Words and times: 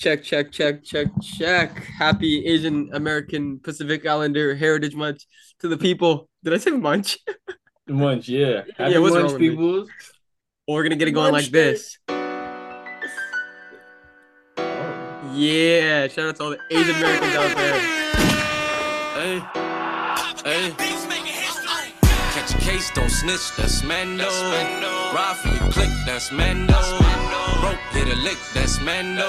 Check, 0.00 0.24
check, 0.24 0.50
check, 0.50 0.82
check, 0.82 1.08
check. 1.20 1.76
Happy 1.98 2.46
Asian 2.46 2.88
American 2.94 3.58
Pacific 3.58 4.06
Islander 4.06 4.54
Heritage 4.54 4.94
Month 4.94 5.26
to 5.58 5.68
the 5.68 5.76
people. 5.76 6.26
Did 6.42 6.54
I 6.54 6.56
say 6.56 6.70
munch? 6.70 7.18
Munch, 7.86 8.26
yeah. 8.26 8.62
Happy 8.78 8.92
Yeah, 8.94 8.98
what's 9.00 9.14
wrong 9.14 9.26
Munch, 9.26 9.38
people. 9.38 9.72
Well, 9.82 9.86
we're 10.68 10.84
gonna 10.84 10.96
get 10.96 11.08
it 11.08 11.10
going 11.10 11.32
Munch 11.32 11.44
like 11.44 11.52
day. 11.52 11.72
this. 11.72 11.98
Yeah, 15.34 16.08
shout 16.08 16.28
out 16.28 16.36
to 16.36 16.44
all 16.44 16.50
the 16.50 16.58
Asian 16.70 16.96
Americans 16.96 17.34
out 17.34 17.56
there. 17.58 17.78
Hey, 19.20 19.38
hey. 20.46 20.74
Catch 22.32 22.54
a 22.54 22.58
case, 22.58 22.90
don't 22.94 23.10
snitch, 23.10 23.54
that's 23.58 23.84
Mando. 23.84 24.24
Ride 24.24 25.36
for 25.42 25.48
your 25.48 25.70
click, 25.70 25.90
that's 26.06 26.32
Mando. 26.32 27.49
Broke, 27.60 27.78
hit 27.92 28.08
a 28.08 28.16
lick, 28.16 28.38
that's 28.54 28.80
Mando. 28.80 29.26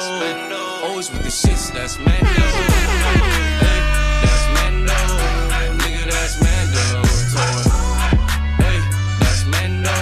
Always 0.83 1.11
with 1.11 1.23
the 1.23 1.29
shits, 1.29 1.71
that's 1.73 1.97
Mando. 1.99 2.11
Hey, 3.61 3.81
that's 4.23 4.45
Mando. 4.55 4.99
Nigga, 5.83 6.03
that's 6.09 6.35
Mando. 6.41 6.85
Hey, 8.63 8.79
that's 9.19 9.43
Mando. 9.45 9.97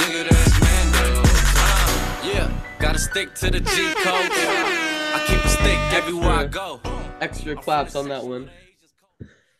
Nigga, 0.00 0.22
that's 0.28 0.56
Mando. 0.60 1.22
Uh, 1.56 2.26
yeah, 2.26 2.50
gotta 2.78 2.98
stick 2.98 3.34
to 3.36 3.50
the 3.50 3.60
G 3.60 3.94
code. 4.02 4.30
I 4.32 5.24
keep 5.28 5.44
a 5.44 5.48
stick 5.48 5.78
everywhere 5.92 6.30
I 6.30 6.46
go. 6.46 6.80
Extra 7.20 7.54
claps 7.54 7.94
on 7.94 8.08
that 8.08 8.24
one. 8.24 8.50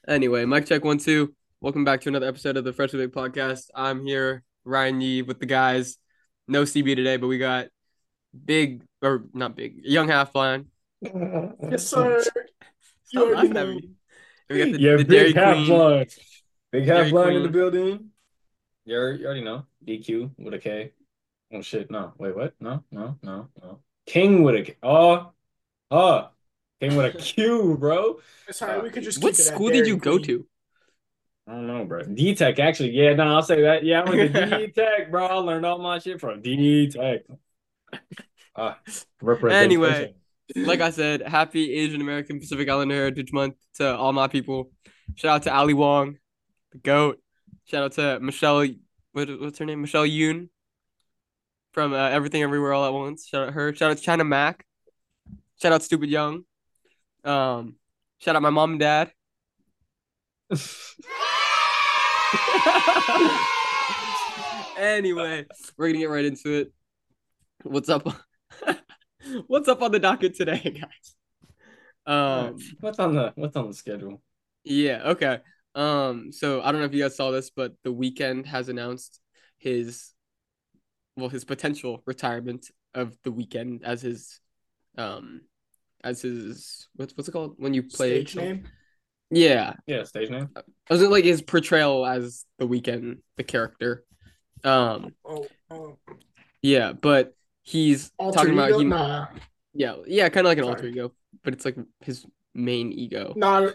Anyway, 0.09 0.45
mic 0.45 0.67
check 0.67 0.85
one 0.85 0.99
two. 0.99 1.35
Welcome 1.61 1.85
back 1.85 2.01
to 2.03 2.09
another 2.09 2.27
episode 2.27 2.57
of 2.57 2.65
the 2.65 2.73
Freshly 2.73 3.07
Baked 3.07 3.15
Podcast. 3.15 3.71
I'm 3.75 4.05
here, 4.05 4.43
Ryan 4.65 5.01
Yee, 5.01 5.23
with 5.23 5.39
the 5.39 5.47
guys. 5.47 5.97
No 6.47 6.65
CB 6.65 6.97
today, 6.97 7.17
but 7.17 7.29
we 7.29 7.39
got 7.39 7.69
big 8.45 8.83
or 9.03 9.25
not 9.33 9.57
big, 9.57 9.81
young 9.85 10.09
half 10.09 10.35
line. 10.35 10.67
Yes, 11.03 11.87
sir. 11.87 12.23
You 13.13 13.23
oh, 13.23 13.29
already 13.35 13.49
know. 13.51 13.81
We 14.51 14.59
got 14.59 14.73
the, 14.73 14.81
Yeah, 14.81 14.97
the 14.97 15.05
Dairy 15.05 15.27
big 15.27 15.37
half 15.37 15.55
Queen. 15.55 15.67
blind. 15.69 16.15
Big 16.73 16.85
half 16.87 16.97
Dairy 16.97 17.11
blind 17.11 17.37
in 17.37 17.43
the 17.45 17.49
building. 17.49 18.11
You 18.85 18.97
already, 18.97 19.19
you 19.21 19.27
already 19.27 19.45
know. 19.45 19.67
DQ 19.87 20.31
with 20.39 20.55
a 20.55 20.59
K. 20.59 20.93
Oh 21.53 21.63
shit, 21.63 21.91
no. 21.93 22.13
Wait, 22.19 22.35
what? 22.35 22.55
No, 22.59 22.83
no, 22.91 23.17
no, 23.23 23.49
no. 23.63 23.79
King 24.07 24.43
with 24.43 24.57
a 24.57 24.63
K. 24.63 24.77
Oh, 24.83 25.33
oh. 25.93 26.31
King 26.81 26.97
with 26.97 27.15
a 27.15 27.19
Q, 27.19 27.77
bro. 27.79 28.19
Sorry, 28.51 28.73
all 28.73 28.77
right. 28.79 28.85
We 28.85 28.91
could 28.91 29.05
just 29.05 29.23
What 29.23 29.35
keep 29.35 29.41
it 29.41 29.43
school 29.45 29.69
did 29.69 29.75
Dairy 29.75 29.89
you 29.89 29.97
go 29.97 30.19
to? 30.19 30.47
I 31.47 31.53
don't 31.53 31.67
know, 31.67 31.85
bro. 31.85 32.03
D 32.03 32.35
Tech, 32.35 32.59
actually. 32.59 32.91
Yeah, 32.91 33.15
no, 33.15 33.25
I'll 33.37 33.43
say 33.43 33.63
that. 33.63 33.85
Yeah, 33.85 34.01
I 34.01 34.11
went 34.11 34.35
to 34.35 34.47
D 34.59 34.73
Tech, 34.73 35.11
bro. 35.11 35.27
I 35.27 35.35
learned 35.35 35.67
all 35.67 35.79
my 35.79 35.99
shit 35.99 36.21
from 36.21 36.43
D 36.43 36.89
Tech. 36.91 37.21
Uh, 38.57 38.75
representation. 39.21 39.65
Anyway. 39.65 40.15
Like 40.55 40.83
I 40.83 40.91
said, 40.91 41.23
happy 41.23 41.73
Asian 41.73 42.03
American 42.03 42.39
Pacific 42.39 42.69
Islander 42.69 42.95
Heritage 42.95 43.33
Month 43.33 43.55
to 43.77 43.97
all 43.97 44.13
my 44.13 44.29
people. 44.29 44.71
Shout 45.15 45.37
out 45.37 45.43
to 45.45 45.55
Ali 45.55 45.73
Wong, 45.73 46.19
the 46.71 46.79
GOAT. 46.79 47.19
Shout 47.65 47.83
out 47.83 47.93
to 47.93 48.21
Michelle, 48.21 48.67
what, 49.13 49.29
what's 49.41 49.59
her 49.59 49.65
name? 49.65 49.81
Michelle 49.81 50.05
Yoon 50.05 50.51
from 51.73 51.95
uh, 51.95 52.11
Everything 52.11 52.43
Everywhere 52.43 52.75
All 52.75 52.85
at 52.85 52.93
Once. 52.93 53.27
Shout 53.27 53.49
out 53.49 53.55
her. 53.55 53.75
Shout 53.75 53.91
out 53.91 53.97
to 53.97 54.03
China 54.03 54.25
Mac. 54.25 54.67
Shout 55.61 55.73
out 55.73 55.83
Stupid 55.83 56.11
Young. 56.11 56.45
Um, 57.25 57.77
shout 58.19 58.37
out 58.37 58.43
my 58.43 58.51
mom 58.51 58.73
and 58.73 58.81
dad. 58.81 59.13
anyway, 64.77 65.47
we're 65.77 65.89
gonna 65.89 65.99
get 65.99 66.11
right 66.11 66.25
into 66.25 66.53
it. 66.53 66.73
What's 67.63 67.89
up? 67.89 68.07
What's 69.47 69.69
up 69.69 69.83
on 69.83 69.93
the 69.93 69.99
docket 69.99 70.35
today, 70.35 70.59
guys? 70.81 71.17
Um, 72.07 72.59
what's 72.81 72.99
on 72.99 73.15
the 73.15 73.33
what's 73.37 73.57
on 73.57 73.69
the 73.69 73.75
schedule? 73.75 74.21
yeah, 74.65 75.03
okay. 75.07 75.39
Um, 75.75 76.31
so 76.33 76.61
I 76.63 76.71
don't 76.71 76.81
know 76.81 76.87
if 76.87 76.95
you 76.95 77.03
guys 77.03 77.17
saw 77.17 77.31
this, 77.31 77.51
but 77.51 77.73
the 77.83 77.93
Weeknd 77.93 78.45
has 78.47 78.69
announced 78.69 79.21
his 79.57 80.13
well, 81.17 81.31
his 81.31 81.45
potential 81.45 82.03
retirement 82.05 82.67
of 82.93 83.17
the 83.25 83.31
Weeknd 83.31 83.83
as 83.83 84.03
his 84.03 84.41
um 84.99 85.41
as 86.03 86.21
his 86.23 86.87
what's 86.97 87.17
what's 87.17 87.29
it 87.29 87.33
called 87.33 87.55
when 87.57 87.73
you 87.73 87.83
play 87.83 88.25
Stage 88.25 88.37
name. 88.37 88.69
Yeah. 89.31 89.75
Yeah, 89.87 90.05
stage 90.05 90.29
name. 90.29 90.51
Was 90.91 91.01
it 91.01 91.11
like 91.11 91.25
his 91.25 91.41
portrayal 91.41 92.05
as 92.05 92.45
the 92.59 92.69
Weeknd, 92.69 93.19
the 93.37 93.43
character? 93.43 94.05
Um, 94.63 95.15
Oh, 95.25 95.47
oh. 95.71 95.97
yeah, 96.63 96.93
but 96.93 97.35
he's 97.65 98.13
Alter 98.19 98.39
talking 98.39 98.53
about 98.55 98.69
ego? 98.71 98.79
he 98.79 98.85
Nah, 98.85 99.27
Yeah, 99.73 99.97
yeah, 100.07 100.29
kind 100.29 100.47
of 100.47 100.51
like 100.51 100.59
an 100.59 100.65
Sorry. 100.65 100.75
alter 100.77 100.87
ego, 100.87 101.13
but 101.43 101.53
it's 101.55 101.65
like 101.65 101.77
his 102.01 102.25
main 102.55 102.93
ego. 102.93 103.33
nah. 103.37 103.71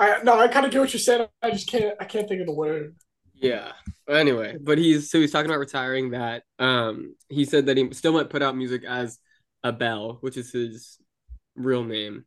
I 0.00 0.22
no. 0.22 0.38
I 0.38 0.46
kind 0.48 0.64
of 0.64 0.70
get 0.72 0.80
what 0.80 0.92
you're 0.92 1.00
saying. 1.00 1.26
I 1.42 1.50
just 1.50 1.68
can't. 1.68 1.94
I 2.00 2.04
can't 2.04 2.28
think 2.28 2.40
of 2.40 2.46
the 2.46 2.52
word. 2.52 2.94
Yeah. 3.34 3.72
Anyway, 4.08 4.56
but 4.60 4.78
he's 4.78 5.10
so 5.10 5.20
he's 5.20 5.32
talking 5.32 5.50
about 5.50 5.58
retiring 5.58 6.10
that. 6.10 6.44
Um, 6.60 7.14
he 7.28 7.44
said 7.44 7.66
that 7.66 7.76
he 7.76 7.92
still 7.92 8.12
might 8.12 8.30
put 8.30 8.40
out 8.42 8.56
music 8.56 8.84
as 8.84 9.18
Abel, 9.66 10.18
which 10.20 10.36
is 10.36 10.52
his 10.52 10.98
real 11.56 11.82
name. 11.82 12.24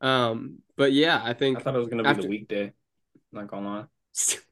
Um, 0.00 0.58
but 0.76 0.92
yeah, 0.92 1.20
I 1.22 1.32
think 1.32 1.58
I 1.58 1.60
thought 1.62 1.74
it 1.74 1.78
was 1.78 1.88
gonna 1.88 2.04
be 2.04 2.08
After- 2.08 2.22
the 2.22 2.28
weekday. 2.28 2.72
Not 3.32 3.48
gonna 3.48 3.66
lie. 3.66 3.84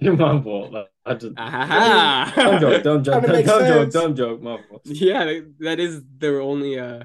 You're 0.00 0.16
my 0.16 0.40
fault. 0.40 0.74
I 1.04 1.14
just 1.14 1.34
Aha! 1.36 2.32
don't 2.36 2.60
joke, 2.60 2.82
don't 2.82 3.04
joke, 3.04 3.24
Kinda 3.24 3.42
don't, 3.42 3.44
joke, 3.46 3.60
sense. 3.82 3.94
don't 3.94 4.16
joke, 4.16 4.42
my 4.42 4.58
fault. 4.68 4.82
Yeah, 4.84 5.24
that- 5.24 5.54
that 5.60 5.80
is 5.80 6.02
the 6.18 6.40
only 6.40 6.78
uh, 6.78 7.04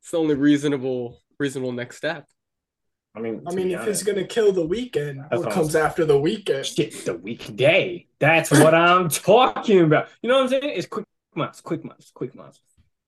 it's 0.00 0.10
the 0.10 0.18
only 0.18 0.34
reasonable 0.36 1.18
reasonable 1.38 1.72
next 1.72 1.96
step. 1.96 2.26
I 3.14 3.20
mean, 3.20 3.42
I 3.46 3.52
mean, 3.54 3.70
if 3.72 3.80
honest, 3.80 4.02
it's 4.02 4.02
gonna 4.04 4.24
kill 4.26 4.52
the 4.52 4.66
Weeknd, 4.66 5.16
That's 5.28 5.30
what 5.38 5.46
what 5.46 5.52
comes 5.52 5.74
I'm 5.76 5.84
after 5.84 6.04
the 6.04 6.14
Weeknd? 6.14 6.64
shit, 6.64 7.04
the 7.04 7.14
weekday. 7.14 8.06
That's 8.20 8.50
what 8.52 8.74
I'm 8.74 9.08
talking 9.08 9.80
about. 9.80 10.08
You 10.22 10.28
know 10.30 10.36
what 10.36 10.44
I'm 10.44 10.48
saying? 10.48 10.72
It's 10.76 10.86
quick 10.86 11.06
months, 11.34 11.60
quick 11.60 11.84
months, 11.84 12.10
quick 12.14 12.34
months. 12.34 12.60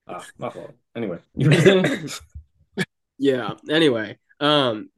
Ah, 0.09 0.27
my 0.39 0.51
fault. 0.51 0.73
Anyway, 0.97 1.19
you 1.37 1.49
were 1.51 1.57
saying? 1.61 2.09
Yeah. 3.19 3.53
Anyway, 3.71 4.19
um, 4.41 4.91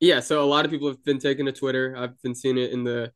yeah. 0.00 0.20
So 0.20 0.42
a 0.42 0.46
lot 0.46 0.64
of 0.64 0.70
people 0.70 0.88
have 0.88 1.04
been 1.04 1.18
taking 1.18 1.46
to 1.46 1.52
Twitter. 1.52 1.94
I've 1.96 2.20
been 2.22 2.34
seeing 2.34 2.58
it 2.58 2.72
in 2.72 2.84
the 2.84 3.12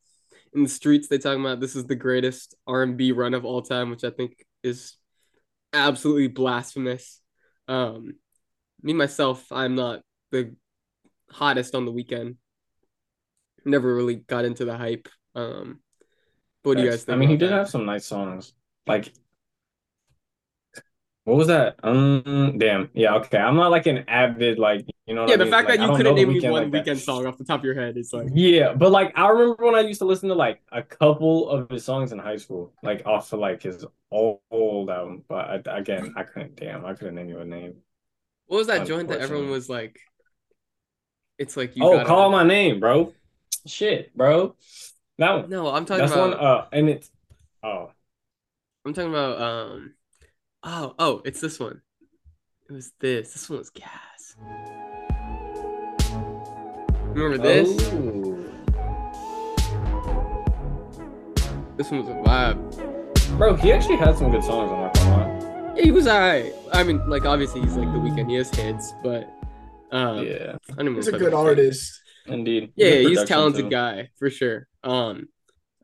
in 0.52 0.62
the 0.62 0.68
streets. 0.68 1.08
They 1.08 1.18
talking 1.18 1.41
about 1.41 1.60
this 1.60 1.76
is 1.76 1.86
the 1.86 1.94
greatest 1.94 2.54
R 2.66 2.82
and 2.82 2.96
B 2.96 3.12
run 3.12 3.34
of 3.34 3.44
all 3.44 3.62
time, 3.62 3.91
which 3.91 4.04
I 4.04 4.10
think 4.10 4.44
is 4.62 4.96
absolutely 5.72 6.28
blasphemous. 6.28 7.20
Um, 7.68 8.14
me 8.82 8.92
myself, 8.92 9.46
I'm 9.50 9.74
not 9.74 10.00
the 10.32 10.54
hottest 11.30 11.74
on 11.74 11.84
the 11.84 11.92
Weeknd. 11.92 12.36
Never 13.64 13.94
really 13.94 14.16
got 14.16 14.44
into 14.44 14.64
the 14.64 14.76
hype. 14.76 15.08
Um, 15.34 15.80
what 16.62 16.76
do 16.76 16.82
you 16.82 16.91
guys 16.91 17.04
think? 17.04 17.16
I 17.16 17.18
mean, 17.18 17.28
he 17.28 17.36
did 17.36 17.50
that? 17.50 17.58
have 17.58 17.70
some 17.70 17.86
nice 17.86 18.06
songs. 18.06 18.52
Like, 18.86 19.12
what 21.24 21.36
was 21.36 21.48
that? 21.48 21.76
Um, 21.82 22.56
damn. 22.58 22.91
Yeah, 22.94 23.14
okay. 23.16 23.38
I'm 23.38 23.56
not 23.56 23.70
like 23.70 23.86
an 23.86 24.04
avid 24.08 24.58
like, 24.58 24.86
you 25.06 25.14
know. 25.14 25.26
What 25.26 25.30
Yeah, 25.30 25.36
the 25.36 25.44
mean? 25.44 25.52
fact 25.52 25.68
Like, 25.68 25.78
that 25.78 25.80
you 25.80 25.90
couldn't 25.92 26.14
name 26.14 26.32
me 26.32 26.40
one 26.40 26.70
like 26.70 26.84
Weeknd 26.84 27.00
song 27.00 27.26
off 27.26 27.38
the 27.38 27.44
top 27.44 27.60
of 27.60 27.64
your 27.64 27.74
head 27.74 27.96
is 27.96 28.12
like, 28.12 28.32
Yeah, 28.32 28.74
but 28.74 28.90
like 28.92 29.12
I 29.16 29.28
remember 29.28 29.64
when 29.66 29.74
I 29.74 29.80
used 29.80 30.00
to 30.00 30.04
listen 30.04 30.28
to 30.28 30.34
like 30.34 30.62
a 30.72 30.82
couple 30.82 31.48
of 31.50 31.70
his 31.70 31.84
songs 31.84 32.12
in 32.12 32.18
high 32.18 32.36
school, 32.36 32.72
like 32.82 33.02
off 33.06 33.32
of 33.32 33.40
like 33.40 33.62
his 33.62 33.84
old, 34.10 34.40
old 34.50 34.90
album. 34.90 35.24
But 35.28 35.68
I, 35.68 35.78
again, 35.78 36.12
I 36.16 36.22
couldn't. 36.24 36.56
Damn, 36.56 36.84
I 36.84 36.94
couldn't 36.94 37.14
name 37.16 37.28
you 37.28 37.38
a 37.40 37.44
name. 37.44 37.74
what 38.46 38.58
was 38.58 38.66
that 38.68 38.86
joint 38.86 39.08
that 39.08 39.20
everyone 39.20 39.50
was 39.50 39.68
like? 39.68 39.98
It's 41.38 41.56
like 41.56 41.76
you 41.76 41.84
oh, 41.84 42.04
call 42.04 42.30
my 42.30 42.44
name, 42.44 42.80
bro. 42.80 43.12
Shit, 43.66 44.14
bro. 44.16 44.56
That 45.18 45.32
one. 45.32 45.50
No, 45.50 45.68
I'm 45.68 45.84
talking 45.84 46.00
That's 46.00 46.12
about. 46.12 46.30
one. 46.30 46.38
Uh, 46.38 46.66
and 46.72 46.88
it's. 46.88 47.10
Oh, 47.62 47.90
I'm 48.84 48.94
talking 48.94 49.10
about 49.10 49.40
um 49.40 49.94
oh 50.62 50.94
oh 50.98 51.22
it's 51.24 51.40
this 51.40 51.58
one. 51.60 51.82
It 52.68 52.72
was 52.72 52.92
this. 53.00 53.32
This 53.32 53.48
one 53.50 53.58
was 53.58 53.70
gas. 53.70 54.36
Remember 57.15 57.39
this? 57.39 57.68
Oh. 57.92 58.36
This 61.77 61.91
one 61.91 62.01
was 62.04 62.09
a 62.09 62.12
vibe. 62.28 63.36
Bro, 63.39 63.57
he 63.57 63.72
actually 63.72 63.97
had 63.97 64.16
some 64.16 64.30
good 64.30 64.45
songs. 64.45 64.71
I'm 64.71 65.10
not. 65.10 65.77
Yeah, 65.77 65.83
he 65.84 65.91
was 65.92 66.07
alright. 66.07 66.53
I 66.72 66.83
mean, 66.83 67.09
like 67.09 67.24
obviously 67.24 67.60
he's 67.62 67.77
like 67.77 67.91
the 67.92 67.98
Weeknd. 67.98 68.28
He 68.28 68.36
has 68.36 68.51
hits, 68.54 68.92
but 69.03 69.28
um 69.92 70.24
Yeah, 70.27 70.57
I 70.71 70.74
don't 70.74 70.86
even 70.86 70.95
He's 70.97 71.09
a 71.09 71.12
good 71.12 71.33
I'd 71.33 71.34
artist. 71.34 72.01
indeed. 72.27 72.72
Yeah, 72.77 72.91
Good 73.03 73.09
he's 73.09 73.18
a 73.22 73.27
talented 73.27 73.65
too. 73.65 73.71
guy 73.71 74.10
for 74.18 74.30
sure. 74.30 74.68
Um 74.84 75.28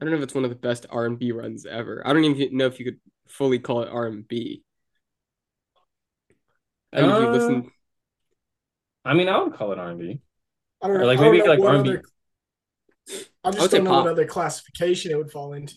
I 0.00 0.04
don't 0.04 0.10
know 0.12 0.18
if 0.18 0.22
it's 0.24 0.34
one 0.34 0.44
of 0.44 0.50
the 0.50 0.56
best 0.56 0.86
R 0.90 1.06
and 1.06 1.18
B 1.18 1.32
runs 1.32 1.64
ever. 1.66 2.06
I 2.06 2.12
don't 2.12 2.24
even 2.24 2.56
know 2.56 2.66
if 2.66 2.78
you 2.78 2.84
could 2.84 3.00
fully 3.28 3.58
call 3.58 3.82
it 3.82 3.88
R 3.90 4.06
and 4.06 4.26
B. 4.28 4.62
I 6.92 7.00
mean, 7.02 7.10
if 7.10 7.16
you 7.20 7.26
Uh, 7.28 7.32
listen, 7.32 7.70
I 9.04 9.14
mean, 9.14 9.28
I 9.28 9.38
would 9.42 9.54
call 9.54 9.72
it 9.72 9.78
R&B. 9.78 10.20
I 10.86 10.88
don't 10.88 10.96
Or 10.96 11.00
know. 11.00 11.06
like 11.06 11.20
maybe 11.20 11.38
know 11.38 11.44
like 11.44 11.60
R&B. 11.60 11.90
other- 11.90 12.02
I 13.44 13.48
I 13.48 13.52
just 13.52 13.70
say 13.70 13.76
don't 13.78 13.84
know 13.84 13.90
pop. 13.90 14.04
what 14.04 14.12
other 14.12 14.24
classification 14.26 15.10
it 15.12 15.16
would 15.18 15.30
fall 15.30 15.52
into. 15.52 15.74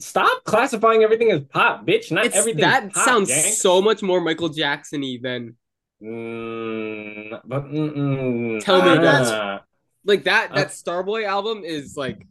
Stop 0.00 0.44
classifying 0.44 1.02
everything 1.02 1.30
as 1.30 1.42
pop, 1.44 1.86
bitch. 1.86 2.10
Not 2.10 2.26
It's, 2.26 2.36
everything. 2.36 2.60
that 2.62 2.92
pop, 2.92 3.04
sounds 3.04 3.28
gang. 3.28 3.52
so 3.52 3.80
much 3.80 4.02
more 4.02 4.20
Michael 4.20 4.48
Jackson-y 4.48 5.18
than 5.22 5.56
Mm, 6.02 7.40
but 7.44 7.64
mm-mm. 7.64 8.62
Tell 8.64 8.82
me 8.82 8.90
Ah. 8.90 9.00
that's- 9.00 9.60
like 10.04 10.24
that. 10.24 10.52
Uh, 10.52 10.54
That 10.54 10.68
Starboy 10.68 11.24
album 11.26 11.64
is 11.64 11.96
like 11.96 12.24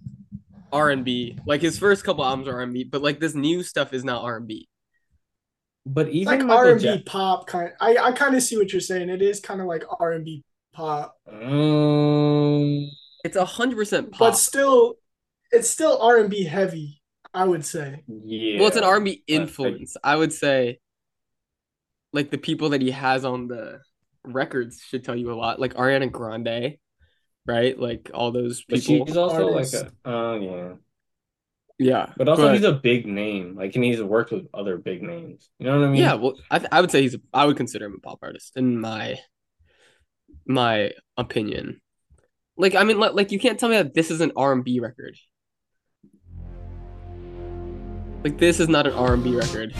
R 0.71 0.89
and 0.89 1.03
B. 1.03 1.37
Like 1.45 1.61
his 1.61 1.77
first 1.77 2.03
couple 2.03 2.23
albums 2.23 2.47
are 2.47 2.53
R 2.55 2.61
and 2.61 2.73
B, 2.73 2.83
but 2.85 3.01
like 3.01 3.19
this 3.19 3.35
new 3.35 3.63
stuff 3.63 3.91
is 3.93 4.03
not 4.05 4.23
R 4.23 4.37
and 4.37 4.47
B. 4.47 4.69
But 5.85 6.09
even 6.09 6.47
like 6.47 6.57
R 6.57 6.69
and 6.71 6.81
B 6.81 7.03
pop 7.05 7.47
kind. 7.47 7.71
I 7.81 7.97
I 7.97 8.11
kind 8.13 8.35
of 8.35 8.43
see 8.43 8.57
what 8.57 8.71
you're 8.71 8.79
saying. 8.81 9.09
It 9.09 9.21
is 9.21 9.39
kind 9.41 9.59
of 9.61 9.67
like 9.67 9.83
R 9.99 10.11
and 10.13 10.23
B 10.25 10.43
pop, 10.77 11.15
Mm, 11.27 12.88
It's 13.24 13.35
a 13.35 13.45
hundred 13.45 13.75
percent 13.77 14.12
pop. 14.12 14.19
but 14.19 14.31
still, 14.38 14.95
it's 15.51 15.69
still 15.69 16.00
R 16.01 16.18
and 16.19 16.29
B 16.29 16.44
heavy. 16.44 17.01
I 17.33 17.45
would 17.45 17.65
say. 17.65 18.03
yeah. 18.07 18.59
well, 18.59 18.68
it's 18.68 18.77
an 18.77 18.83
R 18.83 18.95
and 18.97 19.06
B 19.06 19.24
but 19.27 19.33
I- 19.33 19.35
influence. 19.38 19.97
I 20.03 20.15
would 20.15 20.33
say, 20.33 20.79
like 22.13 22.31
the 22.31 22.38
people 22.38 22.69
that 22.69 22.81
he 22.81 22.91
has 22.91 23.25
on 23.25 23.47
the 23.47 23.79
records 24.24 24.81
should 24.88 25.03
tell 25.03 25.15
you 25.15 25.31
a 25.31 25.35
lot. 25.35 25.59
Like 25.59 25.74
Ariana 25.75 26.12
Grande, 26.12 26.77
right? 27.45 27.77
Like 27.79 28.09
all 28.13 28.31
those 28.31 28.63
But 28.68 28.79
people. 28.81 29.06
she's 29.07 29.18
also 29.18 29.53
artists. 29.53 29.74
like 29.75 29.91
a. 29.91 30.09
Oh 30.09 30.35
yeah. 30.39 30.74
yeah, 31.79 32.13
But 32.18 32.27
also, 32.29 32.51
he's 32.53 32.63
a 32.63 32.74
big 32.74 33.06
name. 33.06 33.56
Like, 33.56 33.75
and 33.75 33.83
he's 33.83 34.01
worked 34.01 34.31
with 34.31 34.47
other 34.53 34.77
big 34.77 35.03
names. 35.03 35.50
You 35.59 35.68
know 35.68 35.79
what 35.79 35.88
I 35.88 35.91
mean? 35.91 36.01
yeah. 36.01 36.13
Well, 36.15 36.35
I 36.50 36.59
th- 36.59 36.69
I 36.71 36.81
would 36.81 36.91
say 36.91 37.01
he's. 37.01 37.15
A, 37.15 37.19
I 37.33 37.45
would 37.45 37.57
consider 37.57 37.85
him 37.85 37.95
a 37.97 38.00
pop 38.00 38.19
artist 38.24 38.53
in 38.56 38.79
my 38.79 39.19
my 40.47 40.91
opinion. 41.17 41.81
Like 42.57 42.75
I 42.75 42.83
mean, 42.83 42.99
like 42.99 43.31
you 43.31 43.39
can't 43.39 43.59
tell 43.59 43.69
me 43.69 43.75
that 43.75 43.94
this 43.94 44.09
is 44.09 44.21
an 44.21 44.31
R 44.35 44.53
and 44.53 44.63
B 44.63 44.79
record. 44.79 45.15
Like 48.23 48.39
this 48.39 48.59
is 48.59 48.67
not 48.67 48.88
an 48.88 48.94
R 48.94 49.13
and 49.13 49.23
B 49.23 49.35
record. 49.35 49.73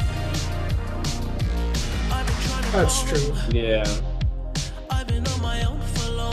That's 2.72 3.04
true. 3.04 3.34
Yeah. 3.52 3.84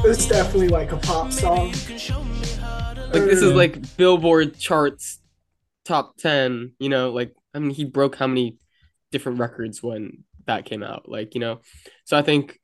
It's 0.06 0.28
definitely 0.28 0.68
like 0.68 0.92
a 0.92 0.98
pop 0.98 1.32
song. 1.32 1.68
Like 1.68 3.22
this 3.22 3.40
is 3.40 3.52
like 3.52 3.96
Billboard 3.96 4.58
charts 4.58 5.20
top 5.84 6.16
10, 6.18 6.72
you 6.78 6.88
know, 6.88 7.10
like 7.10 7.34
I 7.54 7.58
mean 7.58 7.70
he 7.70 7.84
broke 7.84 8.16
how 8.16 8.26
many 8.26 8.58
different 9.12 9.38
records 9.38 9.82
when 9.82 10.24
that 10.46 10.66
came 10.66 10.82
out, 10.82 11.08
like, 11.08 11.34
you 11.34 11.40
know. 11.40 11.60
So 12.04 12.18
I 12.18 12.22
think 12.22 12.60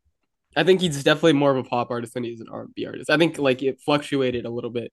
I 0.61 0.65
think 0.65 0.83
he's 0.83 1.03
definitely 1.03 1.33
more 1.33 1.51
of 1.51 1.57
a 1.57 1.67
pop 1.67 1.91
artist 1.91 2.13
than 2.13 2.23
he's 2.23 2.43
an 2.43 2.49
R&B 2.53 2.85
artist. 2.85 3.09
I 3.09 3.17
think 3.17 3.39
like 3.39 3.63
it 3.63 3.81
fluctuated 3.81 4.45
a 4.45 4.51
little 4.51 4.69
bit. 4.69 4.93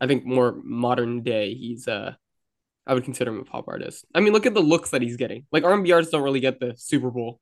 I 0.00 0.06
think 0.06 0.24
more 0.24 0.58
modern 0.64 1.22
day 1.22 1.52
he's 1.52 1.86
uh 1.86 2.14
I 2.86 2.94
would 2.94 3.04
consider 3.04 3.30
him 3.30 3.40
a 3.40 3.44
pop 3.44 3.68
artist. 3.68 4.06
I 4.14 4.20
mean, 4.20 4.32
look 4.32 4.46
at 4.46 4.54
the 4.54 4.62
looks 4.62 4.90
that 4.90 5.02
he's 5.02 5.18
getting. 5.18 5.44
Like 5.52 5.64
R&B 5.64 5.92
artists 5.92 6.12
don't 6.12 6.22
really 6.22 6.40
get 6.40 6.60
the 6.60 6.72
Super 6.78 7.10
Bowl. 7.10 7.40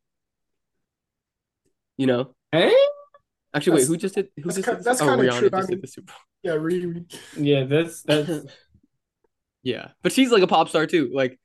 You 1.97 2.09
know? 2.09 2.35
Hey. 2.51 2.75
Actually, 3.55 3.77
wait, 3.77 3.87
who 3.87 3.97
just 3.99 4.17
did 4.17 4.31
who 4.37 4.43
that's 4.43 4.56
just 4.56 4.69
ki- 4.69 4.75
did, 4.75 4.85
that's 4.85 5.01
oh, 5.01 5.06
kinda 5.06 5.23
Rihanna 5.23 5.39
true. 5.39 5.51
just 5.51 5.55
I 5.55 5.61
did 5.61 5.71
mean- 5.71 5.81
the 5.81 5.87
Super 5.87 6.06
Bowl. 6.12 6.21
Yeah, 6.43 6.53
really. 6.55 7.06
Yeah, 7.37 7.65
that's 7.65 8.03
that's 8.03 8.53
Yeah, 9.62 9.93
but 10.03 10.12
she's 10.12 10.33
like 10.33 10.43
a 10.43 10.49
pop 10.49 10.69
star 10.69 10.87
too. 10.89 11.12
Like, 11.15 11.39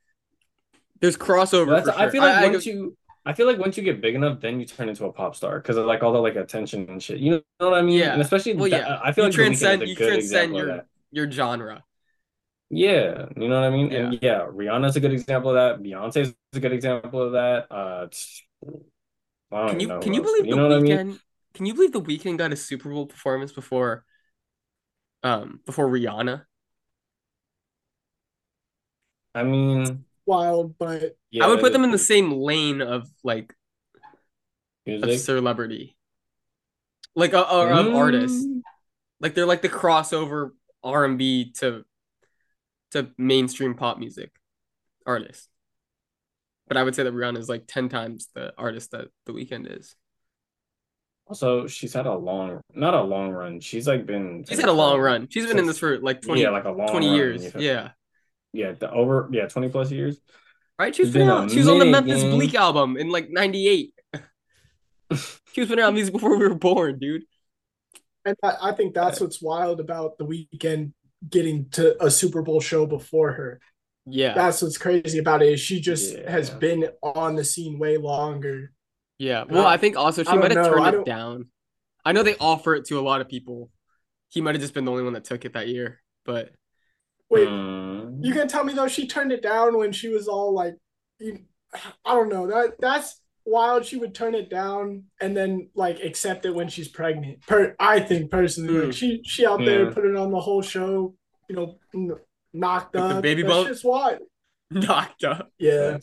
there's 1.02 1.18
crossover. 1.18 1.70
That's, 1.84 1.88
for 1.88 2.02
I 2.02 2.10
feel 2.10 2.22
like 2.24 2.36
I, 2.36 2.48
once 2.50 2.66
you, 2.66 2.98
I 3.26 3.34
feel 3.34 3.46
like 3.48 3.60
once 3.60 3.78
you 3.78 3.84
get 3.84 4.02
big 4.02 4.16
enough, 4.16 4.40
then 4.40 4.60
you 4.60 4.66
turn 4.66 4.90
into 4.90 5.06
a 5.06 5.12
pop 5.12 5.36
star 5.36 5.60
because 5.60 5.78
of 5.78 5.86
like 5.86 6.04
all 6.04 6.14
the 6.14 6.20
like 6.20 6.36
attention 6.36 6.90
and 6.90 7.02
shit. 7.04 7.20
You 7.20 7.32
know 7.60 7.70
what 7.70 7.74
I 7.74 7.82
mean? 7.82 8.00
Yeah. 8.00 8.14
And 8.14 8.22
especially, 8.22 8.54
Well, 8.56 8.70
that- 8.70 8.82
yeah. 8.88 9.00
I 9.04 9.12
feel 9.12 9.26
You 9.26 9.30
like 9.32 9.38
The 9.38 9.44
Weeknd 9.44 9.52
is 9.52 9.60
transcend- 9.60 9.88
you 9.90 9.96
transcend 9.96 10.56
your- 10.56 10.86
your 11.12 11.32
genre. 11.32 11.84
Yeah, 12.72 13.26
you 13.36 13.50
know 13.50 13.60
what 13.62 13.68
I 13.68 13.72
mean? 13.72 13.92
And 13.92 14.20
yeah, 14.22 14.46
Rihanna's 14.48 14.96
a 14.96 15.00
good 15.00 15.12
example 15.12 15.50
of 15.50 15.56
that. 15.56 15.84
Beyonce's 15.84 16.36
a 16.54 16.60
good 16.60 16.72
example 16.72 17.22
of 17.22 17.32
that. 17.32 17.68
Uh, 17.72 18.04
it's- 18.06 18.44
I 19.52 19.58
don't 19.58 19.70
Can 19.70 19.80
you 19.80 19.88
know 19.88 20.00
can 20.00 20.14
you 20.14 20.22
believe 20.22 20.46
You 20.46 20.56
the 20.56 20.62
what 20.62 20.72
I 20.74 20.76
Weeknd? 20.80 21.06
mean? 21.08 21.20
Can 21.56 21.66
you 21.66 21.74
believe 21.74 21.92
the 21.94 22.02
Weeknd 22.02 22.38
got 22.38 22.54
a 22.54 22.56
Super 22.56 22.90
Bowl 22.92 23.08
performance 23.08 23.52
before, 23.52 24.06
um, 25.24 25.62
before 25.66 25.88
Rihanna? 25.90 26.46
I 29.34 29.44
mean, 29.44 30.06
Wild, 30.30 30.78
but 30.78 31.18
yeah, 31.32 31.44
I 31.44 31.48
would 31.48 31.60
put 31.60 31.74
them 31.74 31.84
in 31.84 31.90
the 31.92 31.98
same 31.98 32.32
lane 32.32 32.82
of 32.82 33.10
like 33.24 33.54
of 34.88 35.20
celebrity, 35.20 35.98
like 37.16 37.34
a, 37.34 37.42
or 37.52 37.72
of 37.72 37.94
artists. 37.96 38.46
Mm, 38.46 38.62
Like 39.20 39.34
they're 39.34 39.48
like 39.48 39.64
the 39.64 39.70
crossover 39.70 40.52
R 40.84 41.04
and 41.04 41.18
B 41.18 41.52
to 41.60 41.84
to 42.92 43.10
mainstream 43.18 43.74
pop 43.74 43.98
music 43.98 44.32
artist. 45.06 45.50
But 46.68 46.78
I 46.78 46.84
would 46.84 46.94
say 46.94 47.02
that 47.02 47.14
Rihanna 47.14 47.40
is 47.40 47.50
like 47.50 47.64
ten 47.68 47.90
times 47.90 48.30
the 48.36 48.54
artist 48.56 48.92
that 48.92 49.08
the 49.26 49.34
Weeknd 49.34 49.80
is. 49.80 49.96
Also, 51.26 51.66
she's 51.68 51.94
had 51.94 52.06
a 52.06 52.14
long, 52.16 52.62
not 52.74 52.94
a 52.94 53.02
long 53.02 53.32
run. 53.32 53.60
She's 53.60 53.88
like 53.88 54.06
been. 54.06 54.46
She's 54.48 54.60
had 54.60 54.70
a 54.70 54.74
long 54.74 55.00
run. 55.00 55.28
She's 55.30 55.48
been 55.48 55.60
in 55.60 55.66
this 55.68 55.80
for 55.80 55.98
like 56.00 56.22
20, 56.22 56.42
yeah, 56.42 56.50
like 56.50 56.66
a 56.66 56.72
long 56.72 56.88
20 56.88 57.08
run, 57.08 57.16
years. 57.16 57.56
yeah. 57.56 57.92
Yeah. 58.54 58.68
Yeah, 58.68 58.72
the 58.74 58.92
over 58.92 59.30
yeah, 59.32 59.48
20 59.48 59.70
plus 59.70 59.92
years. 59.92 60.18
Right? 60.78 60.96
She 60.96 61.04
was, 61.04 61.10
It's 61.10 61.14
been 61.18 61.30
a 61.30 61.34
out, 61.34 61.52
she 61.52 61.58
was 61.60 61.68
on 61.68 61.80
the 61.80 61.86
Memphis 61.86 62.24
gang. 62.24 62.32
Bleek 62.32 62.56
album 62.56 62.98
in 62.98 63.10
like 63.10 63.30
98. 63.30 63.94
she 65.54 65.62
was 65.62 65.68
putting 65.70 65.84
out 65.84 65.94
music 65.94 66.14
before 66.14 66.38
we 66.38 66.48
were 66.48 66.56
born, 66.56 67.00
dude. 67.00 67.24
and 68.26 68.36
I, 68.44 68.56
I 68.62 68.72
think 68.74 68.94
that's 68.94 69.20
what's 69.20 69.42
wild 69.42 69.80
about 69.80 70.18
the 70.18 70.26
Weeknd 70.26 70.94
getting 71.30 71.70
to 71.72 72.02
a 72.04 72.10
Super 72.10 72.42
Bowl 72.42 72.62
show 72.62 72.86
before 72.86 73.34
her. 73.34 73.60
Yeah. 74.06 74.34
That's 74.34 74.62
what's 74.62 74.78
crazy 74.78 75.20
about 75.20 75.42
it. 75.44 75.54
Is 75.54 75.60
she 75.60 75.82
just 75.82 76.18
Yeah. 76.18 76.32
has 76.32 76.50
been 76.50 76.88
on 77.04 77.36
the 77.36 77.44
scene 77.44 77.78
way 77.78 77.98
longer. 77.98 78.72
yeah. 79.18 79.44
Well, 79.48 79.66
I 79.68 79.78
think 79.78 79.98
also 79.98 80.24
she 80.24 80.36
might 80.38 80.52
have 80.52 80.66
turned 80.66 80.96
it 80.96 81.06
down. 81.06 81.50
I 82.06 82.14
know 82.14 82.24
they 82.24 82.36
offer 82.38 82.76
it 82.76 82.86
to 82.86 83.00
a 83.00 83.02
lot 83.02 83.22
of 83.22 83.28
people. 83.28 83.70
He 84.30 84.42
might 84.42 84.56
have 84.56 84.62
just 84.62 84.74
been 84.74 84.86
the 84.86 84.92
only 84.92 85.04
one 85.04 85.14
that 85.14 85.26
took 85.26 85.44
it 85.46 85.54
that 85.54 85.68
year. 85.68 86.02
But 86.26 86.54
Wait, 87.30 87.48
Hmm. 87.48 88.24
you 88.24 88.34
can 88.34 88.48
tell 88.48 88.64
me 88.64 88.74
though 88.74 88.88
she 88.88 89.08
turned 89.08 89.32
it 89.32 89.42
down 89.42 89.78
when 89.78 89.92
she 89.92 90.10
was 90.10 90.28
all 90.28 90.54
like, 90.54 90.76
you, 91.20 91.40
I 92.06 92.14
don't 92.16 92.30
know 92.30 92.48
that 92.48 92.76
that's 92.80 93.22
wild. 93.46 93.86
She 93.86 93.98
would 93.98 94.16
turn 94.16 94.34
it 94.36 94.50
down 94.50 95.04
and 95.22 95.36
then 95.38 95.70
like 95.76 96.00
accept 96.04 96.46
it 96.46 96.56
when 96.56 96.70
she's 96.70 96.88
pregnant. 96.88 97.42
Per, 97.48 97.76
I 97.80 98.00
think 98.00 98.32
personally, 98.32 98.74
Hmm. 98.80 98.86
like 98.88 98.94
she 98.94 99.22
she 99.24 99.46
out 99.46 99.60
there 99.60 99.86
Yeah. 99.86 99.94
putting 99.94 100.16
on 100.18 100.32
the 100.32 100.40
whole 100.40 100.62
show, 100.62 101.16
you 101.48 101.56
know, 101.56 101.78
n- 101.94 102.16
knocked 102.54 102.96
Like 102.96 103.10
the 103.10 103.16
up. 103.18 103.22
baby 103.24 103.44
That 103.44 103.50
bump? 103.50 103.68
shit's 103.68 103.84
wild. 103.84 104.20
knocked 104.72 105.24
up. 105.24 105.52
Yeah. 105.60 105.98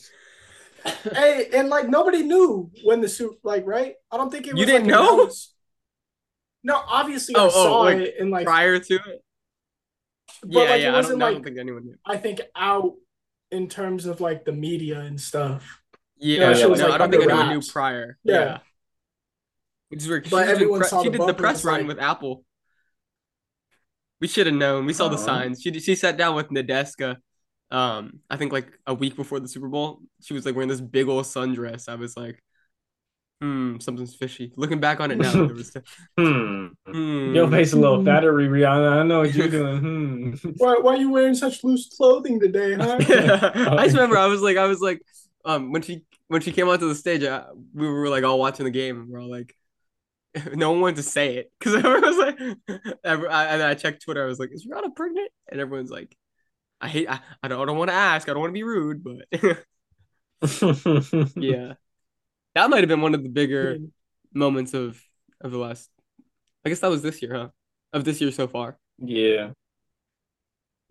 hey, 1.13 1.49
and 1.53 1.67
like 1.69 1.89
nobody 1.89 2.23
knew 2.23 2.71
when 2.85 3.01
the 3.01 3.09
suit, 3.09 3.37
like, 3.43 3.65
right? 3.65 3.95
I 4.11 4.15
don't 4.17 4.29
think 4.31 4.47
it 4.47 4.53
was. 4.53 4.59
You 4.61 4.65
didn't 4.65 4.87
like, 4.87 4.95
know? 4.95 5.29
No, 6.63 6.81
obviously 6.87 7.35
I 7.35 7.39
Oh, 7.41 7.45
oh, 7.47 7.49
saw 7.49 7.79
like, 7.81 7.97
it 7.97 8.15
and 8.19 8.31
like, 8.31 8.45
Prior 8.45 8.79
to 8.79 8.93
it. 8.95 9.23
But 10.41 10.51
Yeah, 10.51 10.59
like 10.59 10.69
yeah. 10.69 10.75
it 10.75 10.79
I 10.79 10.83
don't, 10.83 10.93
wasn't 10.95 11.21
I 11.21 11.25
like 11.25 11.33
don't 11.35 11.43
think 11.43 11.57
anyone 11.59 11.85
knew. 11.85 11.95
I 12.05 12.17
think 12.17 12.41
out 12.55 12.93
in 13.51 13.67
terms 13.69 14.05
of 14.05 14.21
like 14.21 14.45
the 14.45 14.51
media 14.51 14.99
and 14.99 15.19
stuff. 15.19 15.81
Yeah, 16.17 16.39
that 16.49 16.55
shit 16.57 16.63
no, 16.65 16.69
was, 16.69 16.81
I 16.81 16.87
like, 16.87 16.99
don't 16.99 17.11
think 17.11 17.23
anyone 17.23 17.49
knew 17.49 17.61
prior. 17.61 18.17
Yeah. 18.23 18.33
Yeah. 18.33 18.57
Which 19.89 20.01
is 20.01 20.07
weird. 20.07 20.23
But 20.23 20.29
she 20.29 20.35
was 20.35 20.45
doing 20.45 20.55
everyone 20.55 20.79
pre- 20.81 20.89
saw 20.89 21.03
she 21.03 21.09
the 21.09 21.17
did 21.17 21.27
the 21.27 21.33
press 21.33 21.63
run 21.63 21.79
like- 21.81 21.87
with 21.87 21.99
Apple. 21.99 22.43
We 24.19 24.27
should 24.27 24.47
have 24.47 24.55
known. 24.55 24.85
We 24.85 24.93
saw 24.93 25.09
the 25.09 25.15
Uh-huh. 25.15 25.25
signs. 25.25 25.61
She 25.61 25.79
she 25.79 25.95
sat 25.95 26.17
down 26.17 26.35
with 26.35 26.47
Nadeska. 26.49 27.17
Um, 27.69 28.21
I 28.29 28.37
think 28.37 28.51
like 28.51 28.67
a 28.87 28.93
week 28.93 29.15
before 29.15 29.39
the 29.39 29.47
Super 29.47 29.67
Bowl. 29.67 30.01
She 30.21 30.33
was 30.33 30.45
like 30.45 30.55
wearing 30.55 30.69
this 30.69 30.81
big 30.81 31.07
old 31.07 31.25
sundress. 31.25 31.87
I 31.87 31.95
was 31.95 32.17
like, 32.17 32.41
hmm, 33.41 33.79
something's 33.79 34.15
fishy. 34.15 34.51
Looking 34.55 34.79
back 34.79 34.99
on 34.99 35.11
it 35.11 35.17
now, 35.19 35.31
there 35.31 35.55
was. 35.55 35.75
Hmm. 36.17 36.67
Hmm. 36.87 37.35
Your 37.35 37.49
face 37.49 37.73
a 37.73 37.77
little 37.77 37.97
Hmm. 37.99 38.05
fattery, 38.05 38.47
Rihanna. 38.47 38.91
I 38.91 39.03
know 39.03 39.19
what 39.19 39.33
you're 39.33 39.47
doing. 39.51 39.79
Hmm. 39.79 40.49
Why 40.57 40.75
why 40.81 40.93
are 40.95 40.97
you 40.97 41.11
wearing 41.11 41.35
such 41.35 41.63
loose 41.63 41.89
clothing 41.95 42.39
today, 42.39 42.73
huh? 42.73 42.97
I 42.99 43.83
just 43.83 43.95
remember 43.95 44.17
I 44.17 44.27
was 44.27 44.41
like 44.41 44.57
I 44.57 44.65
was 44.65 44.81
like 44.81 45.01
um 45.45 45.71
when 45.71 45.81
she 45.81 46.03
when 46.27 46.41
she 46.41 46.51
came 46.51 46.67
onto 46.67 46.87
the 46.87 46.95
stage 46.95 47.23
I, 47.23 47.45
we 47.73 47.87
were 47.87 48.09
like 48.09 48.23
all 48.23 48.39
watching 48.39 48.65
the 48.65 48.71
game 48.71 48.99
and 48.99 49.09
we're 49.09 49.21
all 49.21 49.29
like 49.29 49.53
no 50.53 50.71
one 50.71 50.81
wanted 50.81 50.97
to 50.97 51.03
say 51.03 51.37
it 51.37 51.51
because 51.59 51.75
everyone 51.75 52.01
was 52.01 52.17
like 52.17 52.39
every, 53.03 53.27
I, 53.29 53.45
and 53.53 53.63
I 53.63 53.73
checked 53.75 54.03
Twitter 54.03 54.23
I 54.23 54.27
was 54.27 54.39
like 54.39 54.49
is 54.51 54.67
Rihanna 54.67 54.95
pregnant 54.95 55.31
and 55.51 55.59
everyone's 55.61 55.91
like 55.91 56.15
I 56.81 56.87
hate 56.89 57.09
I, 57.09 57.19
I 57.43 57.47
don't, 57.49 57.61
I 57.61 57.65
don't 57.65 57.77
want 57.77 57.89
to 57.89 57.95
ask 57.95 58.29
I 58.29 58.33
don't 58.33 58.41
want 58.41 58.51
to 58.51 58.53
be 58.53 58.63
rude 58.63 59.03
but 59.03 59.53
yeah 61.35 61.73
that 62.57 62.69
might 62.69 62.79
have 62.81 62.89
been 62.89 63.01
one 63.01 63.13
of 63.13 63.23
the 63.23 63.29
bigger 63.29 63.77
moments 64.33 64.73
of 64.73 65.01
of 65.41 65.51
the 65.51 65.57
last 65.57 65.89
I 66.65 66.69
guess 66.69 66.79
that 66.81 66.89
was 66.89 67.01
this 67.01 67.21
year 67.21 67.33
huh 67.33 67.49
of 67.93 68.03
this 68.03 68.19
year 68.21 68.31
so 68.31 68.47
far 68.47 68.77
yeah. 68.99 69.51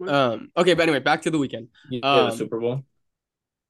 um 0.06 0.50
okay 0.56 0.75
but 0.75 0.82
anyway 0.82 1.00
back 1.00 1.23
to 1.23 1.30
the 1.30 1.38
Weeknd 1.38 1.68
Yeah, 1.90 2.00
the 2.02 2.06
Um, 2.06 2.37
Super 2.37 2.61
Bowl. 2.61 2.85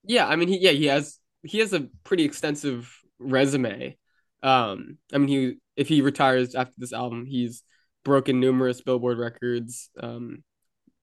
Yeah, 0.08 0.26
I 0.26 0.36
mean, 0.36 0.48
he 0.48 0.58
yeah 0.58 0.70
he 0.72 0.86
has 0.86 1.18
he 1.42 1.58
has 1.58 1.72
a 1.72 1.88
pretty 2.04 2.24
extensive 2.24 2.92
resume. 3.18 3.96
Um, 4.42 4.98
I 5.12 5.18
mean, 5.18 5.28
he 5.28 5.54
if 5.76 5.88
he 5.88 6.00
retires 6.02 6.54
after 6.54 6.74
this 6.78 6.92
album, 6.92 7.26
he's 7.26 7.62
broken 8.04 8.40
numerous 8.40 8.80
Billboard 8.80 9.18
records. 9.18 9.90
Um, 10.00 10.42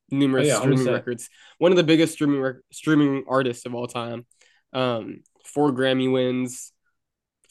numerous 0.09 0.47
Oh, 0.47 0.51
yeah, 0.51 0.59
streaming 0.59 0.93
records. 0.93 1.29
One 1.57 1.71
of 1.71 1.77
the 1.77 1.83
biggest 1.83 2.13
streaming 2.13 2.41
rec- 2.41 2.63
streaming 2.71 3.23
artists 3.27 3.65
of 3.65 3.73
all 3.75 3.87
time. 3.87 4.25
Um, 4.73 5.23
four 5.45 5.71
Grammy 5.71 6.11
wins. 6.11 6.72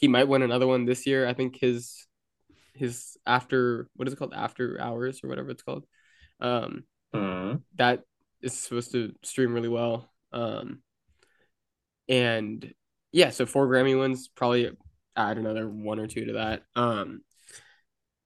He 0.02 0.08
might 0.08 0.26
win 0.26 0.42
another 0.42 0.66
one 0.66 0.84
this 0.84 1.06
year. 1.06 1.28
I 1.28 1.32
think 1.32 1.60
his 1.60 2.06
his 2.74 3.16
after 3.24 3.88
what 3.94 4.08
is 4.08 4.14
it 4.14 4.16
called 4.16 4.34
after 4.34 4.80
hours 4.80 5.20
or 5.22 5.28
whatever 5.28 5.50
it's 5.50 5.62
called. 5.62 5.86
Um, 6.40 6.84
Mhm. 7.14 7.62
that 7.76 8.02
is 8.40 8.52
supposed 8.58 8.90
to 8.92 9.14
stream 9.22 9.54
really 9.54 9.68
well. 9.68 10.10
Um, 10.32 10.82
and 12.08 12.74
yeah, 13.12 13.30
so 13.30 13.46
four 13.46 13.68
Grammy 13.68 13.96
wins, 13.96 14.26
probably 14.26 14.76
add 15.14 15.38
another 15.38 15.68
one 15.68 16.00
or 16.00 16.08
two 16.08 16.24
to 16.24 16.32
that. 16.32 16.64
Um, 16.74 17.22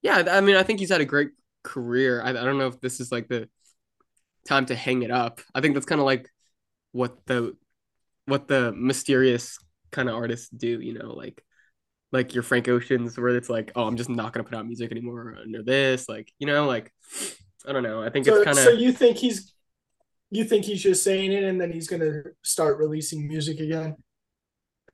yeah, 0.01 0.23
I 0.27 0.41
mean, 0.41 0.55
I 0.55 0.63
think 0.63 0.79
he's 0.79 0.89
had 0.89 1.01
a 1.01 1.05
great 1.05 1.31
career. 1.61 2.23
I, 2.23 2.29
I 2.29 2.33
don't 2.33 2.57
know 2.57 2.67
if 2.67 2.81
this 2.81 2.99
is 2.99 3.11
like 3.11 3.27
the 3.27 3.49
time 4.45 4.65
to 4.67 4.75
hang 4.75 5.03
it 5.03 5.11
up. 5.11 5.41
I 5.53 5.61
think 5.61 5.75
that's 5.75 5.85
kind 5.85 6.01
of 6.01 6.05
like 6.05 6.27
what 6.91 7.23
the 7.27 7.55
what 8.25 8.47
the 8.47 8.71
mysterious 8.71 9.59
kind 9.91 10.09
of 10.09 10.15
artists 10.15 10.49
do, 10.49 10.79
you 10.81 10.93
know, 10.93 11.13
like 11.13 11.43
like 12.11 12.33
your 12.33 12.43
Frank 12.43 12.67
Oceans, 12.67 13.17
where 13.17 13.29
it's 13.35 13.49
like, 13.49 13.71
oh, 13.75 13.85
I'm 13.85 13.97
just 13.97 14.09
not 14.09 14.33
gonna 14.33 14.43
put 14.43 14.55
out 14.55 14.65
music 14.65 14.91
anymore 14.91 15.35
under 15.41 15.63
this, 15.63 16.07
like 16.07 16.31
you 16.39 16.47
know, 16.47 16.65
like 16.65 16.91
I 17.67 17.73
don't 17.73 17.83
know. 17.83 18.01
I 18.01 18.09
think 18.09 18.25
So, 18.25 18.35
it's 18.35 18.45
kind 18.45 18.57
of 18.57 18.63
so 18.63 18.71
you 18.71 18.91
think 18.91 19.17
he's 19.17 19.53
you 20.29 20.43
think 20.43 20.65
he's 20.65 20.81
just 20.81 21.03
saying 21.03 21.31
it 21.31 21.43
and 21.43 21.59
then 21.59 21.71
he's 21.71 21.87
gonna 21.87 22.21
start 22.43 22.77
releasing 22.77 23.27
music 23.27 23.59
again 23.59 23.95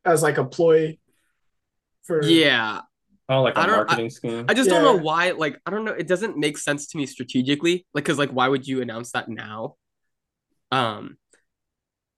as 0.05 0.21
like 0.23 0.37
a 0.37 0.45
ploy 0.45 0.97
for 2.03 2.23
yeah. 2.23 2.81
Oh, 3.29 3.41
like 3.41 3.55
a 3.55 3.59
I 3.61 3.65
don't- 3.67 3.75
marketing 3.77 4.09
scheme. 4.09 4.45
I 4.49 4.53
just 4.53 4.69
don't 4.69 4.83
know 4.83 5.01
why. 5.01 5.31
Like, 5.31 5.57
I 5.65 5.71
don't 5.71 5.85
know. 5.85 5.93
It 5.93 6.07
doesn't 6.09 6.37
make 6.37 6.57
sense 6.57 6.87
to 6.87 6.97
me 6.97 7.05
strategically. 7.05 7.85
Like, 7.93 8.03
cause 8.03 8.17
like, 8.19 8.31
why 8.31 8.49
would 8.49 8.67
you 8.67 8.81
announce 8.81 9.11
that 9.13 9.29
now? 9.29 9.75
Um, 10.73 11.17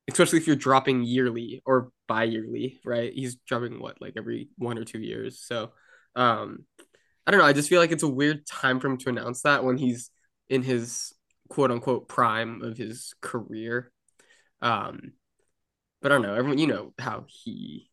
especially 0.09 0.39
if 0.39 0.47
you're 0.47 0.55
dropping 0.55 1.03
yearly 1.03 1.61
or 1.65 1.89
bi-yearly, 2.07 2.79
right? 2.85 3.11
He's 3.13 3.35
dropping 3.47 3.79
what, 3.79 4.01
like 4.01 4.13
every 4.17 4.49
one 4.57 4.77
or 4.77 4.83
two 4.83 4.99
years. 4.99 5.39
So, 5.39 5.71
um, 6.15 6.65
I 7.27 7.31
don't 7.31 7.39
know. 7.39 7.45
I 7.45 7.53
just 7.53 7.69
feel 7.69 7.79
like 7.81 7.91
it's 7.91 8.03
a 8.03 8.07
weird 8.07 8.45
time 8.45 8.79
for 8.79 8.87
him 8.87 8.97
to 8.97 9.09
announce 9.09 9.41
that 9.41 9.63
when 9.63 9.77
he's 9.77 10.11
in 10.49 10.61
his 10.61 11.13
quote 11.49 11.71
unquote 11.71 12.07
prime 12.07 12.61
of 12.61 12.77
his 12.77 13.13
career. 13.21 13.91
Um, 14.61 15.13
but 16.01 16.11
I 16.11 16.15
don't 16.15 16.21
know. 16.21 16.35
Everyone, 16.35 16.59
you 16.59 16.67
know 16.67 16.93
how 16.99 17.25
he 17.27 17.89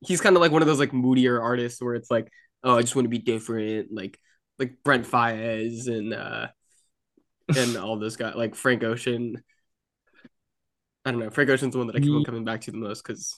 he's 0.00 0.20
kind 0.20 0.36
of 0.36 0.42
like 0.42 0.52
one 0.52 0.62
of 0.62 0.68
those 0.68 0.78
like 0.78 0.92
moodier 0.92 1.40
artists 1.40 1.82
where 1.82 1.94
it's 1.94 2.10
like, 2.10 2.30
oh, 2.62 2.76
I 2.76 2.82
just 2.82 2.94
want 2.94 3.06
to 3.06 3.10
be 3.10 3.18
different, 3.18 3.88
like 3.92 4.18
like 4.58 4.76
Brent 4.84 5.06
Faiyaz 5.06 5.88
and 5.88 6.14
uh 6.14 6.48
and 7.56 7.76
all 7.76 7.98
those 7.98 8.16
guys, 8.16 8.34
like 8.36 8.54
Frank 8.54 8.84
Ocean. 8.84 9.42
I 11.04 11.10
don't 11.10 11.20
know. 11.20 11.30
Frank 11.30 11.50
Ocean's 11.50 11.72
the 11.72 11.78
one 11.78 11.86
that 11.88 11.96
I 11.96 12.00
keep 12.00 12.10
on 12.10 12.24
coming 12.24 12.44
back 12.44 12.62
to 12.62 12.70
the 12.70 12.78
most 12.78 13.02
because 13.02 13.36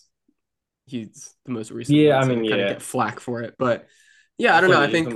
he's 0.86 1.34
the 1.44 1.52
most 1.52 1.70
recent. 1.70 1.98
Yeah, 1.98 2.14
one, 2.14 2.18
I 2.18 2.22
so 2.22 2.28
mean, 2.28 2.50
kind 2.50 2.60
yeah. 2.60 2.66
of 2.66 2.72
get 2.74 2.82
flack 2.82 3.20
for 3.20 3.42
it, 3.42 3.54
but 3.58 3.86
yeah, 4.38 4.56
I 4.56 4.60
don't 4.60 4.70
know. 4.70 4.80
I 4.80 4.90
think 4.90 5.12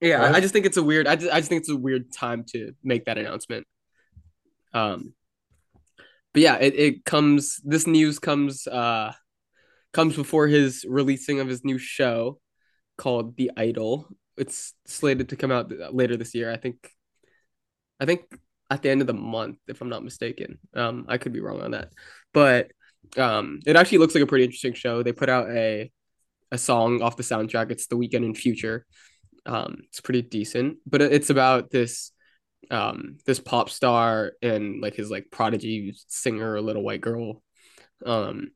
yeah, 0.00 0.18
I, 0.18 0.26
What? 0.26 0.34
I 0.36 0.40
just 0.40 0.52
think 0.52 0.66
it's 0.66 0.76
a 0.76 0.82
weird. 0.82 1.06
I 1.06 1.16
just, 1.16 1.32
I 1.32 1.38
just 1.38 1.48
think 1.48 1.60
it's 1.60 1.70
a 1.70 1.76
weird 1.76 2.12
time 2.12 2.44
to 2.52 2.72
make 2.82 3.06
that 3.06 3.18
announcement. 3.18 3.66
Um, 4.74 5.14
but 6.32 6.42
yeah, 6.42 6.56
it, 6.56 6.74
it 6.74 7.04
comes. 7.04 7.60
This 7.64 7.86
news 7.86 8.18
comes 8.18 8.66
uh 8.66 9.12
comes 9.92 10.16
before 10.16 10.48
his 10.48 10.84
releasing 10.88 11.40
of 11.40 11.48
his 11.48 11.64
new 11.64 11.78
show 11.78 12.38
called 12.98 13.36
The 13.36 13.52
Idol. 13.56 14.08
It's 14.36 14.74
slated 14.86 15.30
to 15.30 15.36
come 15.36 15.50
out 15.50 15.72
later 15.94 16.16
this 16.16 16.34
year. 16.34 16.52
I 16.52 16.56
think. 16.56 16.90
I 17.98 18.04
think 18.04 18.24
at 18.70 18.82
the 18.82 18.90
end 18.90 19.00
of 19.00 19.06
the 19.06 19.14
month, 19.14 19.58
if 19.68 19.80
I'm 19.80 19.88
not 19.88 20.04
mistaken. 20.04 20.58
Um, 20.74 21.06
I 21.08 21.18
could 21.18 21.32
be 21.32 21.40
wrong 21.40 21.60
on 21.60 21.72
that, 21.72 21.92
but 22.32 22.70
um, 23.16 23.60
it 23.66 23.76
actually 23.76 23.98
looks 23.98 24.14
like 24.14 24.24
a 24.24 24.26
pretty 24.26 24.44
interesting 24.44 24.74
show. 24.74 25.02
They 25.02 25.12
put 25.12 25.28
out 25.28 25.48
a 25.50 25.90
a 26.52 26.58
song 26.58 27.02
off 27.02 27.16
the 27.16 27.22
soundtrack. 27.22 27.70
It's 27.70 27.86
The 27.86 27.96
Weeknd 27.96 28.24
in 28.24 28.34
Future. 28.34 28.86
Um, 29.44 29.78
it's 29.88 30.00
pretty 30.00 30.22
decent, 30.22 30.78
but 30.86 31.02
it's 31.02 31.30
about 31.30 31.70
this 31.70 32.12
um 32.68 33.16
this 33.26 33.38
pop 33.38 33.70
star 33.70 34.32
and 34.42 34.80
like 34.80 34.94
his 34.94 35.10
like 35.10 35.30
prodigy 35.30 35.94
singer, 36.08 36.60
little 36.60 36.82
white 36.82 37.00
girl. 37.00 37.42
Um, 38.04 38.48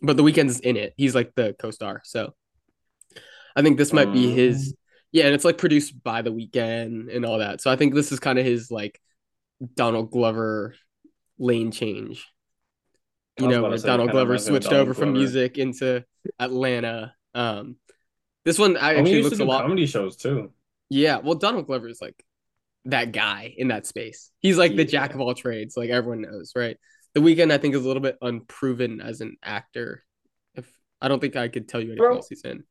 but 0.00 0.16
the 0.16 0.22
Weeknd's 0.22 0.60
in 0.60 0.76
it. 0.76 0.94
He's 0.96 1.14
like 1.14 1.34
the 1.34 1.56
co-star, 1.58 2.02
so 2.04 2.34
I 3.56 3.62
think 3.62 3.78
this 3.78 3.92
might 3.92 4.12
be 4.12 4.30
his. 4.30 4.74
Yeah, 5.10 5.24
and 5.24 5.34
it's 5.34 5.44
like 5.44 5.58
produced 5.58 6.02
by 6.04 6.22
the 6.22 6.32
Weeknd 6.32 7.14
and 7.14 7.24
all 7.24 7.38
that. 7.38 7.60
So 7.60 7.70
I 7.70 7.76
think 7.76 7.94
this 7.94 8.12
is 8.12 8.20
kind 8.20 8.38
of 8.38 8.44
his 8.44 8.70
like 8.70 9.00
Donald 9.74 10.10
Glover 10.10 10.74
lane 11.38 11.70
change. 11.70 12.26
You 13.38 13.46
know, 13.48 13.64
about 13.64 13.80
say, 13.80 13.86
Donald 13.86 14.10
Glover 14.10 14.30
reminds 14.32 14.50
me 14.50 14.56
of 14.56 14.62
switched 14.62 14.70
Donald 14.70 14.88
over 14.88 14.94
from 14.94 15.12
music 15.12 15.58
into 15.58 16.04
Atlanta. 16.40 17.14
Um, 17.34 17.76
this 18.44 18.58
one 18.58 18.76
I 18.76 18.90
I 18.90 18.94
actually 18.94 19.10
he 19.10 19.16
used 19.18 19.24
looks 19.26 19.38
to 19.38 19.44
a 19.44 19.46
lot. 19.46 19.62
comedy 19.62 19.86
shows 19.86 20.16
too. 20.16 20.52
Yeah, 20.90 21.18
well, 21.18 21.34
Donald 21.34 21.66
Glover 21.66 21.88
is 21.88 22.00
like 22.00 22.20
that 22.86 23.12
guy 23.12 23.54
in 23.56 23.68
that 23.68 23.86
space. 23.86 24.30
He's 24.40 24.56
like 24.58 24.74
the 24.74 24.84
jack 24.84 25.14
of 25.14 25.20
all 25.20 25.34
trades, 25.34 25.76
like 25.76 25.90
everyone 25.90 26.22
knows, 26.22 26.52
right? 26.56 26.76
The 27.14 27.20
Weeknd, 27.20 27.52
I 27.52 27.58
think, 27.58 27.74
is 27.74 27.84
a 27.84 27.86
little 27.86 28.02
bit 28.02 28.16
unproven 28.22 29.00
as 29.00 29.20
an 29.20 29.36
actor. 29.42 30.04
If 30.54 30.66
I 31.00 31.08
don't 31.08 31.20
think 31.20 31.36
I 31.36 31.48
could 31.48 31.68
tell 31.68 31.80
you 31.80 31.88
anything 31.88 31.98
Bro. 32.04 32.16
else 32.16 32.28
he's 32.28 32.42
in. 32.42 32.64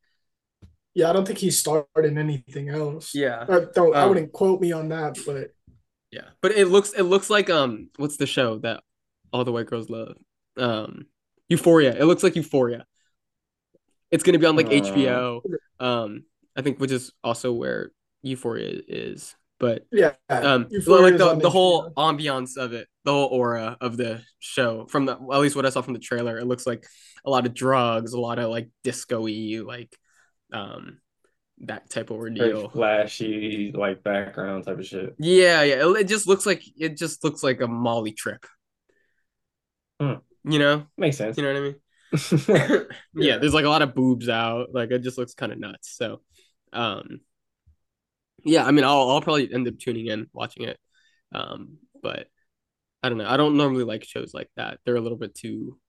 yeah, 0.96 1.10
I 1.10 1.13
don't 1.13 1.25
think 1.25 1.39
he 1.39 1.51
starred 1.51 1.86
in 2.03 2.17
anything 2.17 2.70
else. 2.70 3.13
Yeah, 3.15 3.46
I 3.48 3.65
don't 3.74 3.96
I 3.96 4.01
Um, 4.03 4.10
wouldn't 4.10 4.32
quote 4.34 4.60
me 4.60 4.72
on 4.74 4.89
that, 4.89 5.17
but 5.25 5.51
yeah, 6.17 6.29
but 6.41 6.51
it 6.51 6.67
looks 6.67 6.93
it 6.93 7.03
looks 7.03 7.29
like 7.29 7.50
um, 7.50 7.89
what's 7.97 8.17
the 8.17 8.25
show 8.25 8.57
that 8.59 8.83
all 9.31 9.43
the 9.43 9.51
white 9.51 9.67
girls 9.67 9.89
love? 9.89 10.17
Um, 10.57 11.05
Euphoria. 11.50 11.95
It 11.95 12.05
looks 12.05 12.24
like 12.24 12.36
Euphoria. 12.36 12.86
It's 14.12 14.24
gonna 14.24 14.39
be 14.39 14.45
on 14.45 14.55
like 14.55 14.67
Uh. 14.67 14.81
HBO. 14.81 15.41
Um, 15.79 16.24
I 16.55 16.62
think 16.62 16.79
which 16.79 16.91
is 16.91 17.13
also 17.24 17.53
where 17.53 17.91
Euphoria 18.24 18.81
is, 18.88 19.36
but 19.59 19.86
yeah. 19.91 20.13
um 20.29 20.67
Euphoria 20.69 21.03
like 21.03 21.17
the, 21.17 21.36
the 21.36 21.50
whole 21.50 21.91
ambiance 21.91 22.57
of 22.57 22.74
it 22.74 22.88
the 23.03 23.12
whole 23.12 23.27
aura 23.27 23.77
of 23.79 23.97
the 23.97 24.21
show 24.39 24.86
from 24.88 25.05
the 25.05 25.13
at 25.13 25.39
least 25.39 25.55
what 25.55 25.65
i 25.65 25.69
saw 25.69 25.81
from 25.81 25.93
the 25.93 26.00
trailer 26.00 26.38
it 26.38 26.45
looks 26.45 26.67
like 26.67 26.86
a 27.25 27.29
lot 27.29 27.45
of 27.45 27.53
drugs 27.53 28.13
a 28.13 28.19
lot 28.19 28.38
of 28.39 28.50
like 28.50 28.69
disco-y 28.83 29.62
like 29.65 29.95
um 30.53 31.00
that 31.61 31.89
type 31.89 32.09
of 32.11 32.17
Very 32.37 32.53
ordeal 32.53 32.69
flashy, 32.71 33.71
like 33.73 34.03
background 34.03 34.65
type 34.65 34.79
of 34.79 34.85
shit. 34.85 35.17
yeah 35.19 35.63
yeah 35.63 35.89
it, 35.97 36.03
just 36.07 36.27
looks 36.27 36.45
like 36.45 36.63
it 36.79 36.97
just 36.97 37.23
looks 37.23 37.41
like 37.43 37.61
a 37.61 37.67
molly 37.67 38.11
trip 38.11 38.45
Hmm. 39.99 40.13
you 40.43 40.59
know 40.59 40.85
Makes 40.97 41.17
sense. 41.17 41.37
you 41.37 41.43
know 41.43 41.53
what 41.53 41.57
i 41.57 41.61
mean 41.61 41.75
yeah, 43.15 43.37
there's 43.37 43.53
like 43.53 43.65
a 43.65 43.69
lot 43.69 43.81
of 43.81 43.93
boobs 43.93 44.29
out. 44.29 44.73
Like 44.73 44.91
it 44.91 44.99
just 44.99 45.17
looks 45.17 45.33
kind 45.33 45.51
of 45.51 45.59
nuts. 45.59 45.95
So, 45.97 46.21
um, 46.71 47.19
yeah, 48.43 48.65
I 48.65 48.71
mean, 48.71 48.85
I'll 48.85 49.09
I'll 49.09 49.21
probably 49.21 49.51
end 49.53 49.67
up 49.67 49.77
tuning 49.77 50.07
in, 50.07 50.27
watching 50.33 50.63
it. 50.63 50.79
Um, 51.33 51.79
but 52.01 52.27
I 53.03 53.09
don't 53.09 53.17
know. 53.19 53.29
I 53.29 53.37
don't 53.37 53.57
normally 53.57 53.83
like 53.83 54.03
shows 54.05 54.33
like 54.33 54.49
that. 54.57 54.79
They're 54.85 54.95
a 54.95 55.01
little 55.01 55.17
bit 55.17 55.35
too 55.35 55.79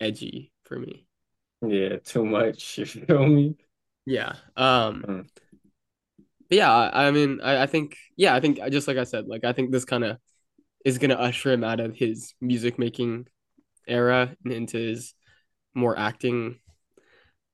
edgy 0.00 0.52
for 0.64 0.78
me. 0.78 1.06
yeah, 1.66 1.96
too 2.04 2.24
much. 2.24 2.78
You 2.78 2.86
feel 2.86 3.26
me? 3.26 3.56
Yeah. 4.06 4.34
Um. 4.56 5.02
Hmm. 5.02 5.20
But 6.48 6.58
yeah, 6.58 6.72
I, 6.72 7.08
I 7.08 7.10
mean, 7.10 7.40
I, 7.42 7.62
I 7.62 7.66
think 7.66 7.96
yeah, 8.16 8.34
I 8.34 8.40
think 8.40 8.58
just 8.70 8.86
like 8.88 8.96
I 8.96 9.04
said, 9.04 9.26
like 9.26 9.44
I 9.44 9.52
think 9.52 9.72
this 9.72 9.84
kind 9.84 10.04
of 10.04 10.18
is 10.84 10.98
gonna 10.98 11.14
usher 11.14 11.52
him 11.52 11.64
out 11.64 11.80
of 11.80 11.96
his 11.96 12.34
music 12.40 12.78
making 12.78 13.26
era 13.88 14.36
and 14.44 14.52
into 14.52 14.78
his 14.78 15.14
more 15.74 15.98
acting 15.98 16.60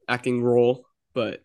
acting 0.08 0.42
role. 0.42 0.86
But 1.14 1.40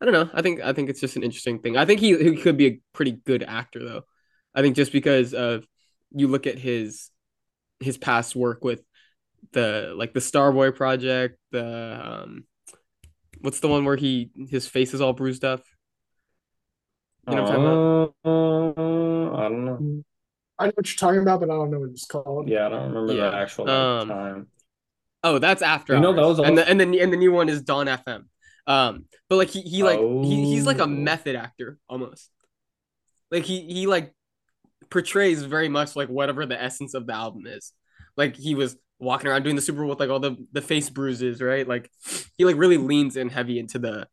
I 0.00 0.06
don't 0.06 0.14
know. 0.14 0.30
I 0.34 0.42
think 0.42 0.60
I 0.60 0.72
think 0.72 0.90
it's 0.90 1.00
just 1.00 1.16
an 1.16 1.22
interesting 1.22 1.60
thing. 1.60 1.76
I 1.76 1.84
think 1.86 2.00
he, 2.00 2.16
he 2.18 2.36
could 2.36 2.56
be 2.56 2.66
a 2.66 2.80
pretty 2.92 3.12
good 3.12 3.42
actor 3.42 3.84
though. 3.84 4.02
I 4.54 4.62
think 4.62 4.76
just 4.76 4.92
because 4.92 5.34
of 5.34 5.66
you 6.12 6.28
look 6.28 6.46
at 6.46 6.58
his 6.58 7.10
his 7.80 7.98
past 7.98 8.36
work 8.36 8.64
with 8.64 8.82
the 9.52 9.94
like 9.96 10.14
the 10.14 10.20
Starboy 10.20 10.74
project, 10.74 11.38
the 11.52 12.00
um 12.24 12.44
what's 13.40 13.60
the 13.60 13.68
one 13.68 13.84
where 13.84 13.96
he 13.96 14.30
his 14.48 14.66
face 14.66 14.94
is 14.94 15.00
all 15.00 15.12
bruised 15.12 15.44
up? 15.44 15.62
You 17.28 17.36
know 17.36 17.42
what 17.42 17.52
I'm 17.52 17.60
talking 17.60 18.30
about? 18.30 19.30
Uh, 19.30 19.36
I 19.36 19.48
don't 19.48 19.64
know. 19.64 20.04
I 20.58 20.66
know 20.66 20.72
what 20.74 20.88
you're 20.90 20.96
talking 20.96 21.22
about, 21.22 21.40
but 21.40 21.50
I 21.50 21.54
don't 21.54 21.70
know 21.70 21.80
what 21.80 21.90
it's 21.90 22.06
called. 22.06 22.48
Yeah, 22.48 22.66
I 22.66 22.68
don't 22.70 22.88
remember 22.92 23.14
Yeah. 23.14 23.30
the 23.30 23.36
actual 23.36 23.68
Um, 23.68 24.08
time. 24.08 24.46
Oh, 25.22 25.38
that's 25.38 25.62
after 25.62 25.94
You 25.94 26.00
know, 26.00 26.12
that 26.12 26.22
Hours. 26.22 26.38
was 26.38 26.46
and 26.48 26.56
the 26.58 26.68
and 26.68 26.80
the 26.80 27.00
and 27.00 27.12
the 27.12 27.16
new 27.16 27.32
one 27.32 27.48
is 27.48 27.62
Dawn 27.62 27.86
FM. 27.86 28.24
Um, 28.66 29.04
but 29.28 29.36
like 29.36 29.48
he 29.48 29.62
he 29.62 29.82
like 29.82 29.98
he, 29.98 30.46
he's 30.46 30.66
like 30.66 30.78
a 30.78 30.84
Oh. 30.84 30.86
method 30.86 31.36
actor 31.36 31.78
almost. 31.88 32.30
Like 33.30 33.44
he 33.44 33.60
he 33.62 33.86
like 33.86 34.14
portrays 34.90 35.42
very 35.42 35.68
much 35.68 35.94
like 35.94 36.08
whatever 36.08 36.46
the 36.46 36.60
essence 36.60 36.94
of 36.94 37.06
the 37.06 37.14
album 37.14 37.46
is. 37.46 37.72
Like 38.16 38.36
he 38.36 38.54
was 38.54 38.76
walking 39.00 39.28
around 39.28 39.42
doing 39.42 39.56
the 39.56 39.62
Super 39.62 39.80
Bowl 39.80 39.88
with 39.90 40.00
like 40.00 40.10
all 40.10 40.20
the 40.20 40.36
the 40.52 40.62
face 40.62 40.88
bruises, 40.90 41.40
right? 41.42 41.66
Like 41.66 41.90
he 42.36 42.44
like 42.44 42.56
really 42.56 42.76
leans 42.76 43.16
in 43.16 43.28
heavy 43.30 43.58
into 43.58 43.78
the 43.78 44.06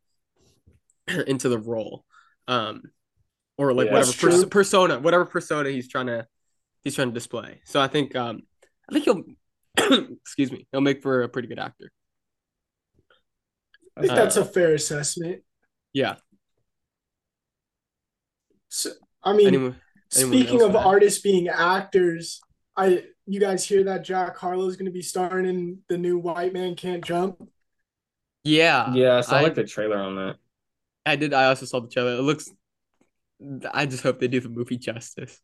into 1.27 1.49
the 1.49 1.59
role. 1.59 2.05
Um, 2.47 2.83
or 3.57 3.73
like 3.73 3.87
Yeah. 3.87 3.93
whatever 3.93 4.13
pers- 4.13 4.45
persona, 4.45 4.99
whatever 4.99 5.25
persona 5.25 5.69
he's 5.69 5.87
trying 5.89 6.07
to 6.07 6.25
he's 6.83 6.95
trying 6.95 7.09
to 7.09 7.13
display. 7.13 7.61
So 7.65 7.79
I 7.81 7.87
think 7.87 8.15
um 8.15 8.41
I 8.89 8.93
think 8.93 9.05
he'll 9.05 9.23
excuse 10.21 10.51
me, 10.51 10.67
he'll 10.71 10.81
make 10.81 11.01
for 11.03 11.23
a 11.23 11.29
pretty 11.29 11.47
good 11.47 11.59
actor. 11.59 11.91
I 13.97 14.01
think 14.01 14.13
Uh, 14.13 14.15
that's 14.15 14.37
a 14.37 14.45
fair 14.45 14.73
assessment. 14.75 15.43
Yeah. 15.91 16.15
So, 18.69 18.91
I 19.23 19.33
mean, 19.33 19.47
Anyone, 19.47 19.75
anyone 20.15 20.33
speaking 20.37 20.61
of 20.61 20.73
wanna- 20.73 20.87
artists 20.87 21.21
being 21.21 21.47
actors, 21.47 22.41
I 22.75 23.05
you 23.27 23.39
guys 23.39 23.65
hear 23.65 23.83
that 23.83 24.03
Jack 24.03 24.37
Harlow's 24.37 24.75
going 24.77 24.85
to 24.85 24.91
be 24.91 25.01
starring 25.01 25.45
in 25.45 25.79
the 25.89 25.97
new 25.97 26.17
White 26.17 26.53
Man 26.53 26.75
Can't 26.75 27.03
Jump? 27.03 27.47
yeah, 28.43 28.93
Yeah, 28.93 29.17
I 29.17 29.21
saw 29.21 29.37
I- 29.37 29.41
like 29.43 29.55
the 29.55 29.63
trailer 29.65 29.97
on 29.97 30.15
that. 30.15 30.35
I 31.05 31.15
did. 31.15 31.33
I 31.33 31.45
also 31.45 31.65
saw 31.65 31.79
the 31.79 31.87
trailer. 31.87 32.15
It 32.15 32.21
looks. 32.21 32.49
I 33.71 33.85
just 33.85 34.03
hope 34.03 34.19
they 34.19 34.27
do 34.27 34.39
the 34.41 34.49
movie 34.49 34.77
justice. 34.77 35.39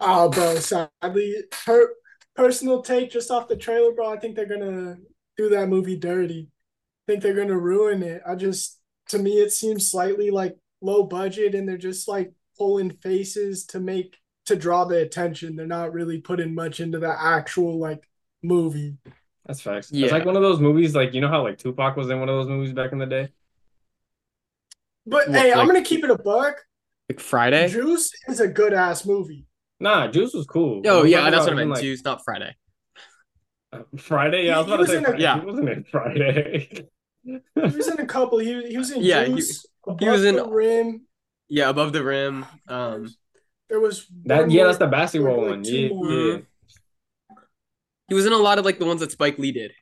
Oh, 0.00 0.28
bro, 0.30 0.54
sadly, 0.56 1.36
per 1.50 1.94
personal 2.34 2.80
take 2.82 3.10
just 3.10 3.30
off 3.30 3.48
the 3.48 3.56
trailer, 3.56 3.92
bro. 3.92 4.10
I 4.12 4.16
think 4.18 4.34
they're 4.34 4.46
gonna 4.46 4.96
do 5.36 5.50
that 5.50 5.68
movie 5.68 5.96
dirty. 5.96 6.48
I 7.06 7.12
think 7.12 7.22
they're 7.22 7.34
gonna 7.34 7.58
ruin 7.58 8.02
it. 8.02 8.22
I 8.26 8.34
just, 8.34 8.80
to 9.08 9.18
me, 9.18 9.40
it 9.40 9.52
seems 9.52 9.90
slightly 9.90 10.30
like 10.30 10.56
low 10.80 11.02
budget, 11.04 11.54
and 11.54 11.68
they're 11.68 11.76
just 11.76 12.08
like 12.08 12.32
pulling 12.56 12.90
faces 12.90 13.66
to 13.66 13.80
make 13.80 14.16
to 14.46 14.56
draw 14.56 14.84
the 14.84 14.98
attention. 14.98 15.56
They're 15.56 15.66
not 15.66 15.92
really 15.92 16.20
putting 16.20 16.54
much 16.54 16.80
into 16.80 16.98
the 16.98 17.14
actual 17.20 17.78
like 17.78 18.08
movie. 18.42 18.96
That's 19.46 19.60
facts. 19.60 19.90
Yeah. 19.92 20.04
It's 20.04 20.12
like 20.12 20.24
one 20.24 20.36
of 20.36 20.42
those 20.42 20.60
movies, 20.60 20.94
like 20.94 21.12
you 21.14 21.20
know 21.20 21.28
how 21.28 21.42
like 21.42 21.58
Tupac 21.58 21.96
was 21.96 22.10
in 22.10 22.18
one 22.20 22.28
of 22.28 22.36
those 22.36 22.48
movies 22.48 22.72
back 22.72 22.92
in 22.92 22.98
the 22.98 23.06
day. 23.06 23.28
But 25.06 25.28
What, 25.28 25.36
hey, 25.36 25.52
I'm 25.52 25.66
gonna 25.66 25.82
keep 25.82 26.02
it 26.04 26.10
a 26.10 26.16
buck. 26.18 26.56
Like 27.10 27.20
Friday. 27.20 27.68
Juice 27.68 28.10
is 28.28 28.40
a 28.40 28.48
good 28.48 28.72
ass 28.72 29.04
movie. 29.04 29.46
Nah, 29.80 30.08
Juice 30.08 30.32
was 30.32 30.46
cool. 30.46 30.82
Oh 30.86 31.00
I'm 31.02 31.06
yeah, 31.08 31.28
that's 31.30 31.44
about 31.44 31.44
what 31.44 31.52
I 31.52 31.56
meant. 31.56 31.70
like, 31.70 31.82
Juice, 31.82 32.02
not 32.04 32.24
Friday. 32.24 32.56
Friday. 33.98 34.46
Yeah, 34.46 34.58
I 34.60 34.62
was 34.62 34.66
he, 34.68 34.72
about 34.72 34.80
he 34.80 34.86
to 34.94 34.98
was 35.00 35.06
say, 35.08 35.14
a, 35.14 35.18
yeah, 35.18 35.40
he 35.40 35.46
wasn't 35.46 35.68
in 35.68 35.84
Friday. 35.84 36.88
He 37.24 37.38
was 37.54 37.88
in 37.88 37.98
a 38.00 38.06
couple. 38.06 38.38
He, 38.38 38.68
he 38.68 38.78
was 38.78 38.90
in 38.92 39.02
Yeah, 39.02 39.24
he- 39.24 39.32
Juice. 39.34 39.66
he 39.98 40.08
was 40.08 40.24
in- 40.24 40.36
the 40.36 40.46
rim. 40.48 41.06
Yeah, 41.48 41.68
above 41.70 41.92
the 41.92 42.04
rim. 42.04 42.46
Um, 42.68 43.14
There 43.68 43.80
was 43.80 44.06
that 44.24 44.50
yeah, 44.50 44.58
more- 44.62 44.66
that's 44.66 44.78
the 44.78 44.86
basketball 44.86 45.40
like, 45.42 45.50
one. 45.50 45.62
two 45.62 45.70
Yeah, 45.76 46.32
yeah. 46.36 47.36
he 48.08 48.14
was 48.14 48.26
in 48.26 48.32
a 48.32 48.38
lot 48.38 48.58
of 48.58 48.64
like 48.64 48.78
the 48.78 48.84
ones 48.86 49.00
that 49.00 49.10
Spike 49.12 49.38
Lee 49.38 49.52
did. 49.52 49.72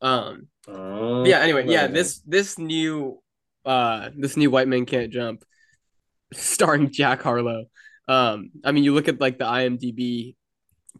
Um, 0.00 0.48
Oh, 0.70 1.24
yeah. 1.24 1.38
Anyway, 1.40 1.66
yeah. 1.66 1.84
okay. 1.84 1.94
This 1.94 2.20
this 2.26 2.58
new 2.58 3.22
uh 3.64 4.10
this 4.16 4.36
new 4.36 4.50
White 4.50 4.68
Man 4.68 4.84
Can't 4.84 5.10
Jump, 5.10 5.42
starring 6.34 6.90
Jack 6.90 7.22
Harlow. 7.22 7.64
Um, 8.06 8.50
I 8.64 8.72
mean, 8.72 8.84
you 8.84 8.94
look 8.94 9.08
at 9.08 9.20
like 9.20 9.38
the 9.38 9.44
IMDb 9.46 10.34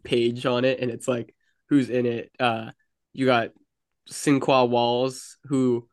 page 0.03 0.45
on 0.45 0.65
it, 0.65 0.79
and 0.79 0.89
it's 0.89 1.07
like 1.07 1.35
who's 1.69 1.89
in 1.89 2.05
it. 2.05 2.31
Uh, 2.39 2.71
you 3.13 3.25
got 3.27 3.49
Sinqua 4.09 4.67
Walls, 4.67 5.37
who 5.45 5.87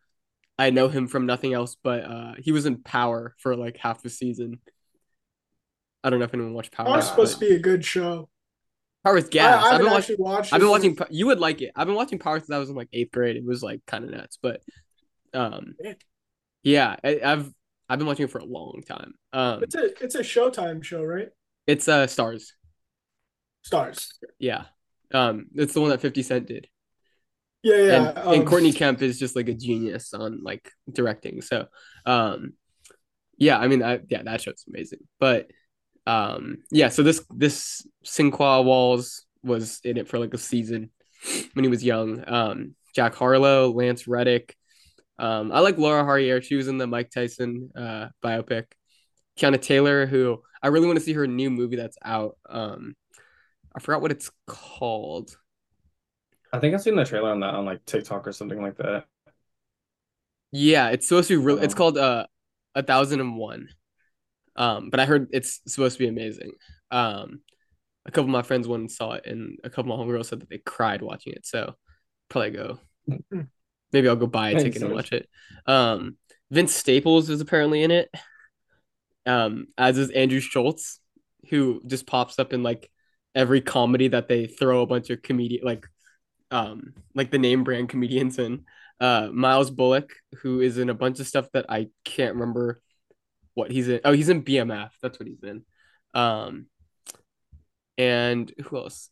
I 0.59 0.71
know 0.71 0.89
him 0.89 1.07
from 1.07 1.27
nothing 1.27 1.53
else, 1.53 1.77
but 1.83 2.05
uh, 2.05 2.33
he 2.39 2.53
was 2.53 2.65
in 2.65 2.83
Power 2.83 3.35
for 3.39 3.57
like 3.57 3.77
half 3.77 4.03
the 4.03 4.11
season. 4.11 4.61
I 6.05 6.11
don't 6.11 6.19
know 6.19 6.25
if 6.25 6.35
anyone 6.35 6.55
watched 6.55 6.73
Power. 6.73 6.89
Uh, 6.89 7.01
supposed 7.01 7.35
to 7.35 7.41
be 7.41 7.55
a 7.55 7.59
good 7.59 7.85
show. 7.85 8.29
Power 9.05 9.19
I, 9.19 9.21
gas. 9.21 9.63
I 9.65 9.71
I've 9.71 9.73
haven't 9.73 9.87
been 9.87 9.93
watching. 9.93 10.17
watched. 10.19 10.53
I've 10.53 10.61
been 10.61 10.71
watching. 10.71 10.99
You 11.11 11.27
would 11.27 11.41
like 11.41 11.63
it. 11.63 11.73
I've 11.77 11.87
been 11.87 11.97
watching 11.97 12.19
Power 12.19 12.39
since 12.39 12.51
I 12.51 12.59
was 12.59 12.71
in 12.71 12.77
like 12.77 12.89
eighth 12.93 13.13
grade. 13.13 13.37
It 13.37 13.45
was 13.45 13.63
like 13.63 13.81
kind 13.87 14.05
of 14.05 14.11
nuts, 14.11 14.39
but 14.41 14.61
um, 15.35 15.75
Yeah. 16.63 16.97
I, 17.05 17.21
I've 17.25 17.53
I've 17.89 17.99
been 17.99 18.07
watching 18.07 18.25
it 18.25 18.31
for 18.31 18.39
a 18.39 18.45
long 18.45 18.83
time. 18.87 19.15
Um, 19.33 19.63
It's 19.63 19.75
a 19.75 20.03
it's 20.05 20.15
a 20.17 20.21
Showtime 20.21 20.83
show, 20.83 21.03
right? 21.05 21.29
it's 21.67 21.89
uh 21.89 22.07
Stars. 22.07 22.53
Stars. 23.63 24.13
Yeah, 24.39 24.65
um, 25.13 25.47
it's 25.55 25.75
the 25.75 25.81
one 25.81 25.91
that 25.91 26.01
Fifty 26.01 26.23
Cent 26.23 26.47
did, 26.47 26.69
Yeah, 27.63 27.77
yeah. 27.77 28.09
and 28.09 28.19
and 28.19 28.43
um, 28.43 28.45
Courtney 28.45 28.73
Kemp 28.73 29.03
is 29.03 29.19
just 29.19 29.35
like 29.37 29.49
a 29.49 29.55
genius 29.55 30.15
on 30.15 30.41
like 30.43 30.71
directing. 30.93 31.43
So, 31.43 31.67
um, 32.05 32.53
yeah, 33.39 33.59
I 33.59 33.67
mean, 33.69 33.83
I, 33.83 34.01
yeah, 34.09 34.23
that 34.23 34.41
show's 34.41 34.65
amazing. 34.69 35.01
But, 35.19 35.51
um, 36.07 36.59
yeah, 36.71 36.89
so 36.89 37.03
this 37.03 37.25
this 37.35 37.87
Sinqua 38.05 38.65
Walls 38.65 39.25
was 39.43 39.81
in 39.85 39.97
it 39.97 40.09
for 40.09 40.19
like 40.19 40.35
a 40.35 40.39
season 40.39 40.91
when 41.55 41.65
he 41.65 41.71
was 41.71 41.85
young. 41.85 42.25
Um, 42.27 42.75
Jack 42.95 43.15
Harlow, 43.15 43.73
Lance 43.73 44.07
Reddick. 44.07 44.57
Um, 45.19 45.51
I 45.51 45.61
like 45.61 45.79
Laura 45.79 46.05
Harrier. 46.05 46.41
She 46.41 46.57
was 46.57 46.69
in 46.69 46.79
the 46.79 46.87
Mike 46.87 47.11
Tyson 47.11 47.71
uh 47.77 48.09
biopic. 48.23 48.65
Teyana 49.39 49.61
Taylor, 49.61 50.07
who 50.07 50.43
I 50.63 50.69
really 50.69 50.87
want 50.87 50.99
to 50.99 51.05
see 51.05 51.13
her 51.13 51.27
new 51.27 51.51
movie 51.51 51.77
that's 51.77 51.99
out. 52.03 52.39
Um, 52.49 52.97
I 53.75 53.81
forgot 53.81 54.01
what 54.01 54.11
it's 54.11 54.31
called. 54.47 55.37
I 56.53 56.59
think 56.59 56.75
I've 56.75 56.83
seen 56.83 56.97
the 56.97 57.05
trailer 57.05 57.31
on 57.31 57.41
that 57.41 57.55
on 57.55 57.67
like 57.67 57.85
TikTok 57.85 58.27
or 58.27 58.33
something 58.33 58.63
like 58.63 58.77
that. 58.79 59.05
Yeah, 60.53 60.89
it's 60.89 61.09
supposed 61.09 61.29
to 61.29 61.39
be 61.39 61.45
real. 61.45 61.59
It's 61.59 61.75
called 61.75 61.99
uh 61.99 62.27
a 62.75 62.83
thousand 62.83 63.21
and 63.21 63.37
one. 63.37 63.69
Um, 64.57 64.91
but 64.91 65.01
I 65.01 65.05
heard 65.05 65.29
it's 65.33 65.61
supposed 65.67 65.99
to 65.99 66.05
be 66.05 66.09
amazing. 66.09 66.53
Um, 66.91 67.41
a 68.07 68.11
couple 68.11 68.25
of 68.25 68.31
my 68.31 68.43
friends 68.43 68.69
went 68.69 68.83
and 68.83 68.91
saw 68.91 69.13
it, 69.13 69.27
and 69.27 69.59
a 69.65 69.71
couple 69.71 69.93
of 69.93 69.99
my 69.99 70.05
homegirls 70.05 70.27
said 70.27 70.41
that 70.41 70.49
they 70.49 70.59
cried 70.59 71.03
watching 71.03 71.33
it. 71.33 71.47
So 71.47 71.75
probably 72.29 72.51
go. 72.51 72.79
Maybe 73.93 74.09
I'll 74.09 74.17
go 74.17 74.27
buy 74.27 74.51
a 74.51 74.55
Makes 74.55 74.65
ticket 74.65 74.83
and 74.83 74.93
watch 74.93 75.13
it. 75.13 75.29
Um, 75.67 76.17
Vince 76.51 76.75
Staples 76.75 77.31
is 77.31 77.41
apparently 77.41 77.83
in 77.83 77.91
it. 77.91 78.09
Um, 79.27 79.69
as 79.77 79.99
is 79.99 80.11
Andrew 80.11 80.41
Schulz, 80.41 81.01
who 81.51 81.83
just 81.87 82.07
pops 82.07 82.39
up 82.39 82.53
in 82.53 82.63
like 82.63 82.91
every 83.35 83.61
comedy 83.61 84.09
that 84.09 84.29
they 84.29 84.47
throw 84.47 84.83
a 84.83 84.87
bunch 84.87 85.11
of 85.11 85.21
comedian 85.21 85.63
like 85.65 85.87
um 86.51 86.95
like 87.15 87.31
the 87.31 87.39
name 87.39 87.65
brand 87.65 87.89
comedians 87.89 88.39
in. 88.39 88.65
Uh 89.01 89.29
Myles 89.33 89.71
Bullock, 89.71 90.15
who 90.41 90.61
is 90.61 90.79
in 90.79 90.89
a 90.89 90.95
bunch 90.95 91.21
of 91.21 91.27
stuff 91.27 91.49
that 91.53 91.67
I 91.69 91.89
can't 92.05 92.35
remember 92.35 92.81
what 93.57 93.71
he's 93.71 93.89
in. 93.89 94.01
Oh, 94.05 94.13
he's 94.13 94.29
in 94.29 94.45
BMF. 94.45 94.91
That's 95.03 95.19
what 95.19 95.27
he's 95.27 95.43
in. 95.43 95.65
Um 96.15 96.67
and 97.99 98.53
who 98.65 98.77
else? 98.77 99.11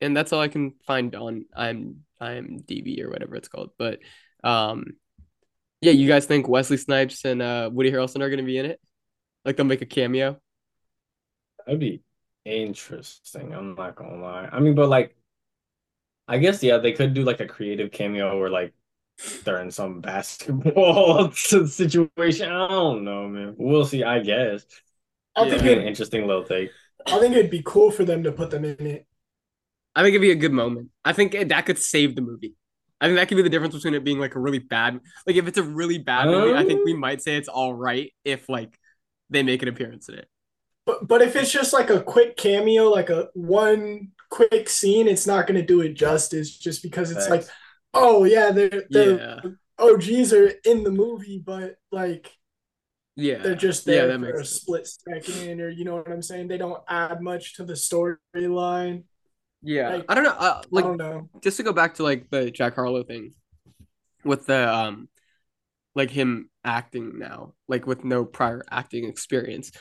And 0.00 0.16
that's 0.16 0.32
all 0.32 0.40
I 0.40 0.48
can 0.48 0.72
find 0.86 1.14
on 1.14 1.46
I'm 1.56 2.04
I'm 2.20 2.60
DB 2.60 3.02
or 3.02 3.08
whatever 3.10 3.36
it's 3.36 3.48
called. 3.48 3.70
But 3.78 4.00
um 4.42 4.96
yeah, 5.80 5.92
you 5.92 6.08
guys 6.08 6.26
think 6.26 6.48
Wesley 6.48 6.76
Snipes 6.76 7.24
and 7.24 7.40
uh 7.40 7.70
Woody 7.72 7.92
Harrelson 7.92 8.20
are 8.20 8.28
gonna 8.30 8.42
be 8.42 8.58
in 8.58 8.66
it? 8.66 8.80
Like 9.44 9.56
they'll 9.56 9.66
make 9.66 9.82
a 9.82 9.86
cameo? 9.86 10.40
That'd 11.64 11.80
be 11.80 12.02
interesting. 12.44 13.54
I'm 13.54 13.76
not 13.76 13.94
gonna 13.94 14.20
lie. 14.20 14.48
I 14.50 14.58
mean, 14.58 14.74
but 14.74 14.88
like, 14.88 15.16
I 16.26 16.38
guess 16.38 16.62
yeah, 16.62 16.78
they 16.78 16.92
could 16.92 17.14
do 17.14 17.22
like 17.22 17.40
a 17.40 17.46
creative 17.46 17.92
cameo 17.92 18.36
or 18.36 18.50
like 18.50 18.74
they're 19.44 19.60
in 19.62 19.70
some 19.70 20.00
basketball 20.00 21.30
situation. 21.32 22.50
I 22.50 22.68
don't 22.68 23.04
know, 23.04 23.28
man. 23.28 23.54
We'll 23.56 23.84
see. 23.84 24.02
I 24.02 24.20
guess 24.20 24.64
I 25.36 25.44
Yeah. 25.44 25.50
think 25.50 25.62
it'd 25.62 25.76
be 25.76 25.80
an 25.82 25.88
interesting 25.88 26.26
little 26.26 26.44
thing. 26.44 26.68
I 27.06 27.18
think 27.20 27.34
it'd 27.36 27.50
be 27.50 27.62
cool 27.64 27.90
for 27.90 28.04
them 28.04 28.22
to 28.24 28.32
put 28.32 28.50
them 28.50 28.64
in 28.64 28.86
it. 28.86 29.06
I 29.94 30.02
think 30.02 30.10
it'd 30.14 30.22
be 30.22 30.30
a 30.32 30.36
good 30.36 30.52
moment. 30.52 30.90
I 31.04 31.12
think 31.12 31.34
it- 31.34 31.48
that 31.50 31.66
could 31.66 31.78
save 31.78 32.16
the 32.16 32.22
movie. 32.22 32.54
I 33.00 33.06
think 33.06 33.18
that 33.18 33.28
could 33.28 33.36
be 33.36 33.42
the 33.42 33.50
difference 33.50 33.74
between 33.74 33.94
it 33.94 34.04
being 34.04 34.18
like 34.18 34.34
a 34.34 34.40
really 34.40 34.58
bad, 34.60 34.98
like 35.26 35.36
if 35.36 35.46
it's 35.46 35.58
a 35.58 35.62
really 35.62 35.98
bad 35.98 36.26
movie, 36.26 36.54
I 36.54 36.64
think 36.64 36.84
we 36.84 36.94
Um. 36.94 37.00
might 37.00 37.22
say 37.22 37.36
it's 37.36 37.48
all 37.48 37.74
right 37.74 38.12
if 38.24 38.48
like 38.48 38.78
they 39.30 39.42
make 39.42 39.62
an 39.62 39.68
appearance 39.68 40.08
in 40.08 40.16
it. 40.16 40.28
But 40.86 41.06
but 41.06 41.22
if 41.22 41.36
it's 41.36 41.52
just 41.52 41.72
like 41.72 41.90
a 41.90 42.02
quick 42.02 42.36
cameo, 42.36 42.88
like 42.90 43.10
a 43.10 43.28
one 43.34 44.12
quick 44.30 44.68
scene, 44.68 45.06
it's 45.08 45.26
not 45.26 45.46
gonna 45.46 45.62
do 45.62 45.80
it 45.82 45.94
justice. 45.94 46.56
Just 46.56 46.82
because 46.82 47.10
it's 47.10 47.28
like, 47.28 47.42
Facts. 47.42 47.54
Oh 47.94 48.24
yeah, 48.24 48.50
the 48.50 48.86
the 48.90 49.18
Yeah, 49.18 49.40
OGs 49.78 50.32
are 50.32 50.48
in 50.64 50.84
the 50.84 50.90
movie, 50.90 51.42
but 51.44 51.76
like 51.92 52.32
yeah, 53.16 53.42
they're 53.42 53.54
just 53.54 53.86
yeah. 53.86 54.06
there 54.06 54.06
That 54.06 54.20
for 54.20 54.26
makes 54.26 54.40
a 54.42 54.44
sense. 54.44 54.60
split 54.62 54.86
second, 54.86 55.60
or 55.60 55.68
you 55.70 55.84
know 55.84 55.96
what 55.96 56.10
I'm 56.10 56.22
saying. 56.22 56.48
They 56.48 56.58
don't 56.58 56.82
add 56.88 57.22
much 57.22 57.54
to 57.56 57.64
the 57.64 57.74
storyline. 57.74 59.04
Yeah, 59.62 59.88
like- 59.90 60.04
I 60.08 60.14
don't 60.14 60.24
know. 60.24 60.30
Uh, 60.30 60.62
I 60.62 60.66
like 60.70 60.84
don't 60.84 60.96
know. 60.96 61.28
just 61.42 61.56
to 61.58 61.62
go 61.62 61.72
back 61.72 61.94
to 61.94 62.02
like 62.02 62.28
the 62.30 62.50
Jack 62.50 62.74
Harlow 62.74 63.02
thing 63.04 63.32
with 64.24 64.46
the 64.46 64.72
um 64.72 65.08
like 65.94 66.10
him 66.10 66.50
acting 66.64 67.18
now 67.18 67.54
like 67.68 67.86
with 67.86 68.04
no 68.04 68.24
prior 68.24 68.62
acting 68.70 69.04
experience 69.04 69.72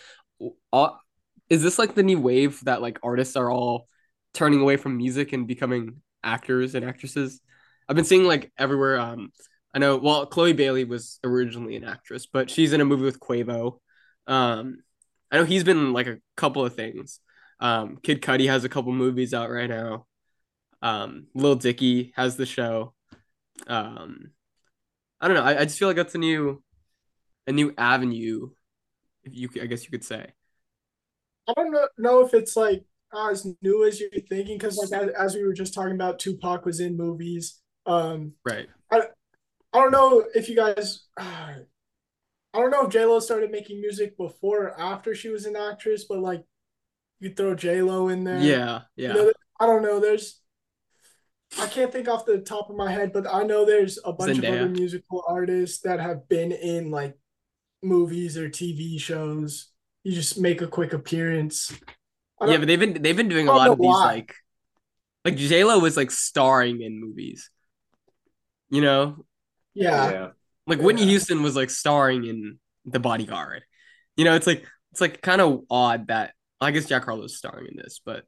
uh, 0.74 0.90
is 1.50 1.64
this 1.64 1.80
like 1.80 1.96
the 1.96 2.04
new 2.04 2.20
wave 2.20 2.60
that 2.66 2.82
like 2.82 3.00
artists 3.04 3.36
are 3.36 3.50
all 3.52 3.88
turning 4.34 4.62
away 4.62 4.78
from 4.78 4.98
music 4.98 5.34
and 5.34 5.48
becoming 5.48 6.02
actors 6.24 6.76
and 6.76 6.86
actresses 6.86 7.42
I've 7.88 7.96
been 7.96 8.06
seeing 8.06 8.26
like 8.26 8.52
everywhere 8.58 9.00
um 9.00 9.32
I 9.74 9.80
know 9.80 9.98
well 9.98 10.26
Chloe 10.26 10.54
Bailey 10.54 10.84
was 10.86 11.20
originally 11.24 11.76
an 11.76 11.84
actress 11.84 12.26
but 12.26 12.50
she's 12.50 12.74
in 12.74 12.82
a 12.82 12.86
movie 12.86 13.04
with 13.04 13.20
Quavo 13.20 13.80
um 14.28 14.78
I 15.32 15.38
know 15.38 15.46
he's 15.46 15.64
been 15.64 15.78
in, 15.78 15.94
like 15.94 16.08
a 16.08 16.20
couple 16.38 16.66
of 16.66 16.76
things 16.76 17.20
um 17.60 17.98
Kid 18.04 18.22
Cudi 18.22 18.48
has 18.48 18.64
a 18.64 18.70
couple 18.70 18.92
movies 18.92 19.34
out 19.34 19.50
right 19.50 19.70
now 19.70 20.06
um, 20.84 21.28
Lil 21.34 21.56
Dicky 21.56 22.12
has 22.16 22.36
the 22.36 22.46
show. 22.46 22.94
Um, 23.68 24.32
I 25.22 25.28
don't 25.28 25.38
know. 25.38 25.44
I, 25.44 25.62
I 25.62 25.64
just 25.64 25.80
feel 25.80 25.88
like 25.88 25.96
that's 25.96 26.14
a 26.14 26.20
new, 26.20 26.62
a 27.48 27.54
new 27.54 27.74
avenue 27.78 28.50
If 29.24 29.34
you, 29.34 29.50
I 29.62 29.66
guess 29.66 29.86
you 29.86 29.92
could 29.92 30.04
say. 30.04 30.34
I 31.48 31.54
don't 31.56 31.74
know, 31.98 32.26
if 32.26 32.34
it's 32.34 32.58
like 32.58 32.84
as 33.16 33.48
new 33.62 33.86
as 33.86 34.00
you're 34.00 34.10
thinking 34.30 34.58
because 34.58 34.78
like 34.78 35.02
as, 35.02 35.10
as 35.14 35.36
we 35.36 35.44
were 35.44 35.54
just 35.54 35.74
talking 35.74 35.96
about, 35.96 36.20
Tupac 36.20 36.66
was 36.66 36.82
in 36.82 36.98
movies. 36.98 37.62
Um, 37.86 38.34
Right. 38.46 38.68
I 38.92 39.02
I 39.74 39.80
don't 39.80 39.92
know 39.92 40.26
if 40.34 40.50
you 40.50 40.56
guys. 40.56 41.06
Uh, 41.18 41.54
I 42.56 42.60
don't 42.60 42.70
know 42.70 42.86
if 42.86 42.92
J 42.92 43.06
Lo 43.06 43.20
started 43.20 43.50
making 43.50 43.82
music 43.82 44.16
before 44.16 44.66
or 44.66 44.80
after 44.80 45.16
she 45.16 45.30
was 45.30 45.48
an 45.48 45.56
actress, 45.56 46.06
but 46.06 46.20
like 46.20 46.44
you 47.20 47.34
throw 47.34 47.56
J 47.56 47.82
Lo 47.82 48.10
in 48.10 48.24
there. 48.24 48.40
Yeah. 48.40 48.82
Yeah. 48.96 49.10
You 49.10 49.14
know, 49.14 49.34
I 49.60 49.66
don't 49.66 49.82
know. 49.82 50.00
There's. 50.00 50.40
I 51.60 51.68
can't 51.68 51.92
think 51.92 52.08
off 52.08 52.26
the 52.26 52.40
top 52.40 52.70
of 52.70 52.76
my 52.76 52.92
head, 52.92 53.14
but 53.14 53.28
I 53.32 53.44
know 53.44 53.64
there's 53.64 54.00
a 54.04 54.12
bunch 54.12 54.40
of 54.40 54.44
other 54.44 54.70
musical 54.70 55.24
artists 55.28 55.82
that 55.82 56.00
have 56.00 56.28
been 56.28 56.52
in 56.52 56.90
like 56.90 57.16
movies 57.84 58.38
or 58.38 58.50
TV 58.50 59.00
shows. 59.00 59.70
You 60.04 60.14
just 60.14 60.40
make 60.40 60.62
a 60.62 60.68
quick 60.68 60.94
appearance. 60.94 61.72
Yeah, 62.42 62.58
but 62.58 62.68
they've 62.68 62.80
been 62.80 63.02
they've 63.02 63.16
been 63.16 63.30
doing 63.30 63.48
a 63.48 63.52
lot 63.54 63.70
of 63.70 63.78
these 63.78 63.88
why. 63.88 64.06
like 64.06 64.36
like 65.26 65.38
J 65.38 65.64
Lo 65.64 65.80
was 65.80 65.96
like 65.96 66.12
starring 66.12 66.82
in 66.82 67.00
movies. 67.00 67.50
You 68.74 68.82
know, 68.82 69.26
yeah. 69.76 70.12
yeah. 70.12 70.28
like 70.66 70.80
Whitney 70.80 71.04
Yeah. 71.04 71.10
Houston 71.10 71.44
was 71.44 71.56
like 71.56 71.70
starring 71.70 72.26
in 72.26 72.60
The 72.86 73.00
Bodyguard. 73.00 73.64
You 74.18 74.26
know, 74.26 74.34
it's 74.36 74.48
like 74.48 74.66
it's 74.92 75.02
like 75.02 75.22
kind 75.22 75.42
of 75.42 75.62
odd 75.70 76.08
that 76.08 76.34
I 76.60 76.72
guess 76.72 76.88
Jack 76.88 77.06
Harlow's 77.06 77.38
starring 77.38 77.68
in 77.68 77.78
this, 77.78 78.02
but 78.04 78.26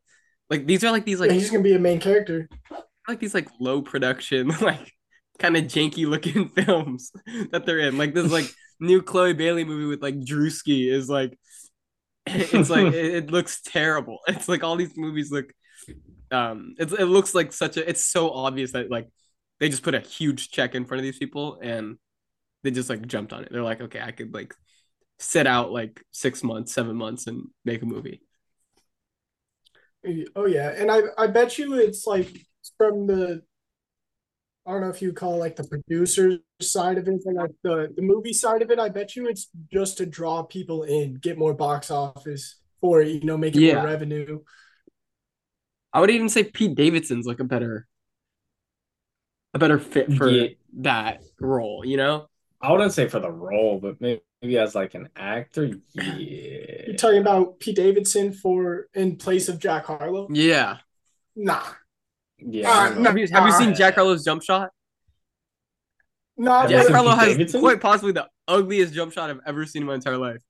like 0.49 0.67
these 0.67 0.83
are 0.83 0.91
like 0.91 1.05
these 1.05 1.19
like 1.19 1.31
he's 1.31 1.49
gonna 1.49 1.63
be 1.63 1.73
a 1.73 1.79
main 1.79 1.99
character. 1.99 2.47
like 3.07 3.19
these 3.19 3.33
like 3.33 3.47
low 3.59 3.81
production 3.81 4.47
like 4.61 4.91
kind 5.39 5.57
of 5.57 5.65
janky 5.65 6.07
looking 6.07 6.49
films 6.55 7.11
that 7.51 7.65
they're 7.65 7.79
in. 7.79 7.97
Like 7.97 8.13
this 8.13 8.31
like 8.31 8.51
new 8.79 9.01
Chloe 9.01 9.33
Bailey 9.33 9.63
movie 9.65 9.85
with 9.87 10.03
like 10.03 10.19
Drewski 10.19 10.91
is 10.91 11.09
like 11.09 11.37
it's 12.27 12.69
like 12.69 12.93
it, 12.93 13.15
it 13.15 13.31
looks 13.31 13.61
terrible. 13.63 14.19
It's 14.27 14.47
like 14.47 14.63
all 14.63 14.75
these 14.75 14.95
movies 14.95 15.31
look 15.31 15.51
um 16.31 16.75
it's 16.79 16.93
it 16.93 17.05
looks 17.05 17.35
like 17.35 17.53
such 17.53 17.77
a 17.77 17.87
it's 17.89 18.05
so 18.05 18.31
obvious 18.31 18.71
that 18.73 18.89
like 18.91 19.07
they 19.59 19.69
just 19.69 19.83
put 19.83 19.95
a 19.95 19.99
huge 19.99 20.49
check 20.51 20.75
in 20.75 20.85
front 20.85 20.99
of 20.99 21.03
these 21.03 21.17
people 21.19 21.59
and 21.61 21.97
they 22.63 22.71
just 22.71 22.89
like 22.89 23.05
jumped 23.07 23.33
on 23.33 23.43
it. 23.43 23.49
They're 23.51 23.63
like, 23.63 23.81
okay, 23.81 24.01
I 24.01 24.11
could 24.11 24.33
like 24.33 24.55
sit 25.19 25.47
out 25.47 25.71
like 25.71 26.03
six 26.11 26.43
months, 26.43 26.73
seven 26.73 26.95
months 26.95 27.27
and 27.27 27.47
make 27.65 27.81
a 27.83 27.85
movie. 27.85 28.21
Oh 30.35 30.45
yeah, 30.45 30.69
and 30.77 30.91
I 30.91 31.01
I 31.17 31.27
bet 31.27 31.57
you 31.57 31.73
it's 31.75 32.05
like 32.05 32.29
from 32.77 33.07
the 33.07 33.41
I 34.67 34.71
don't 34.71 34.81
know 34.81 34.89
if 34.89 35.01
you 35.01 35.13
call 35.13 35.35
it 35.35 35.37
like 35.37 35.55
the 35.55 35.63
producer 35.63 36.39
side 36.61 36.97
of 36.97 37.07
it, 37.07 37.21
like 37.25 37.51
the 37.63 37.93
the 37.95 38.01
movie 38.01 38.33
side 38.33 38.61
of 38.63 38.71
it. 38.71 38.79
I 38.79 38.89
bet 38.89 39.15
you 39.15 39.27
it's 39.27 39.47
just 39.71 39.97
to 39.97 40.05
draw 40.07 40.41
people 40.43 40.83
in, 40.83 41.15
get 41.15 41.37
more 41.37 41.53
box 41.53 41.91
office 41.91 42.55
for 42.81 43.01
it, 43.01 43.09
you 43.09 43.23
know, 43.25 43.37
make 43.37 43.59
Yeah. 43.59 43.75
more 43.75 43.79
revenue. 43.83 44.39
I 45.93 45.99
would 46.01 46.09
even 46.11 46.29
say 46.29 46.43
Pete 46.43 46.75
Davidson's 46.75 47.25
like 47.25 47.39
a 47.39 47.43
better 47.45 47.87
a 49.55 49.59
better 49.59 49.79
fit 49.79 50.13
for 50.13 50.29
Yeah. 50.29 50.49
that 50.81 51.23
role, 51.39 51.83
you 51.85 51.97
know? 51.97 52.27
I 52.61 52.71
wouldn't 52.71 52.93
say 52.93 53.07
for 53.07 53.19
the 53.19 53.31
role, 53.31 53.79
but 53.79 53.99
maybe, 54.01 54.21
maybe 54.41 54.57
as 54.57 54.75
like 54.75 54.93
an 54.95 55.09
actor, 55.15 55.71
yeah. 55.93 56.13
You're 56.87 56.95
talking 56.97 57.19
about 57.21 57.59
Pete 57.59 57.75
Davidson 57.77 58.33
for 58.33 58.87
in 58.93 59.15
place 59.15 59.49
of 59.49 59.57
Jack 59.59 59.85
Harlow? 59.85 60.27
Yeah. 60.31 60.77
Nah, 61.35 61.63
Yeah. 62.37 62.69
Uh, 62.69 62.73
I 62.73 62.85
don't 62.89 62.95
know. 62.97 63.01
no. 63.03 63.09
Have 63.09 63.17
you, 63.17 63.27
have 63.31 63.45
you 63.47 63.51
seen 63.53 63.73
Jack 63.73 63.95
Harlow's 63.95 64.23
jump 64.25 64.43
shot? 64.43 64.69
nah. 66.37 66.67
Jack 66.67 66.87
Harlow 66.89 67.11
has 67.15 67.29
Davidson? 67.29 67.61
quite 67.61 67.79
possibly 67.81 68.11
the 68.11 68.27
ugliest 68.47 68.93
jump 68.93 69.13
shot 69.13 69.29
I've 69.29 69.39
ever 69.47 69.65
seen 69.65 69.83
in 69.83 69.87
my 69.87 69.95
entire 69.95 70.17
life. 70.17 70.41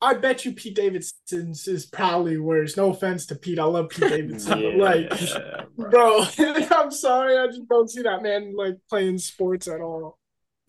I 0.00 0.14
bet 0.14 0.44
you 0.44 0.52
Pete 0.52 0.76
Davidson's 0.76 1.66
is 1.66 1.84
probably 1.86 2.38
worse. 2.38 2.76
No 2.76 2.90
offense 2.90 3.26
to 3.26 3.34
Pete, 3.34 3.58
I 3.58 3.64
love 3.64 3.88
Pete 3.90 4.08
Davidson, 4.10 4.58
Yeah, 4.60 4.70
but 4.76 5.10
like. 5.10 5.66
bro. 5.76 5.90
Bro, 5.90 6.24
I'm 6.70 6.90
sorry. 6.92 7.36
I 7.36 7.46
just 7.48 7.68
don't 7.68 7.90
see 7.90 8.02
that 8.02 8.22
man 8.22 8.54
like 8.56 8.76
playing 8.88 9.18
sports 9.18 9.66
at 9.68 9.80
all. 9.80 10.18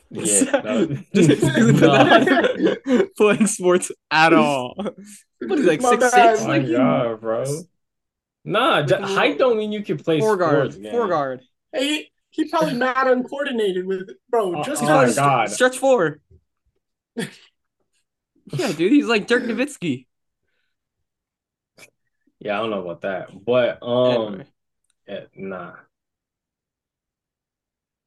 Yeah. 0.09 0.61
no. 0.63 0.87
Just 1.13 1.43
No. 1.81 3.05
playing 3.15 3.45
sports 3.47 3.91
at 4.09 4.33
all. 4.33 4.73
What 5.45 5.59
is 5.59 5.65
like 5.67 5.81
My 5.81 5.89
six 5.91 6.11
bad. 6.11 6.37
six? 6.37 6.41
Oh 6.43 6.47
my 6.47 6.57
Like 6.57 6.67
you- 6.67 6.77
god, 6.77 7.21
bro. 7.21 7.45
Nah, 8.45 8.81
j- 8.83 8.99
height 9.01 9.37
don't 9.37 9.57
mean 9.57 9.71
you 9.71 9.83
can 9.83 9.97
play 9.97 10.19
Four 10.19 10.37
guard. 10.37 10.73
sports. 10.73 10.89
Four 10.91 11.07
guard. 11.09 11.41
He 11.77 12.09
he 12.31 12.45
probably 12.49 12.73
not 12.73 13.07
uncoordinated 13.07 13.85
with 13.85 14.09
bro. 14.29 14.55
Oh, 14.55 14.63
Just 14.63 14.81
oh 14.81 14.85
my 14.87 15.01
because 15.01 15.15
god. 15.17 15.49
Stretch 15.51 15.77
four. 15.77 16.19
Yeah, 18.53 18.71
dude, 18.71 18.91
he's 18.91 19.05
like 19.07 19.27
Dirk 19.27 19.43
Nowitzki. 19.45 20.05
Yeah, 22.39 22.57
I 22.57 22.61
don't 22.61 22.69
know 22.69 22.81
about 22.81 23.01
that, 23.01 23.29
but 23.45 23.79
um, 23.83 24.25
Anyway. 24.25 24.45
yeah, 25.07 25.19
nah. 25.35 25.73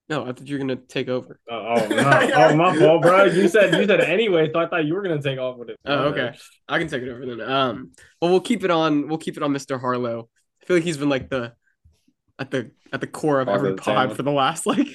No, 0.09 0.23
I 0.25 0.33
thought 0.33 0.47
you 0.47 0.57
were 0.57 0.59
gonna 0.59 0.77
take 0.77 1.09
over. 1.09 1.39
Oh, 1.51 1.57
oh, 1.77 1.87
no. 1.89 2.31
oh, 2.35 2.57
my 2.57 2.77
fault, 2.79 3.03
bro. 3.03 3.25
You 3.25 3.49
said 3.49 3.73
you 3.75 3.87
said 3.87 4.01
anyway, 4.01 4.51
so 4.53 4.59
I 4.59 4.67
thought 4.69 4.85
you 4.85 4.95
were 4.95 5.03
gonna 5.03 5.23
take 5.23 5.39
off 5.39 5.57
with 5.59 5.71
it. 5.71 5.79
Oh, 5.87 6.07
okay. 6.09 6.37
I 6.69 6.79
can 6.79 6.89
take 6.89 7.03
it 7.03 7.09
over 7.09 7.25
then. 7.25 7.41
Um, 7.49 7.93
but 8.21 8.29
we'll 8.29 8.41
keep 8.41 8.65
it 8.65 8.71
on. 8.71 9.09
We'll 9.09 9.19
keep 9.19 9.37
it 9.37 9.43
on 9.43 9.53
Mr. 9.53 9.81
Harlow. 9.81 10.29
I 10.63 10.65
feel 10.67 10.77
like 10.77 10.85
he's 10.85 10.99
been 10.99 11.09
like 11.09 11.31
the 11.31 11.53
at 12.39 12.51
the 12.51 12.73
at 12.93 13.01
the 13.01 13.07
core 13.07 13.41
of 13.41 13.47
Talk 13.47 13.55
every 13.57 13.71
of 13.73 13.77
pod 13.79 14.09
town. 14.09 14.17
for 14.17 14.23
the 14.23 14.33
last 14.33 14.67
like 14.67 14.89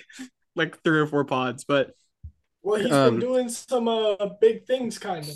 like 0.55 0.83
three 0.83 0.99
or 0.99 1.07
four 1.07 1.25
pods. 1.25 1.63
But 1.63 1.91
well, 2.67 2.80
he's 2.82 2.91
Um, 2.91 3.12
been 3.19 3.19
doing 3.30 3.49
some 3.49 3.88
uh 3.88 4.15
big 4.41 4.65
things, 4.65 4.97
kind 4.99 5.23
of. 5.27 5.36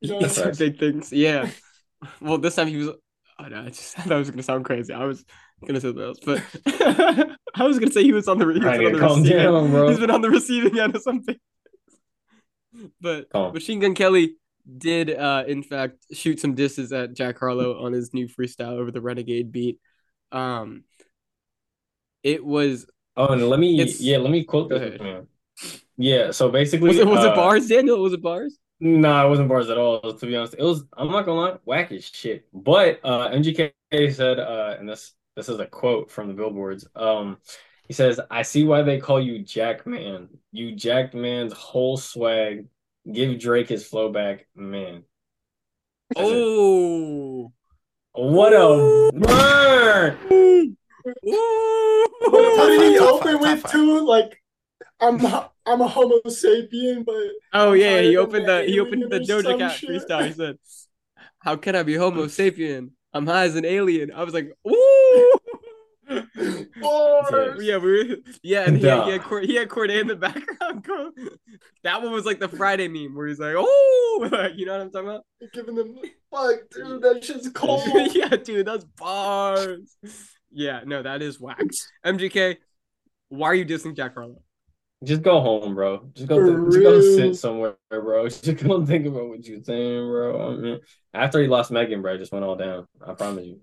You 0.00 0.10
know, 0.10 0.18
It's 0.20 0.38
Facts. 0.42 0.58
big 0.58 0.78
things. 0.78 1.12
Yeah. 1.12 1.50
well, 2.20 2.38
this 2.38 2.54
time 2.56 2.68
he 2.68 2.76
was. 2.76 2.88
Oh 3.38 3.44
no! 3.48 3.62
I 3.62 3.68
just 3.68 3.96
that 4.06 4.16
was 4.16 4.30
gonna 4.30 4.42
sound 4.42 4.64
crazy. 4.64 4.92
I 4.92 5.04
was 5.04 5.24
gonna 5.66 5.80
say 5.80 5.92
that, 5.92 6.02
else, 6.02 6.18
but 6.24 6.42
I 7.54 7.64
was 7.64 7.78
gonna 7.78 7.92
say 7.92 8.02
he 8.02 8.12
was 8.12 8.28
on 8.28 8.38
the. 8.38 8.46
he 8.46 8.58
was 8.58 8.66
on 8.66 8.92
the 8.92 8.98
calm 8.98 9.22
receiving. 9.22 9.38
Down, 9.38 9.70
bro. 9.70 9.88
He's 9.88 9.98
been 9.98 10.10
on 10.10 10.20
the 10.20 10.30
receiving 10.30 10.78
end 10.78 10.94
of 10.96 11.02
something. 11.02 11.36
But 13.00 13.28
Calm. 13.30 13.52
Machine 13.52 13.80
Gun 13.80 13.94
Kelly 13.94 14.36
did, 14.78 15.10
uh, 15.10 15.44
in 15.46 15.62
fact, 15.62 15.98
shoot 16.12 16.40
some 16.40 16.54
disses 16.54 16.92
at 16.92 17.14
Jack 17.14 17.38
Harlow 17.38 17.84
on 17.84 17.92
his 17.92 18.14
new 18.14 18.28
freestyle 18.28 18.78
over 18.78 18.90
the 18.90 19.00
Renegade 19.00 19.52
beat. 19.52 19.78
Um, 20.30 20.84
it 22.22 22.44
was 22.44 22.86
Oh, 23.16 23.26
and 23.28 23.46
let 23.48 23.60
me 23.60 23.82
yeah, 23.98 24.16
let 24.18 24.30
me 24.30 24.44
quote 24.44 24.70
Go 24.70 24.78
this 24.78 24.88
ahead. 24.88 25.00
man. 25.02 25.26
Yeah, 25.96 26.30
so 26.30 26.48
basically, 26.50 26.88
was 26.88 26.98
it 26.98 27.06
was 27.06 27.24
uh, 27.24 27.32
it 27.32 27.36
bars, 27.36 27.68
Daniel? 27.68 28.00
Was 28.02 28.12
it 28.12 28.22
bars? 28.22 28.58
No, 28.80 29.26
it 29.26 29.28
wasn't 29.30 29.48
bars 29.48 29.70
at 29.70 29.78
all. 29.78 30.00
To 30.00 30.26
be 30.26 30.34
honest, 30.34 30.54
it 30.58 30.62
was. 30.64 30.84
I'm 30.96 31.10
not 31.10 31.24
gonna 31.26 31.40
lie, 31.40 31.56
whack 31.64 31.92
as 31.92 32.04
shit. 32.04 32.46
But 32.52 33.00
uh, 33.04 33.28
MGK 33.30 33.72
said, 34.14 34.40
uh, 34.40 34.76
and 34.78 34.88
this 34.88 35.12
this 35.36 35.48
is 35.48 35.58
a 35.60 35.66
quote 35.66 36.10
from 36.10 36.28
the 36.28 36.34
billboards. 36.34 36.86
Um, 36.96 37.36
he 37.86 37.92
says, 37.94 38.18
"I 38.30 38.42
see 38.42 38.64
why 38.64 38.82
they 38.82 38.98
call 38.98 39.20
you 39.20 39.40
Jack 39.40 39.86
Man. 39.86 40.28
You 40.50 40.74
jacked 40.74 41.14
man's 41.14 41.52
whole 41.52 41.96
swag. 41.96 42.66
Give 43.10 43.38
Drake 43.38 43.68
his 43.68 43.86
flow 43.86 44.10
back, 44.10 44.46
man. 44.56 45.02
That's 46.14 46.28
it. 46.28 46.34
Oh, 46.34 47.52
What 48.12 48.52
a 48.52 49.10
burn! 49.14 50.76
what, 51.02 51.56
what 52.22 52.66
did 52.68 52.92
he 52.92 52.98
Top 52.98 53.14
open 53.14 53.32
five, 53.32 53.32
top 53.32 53.40
with 53.40 53.62
five. 53.62 53.72
too? 53.72 54.06
Like, 54.06 54.42
I'm 55.00 55.18
I'm 55.66 55.80
a 55.80 55.88
Homo 55.88 56.20
sapien, 56.26 57.04
but 57.04 57.14
oh 57.52 57.72
yeah, 57.72 58.00
he 58.00 58.16
opened 58.16 58.48
the 58.48 58.64
he 58.64 58.80
opened 58.80 59.04
the 59.10 59.16
alien 59.16 59.44
Doja 59.44 59.58
Cat 59.58 59.72
shit. 59.72 59.90
freestyle. 59.90 60.26
He 60.26 60.32
said, 60.32 60.58
"How 61.38 61.56
can 61.56 61.76
I 61.76 61.82
be 61.82 61.94
Homo 61.94 62.24
sapien? 62.26 62.90
I'm 63.12 63.26
high 63.26 63.44
as 63.44 63.56
an 63.56 63.64
alien." 63.64 64.12
I 64.12 64.24
was 64.24 64.34
like, 64.34 64.52
"Ooh." 64.68 65.38
bars. 66.82 67.64
yeah, 67.64 67.78
we 67.78 67.90
were, 67.90 68.16
yeah, 68.42 68.64
and 68.66 68.76
he 68.76 68.86
had, 68.86 69.04
he 69.04 69.10
had, 69.12 69.22
Cor- 69.22 69.40
he 69.40 69.54
had 69.54 69.68
Corday 69.68 70.00
in 70.00 70.06
the 70.08 70.16
background. 70.28 70.82
Go- 70.84 71.12
that 71.84 72.02
one 72.02 72.12
was 72.12 72.26
like 72.26 72.38
the 72.38 72.48
Friday 72.48 72.88
meme 72.88 73.14
where 73.14 73.28
he's 73.28 73.38
like, 73.38 73.54
"Oh," 73.56 74.50
you 74.54 74.66
know 74.66 74.72
what 74.72 74.80
I'm 74.82 74.90
talking 74.90 75.08
about? 75.08 75.24
giving 75.52 75.74
them 75.74 75.96
fuck, 76.30 76.56
dude. 76.70 77.02
That 77.02 77.24
shit's 77.24 77.48
cold. 77.50 77.82
yeah, 78.14 78.28
dude, 78.28 78.66
that's 78.66 78.84
bars. 78.84 79.96
Yeah, 80.50 80.80
no, 80.84 81.02
that 81.02 81.22
is 81.22 81.40
whack. 81.40 81.62
MGK, 82.04 82.56
why 83.28 83.46
are 83.48 83.54
you 83.54 83.64
dissing 83.64 83.96
Jack 83.96 84.14
Harlow? 84.14 84.42
Just 85.04 85.22
go 85.22 85.40
home, 85.40 85.74
bro. 85.74 86.08
Just 86.14 86.28
go. 86.28 86.36
For 86.36 86.70
just 86.70 86.82
go 86.82 87.00
sit 87.00 87.36
somewhere, 87.36 87.76
bro. 87.90 88.28
Just 88.28 88.62
go 88.62 88.84
think 88.86 89.06
about 89.06 89.28
what 89.28 89.44
you're 89.44 89.62
saying, 89.62 90.06
bro. 90.06 90.52
I 90.52 90.56
mean, 90.56 90.80
after 91.12 91.40
he 91.40 91.48
lost 91.48 91.70
Megan, 91.70 92.02
bro, 92.02 92.14
it 92.14 92.18
just 92.18 92.32
went 92.32 92.44
all 92.44 92.56
down. 92.56 92.86
I 93.04 93.14
promise 93.14 93.46
you. 93.46 93.60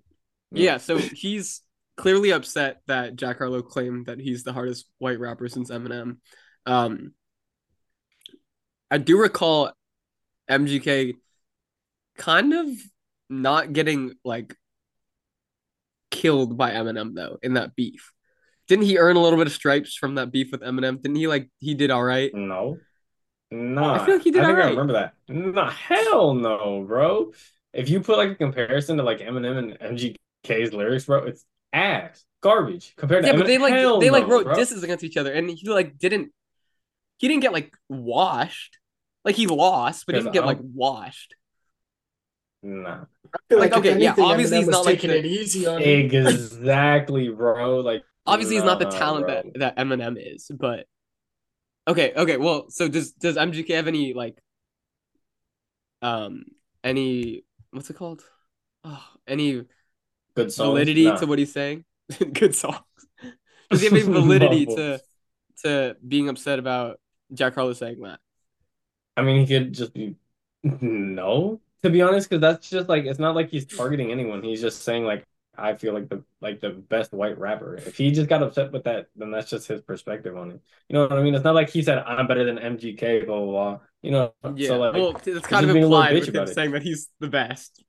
Yeah, 0.51 0.77
so 0.77 0.97
he's 0.97 1.61
clearly 1.95 2.31
upset 2.31 2.81
that 2.87 3.15
Jack 3.15 3.37
Harlow 3.37 3.61
claimed 3.61 4.07
that 4.07 4.19
he's 4.19 4.43
the 4.43 4.53
hardest 4.53 4.89
white 4.97 5.19
rapper 5.19 5.47
since 5.47 5.69
Eminem. 5.69 6.17
Um, 6.65 7.13
I 8.91 8.97
do 8.97 9.19
recall 9.19 9.71
MGK 10.49 11.15
kind 12.17 12.53
of 12.53 12.67
not 13.29 13.73
getting 13.73 14.13
like 14.25 14.55
killed 16.09 16.57
by 16.57 16.71
Eminem 16.71 17.15
though 17.15 17.37
in 17.41 17.53
that 17.53 17.75
beef. 17.75 18.11
Didn't 18.69 18.85
he 18.85 18.97
earn 18.97 19.17
a 19.17 19.21
little 19.21 19.37
bit 19.37 19.47
of 19.47 19.53
stripes 19.53 19.95
from 19.95 20.15
that 20.15 20.31
beef 20.31 20.51
with 20.51 20.61
Eminem? 20.61 21.01
Didn't 21.01 21.17
he 21.17 21.27
like 21.27 21.49
he 21.59 21.73
did 21.73 21.91
all 21.91 22.03
right? 22.03 22.33
No. 22.33 22.77
Nah, 23.51 23.95
I 23.95 24.05
feel 24.05 24.15
like 24.15 24.23
he 24.23 24.31
did 24.31 24.43
I 24.43 24.45
think 24.45 24.57
I 24.57 24.61
alright. 24.61 24.77
remember 24.77 24.93
that. 24.93 25.13
Nah, 25.27 25.71
hell 25.71 26.35
no, 26.35 26.85
bro. 26.87 27.33
If 27.73 27.89
you 27.89 27.99
put 27.99 28.17
like 28.17 28.29
a 28.29 28.35
comparison 28.35 28.97
to 28.97 29.03
like 29.03 29.19
Eminem 29.19 29.57
and 29.57 29.97
MGK's 29.97 30.71
lyrics, 30.71 31.05
bro, 31.05 31.25
it's 31.25 31.43
ass, 31.73 32.23
garbage 32.41 32.93
compared 32.95 33.23
to 33.23 33.27
Yeah, 33.29 33.35
but 33.35 33.45
Eminem. 33.45 33.47
they 33.47 33.57
like 33.57 33.73
Hell 33.73 33.99
they 33.99 34.11
like 34.11 34.27
no, 34.27 34.29
wrote 34.35 34.43
bro. 34.45 34.55
disses 34.55 34.83
against 34.83 35.03
each 35.03 35.17
other, 35.17 35.33
and 35.33 35.49
he 35.49 35.67
like 35.67 35.97
didn't 35.97 36.31
he 37.17 37.27
didn't 37.27 37.41
get 37.41 37.51
like 37.53 37.75
washed. 37.89 38.77
Like 39.25 39.35
he 39.35 39.47
lost, 39.47 40.05
but 40.05 40.13
he 40.15 40.21
didn't 40.21 40.33
get 40.33 40.45
like 40.45 40.57
I'll- 40.57 40.63
washed. 40.73 41.35
Nah, 42.61 43.05
Like, 43.49 43.71
like, 43.71 43.71
if 43.71 43.77
okay, 43.77 43.99
yeah, 43.99 44.15
obviously 44.19 44.57
Eminem 44.57 44.59
he's 44.59 44.67
not 44.67 44.85
like 44.85 44.95
taking 44.99 45.09
the- 45.11 45.19
it 45.19 45.25
easy 45.25 45.65
on 45.65 45.81
him. 45.81 46.05
exactly, 46.05 47.29
bro. 47.29 47.79
Like, 47.79 48.03
Obviously, 48.25 48.55
he's 48.55 48.63
not 48.63 48.79
the 48.79 48.85
talent 48.85 49.27
that 49.27 49.45
that 49.55 49.77
Eminem 49.77 50.15
is, 50.17 50.51
but 50.53 50.85
okay, 51.87 52.13
okay. 52.15 52.37
Well, 52.37 52.69
so 52.69 52.87
does 52.87 53.11
does 53.13 53.37
MGK 53.37 53.75
have 53.75 53.87
any 53.87 54.13
like 54.13 54.39
um 56.01 56.43
any 56.83 57.43
what's 57.71 57.89
it 57.89 57.95
called? 57.95 58.23
Oh, 58.83 59.03
any 59.27 59.65
good 60.35 60.51
songs. 60.51 60.67
validity 60.69 61.03
Nah. 61.05 61.17
to 61.17 61.25
what 61.25 61.39
he's 61.39 61.53
saying? 61.53 61.85
Good 62.33 62.55
songs. 62.55 62.79
Does 63.71 63.81
he 63.81 63.85
have 63.87 63.93
any 63.93 64.03
validity 64.11 64.65
to 64.67 64.99
to 65.63 65.95
being 66.07 66.29
upset 66.29 66.59
about 66.59 66.99
Jack 67.33 67.55
Harlow 67.55 67.73
saying 67.73 68.01
that? 68.01 68.19
I 69.17 69.21
mean, 69.21 69.45
he 69.45 69.47
could 69.47 69.73
just 69.73 69.93
be 69.93 70.15
no, 70.63 71.61
to 71.83 71.89
be 71.89 72.01
honest, 72.01 72.29
because 72.29 72.41
that's 72.41 72.69
just 72.69 72.89
like 72.89 73.05
it's 73.05 73.19
not 73.19 73.35
like 73.35 73.49
he's 73.49 73.65
targeting 73.65 74.11
anyone. 74.11 74.43
He's 74.43 74.61
just 74.61 74.83
saying 74.83 75.03
like 75.05 75.25
I 75.61 75.75
feel 75.75 75.93
like 75.93 76.09
the 76.09 76.23
like 76.41 76.59
the 76.59 76.69
best 76.69 77.13
white 77.13 77.37
rapper. 77.37 77.75
If 77.75 77.97
he 77.97 78.11
just 78.11 78.29
got 78.29 78.43
upset 78.43 78.71
with 78.71 78.83
that, 78.85 79.07
then 79.15 79.31
that's 79.31 79.49
just 79.49 79.67
his 79.67 79.81
perspective 79.81 80.37
on 80.37 80.51
it. 80.51 80.61
You 80.87 80.95
know 80.95 81.01
what 81.03 81.13
I 81.13 81.21
mean? 81.21 81.35
It's 81.35 81.43
not 81.43 81.55
like 81.55 81.69
he 81.69 81.81
said 81.81 81.99
I'm 81.99 82.27
better 82.27 82.45
than 82.45 82.57
MGK, 82.57 83.25
blah 83.25 83.39
blah 83.39 83.45
blah. 83.45 83.79
You 84.01 84.11
know? 84.11 84.33
Yeah. 84.55 84.67
So 84.69 84.79
like, 84.79 84.93
well, 84.93 85.21
it's 85.25 85.47
kind 85.47 85.65
of 85.65 85.73
being 85.73 85.85
a 85.85 85.87
little 85.87 86.01
implied 86.01 86.15
bitch 86.15 86.25
with 86.27 86.29
him 86.29 86.35
about 86.35 86.49
saying 86.49 86.71
that 86.71 86.83
he's 86.83 87.09
the 87.19 87.27
best. 87.27 87.83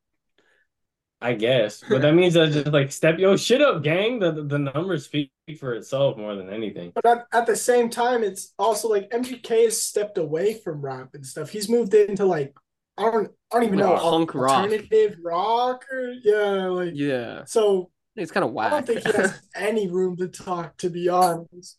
I 1.23 1.35
guess, 1.35 1.85
but 1.87 2.01
that 2.01 2.15
means 2.15 2.33
that 2.33 2.51
just 2.51 2.69
like 2.69 2.91
step 2.91 3.19
yo 3.19 3.37
shit 3.37 3.61
up, 3.61 3.83
gang. 3.83 4.21
The 4.21 4.33
the, 4.33 4.43
the 4.43 4.59
numbers 4.59 5.05
speak 5.05 5.31
for 5.59 5.75
itself 5.75 6.17
more 6.17 6.35
than 6.35 6.49
anything. 6.49 6.93
But 6.95 7.05
at, 7.05 7.27
at 7.33 7.47
the 7.47 7.57
same 7.57 7.91
time, 7.91 8.25
it's 8.25 8.55
also 8.59 8.89
like 8.89 9.11
MGK 9.11 9.65
has 9.65 9.83
stepped 9.83 10.17
away 10.17 10.55
from 10.55 10.81
rap 10.81 11.11
and 11.13 11.27
stuff. 11.27 11.51
He's 11.51 11.69
moved 11.69 11.93
into 11.93 12.25
like 12.25 12.55
I 12.99 13.03
don't 13.11 13.31
I 13.53 13.57
don't 13.57 13.65
even 13.65 13.79
Like 13.79 13.89
know 13.89 13.99
punk 14.01 14.35
alternative 14.35 15.17
rock 15.25 15.85
or 15.91 16.13
yeah, 16.23 16.67
like 16.69 16.93
Yeah, 16.95 17.45
so 17.45 17.91
it's 18.17 18.31
kind 18.33 18.45
of 18.45 18.53
wild 18.53 18.73
I 18.73 18.81
don't 18.81 18.87
think 18.87 19.07
he 19.07 19.13
has 19.21 19.41
any 19.55 19.89
room 19.89 20.17
to 20.19 20.29
talk, 20.29 20.77
to 20.79 20.91
be 20.91 21.09
honest. 21.09 21.79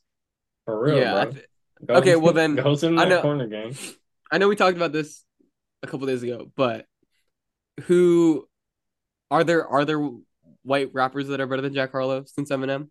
For 0.66 0.84
real, 0.84 0.98
yeah. 0.98 1.24
Bro. 1.24 1.32
th- 1.32 1.46
Go- 1.86 1.94
Okay, 1.96 2.16
well 2.16 2.34
then, 2.34 2.56
go 2.56 2.76
sit 2.76 2.92
in 2.92 2.98
I 3.00 3.04
that 3.06 3.10
know- 3.10 3.22
corner, 3.22 3.48
gang. 3.48 3.76
I 4.32 4.38
know 4.38 4.48
we 4.48 4.56
talked 4.56 4.78
about 4.78 4.92
this 4.94 5.24
a 5.84 5.88
couple 5.88 6.08
days 6.08 6.24
ago, 6.24 6.50
but 6.56 6.86
who 7.84 8.48
are 9.30 9.44
there? 9.44 9.68
Are 9.68 9.84
there 9.86 10.00
white 10.64 10.90
rappers 10.94 11.28
that 11.28 11.42
are 11.42 11.48
better 11.48 11.62
than 11.64 11.74
Jack 11.74 11.92
Harlow 11.92 12.24
since 12.26 12.50
Eminem? 12.52 12.90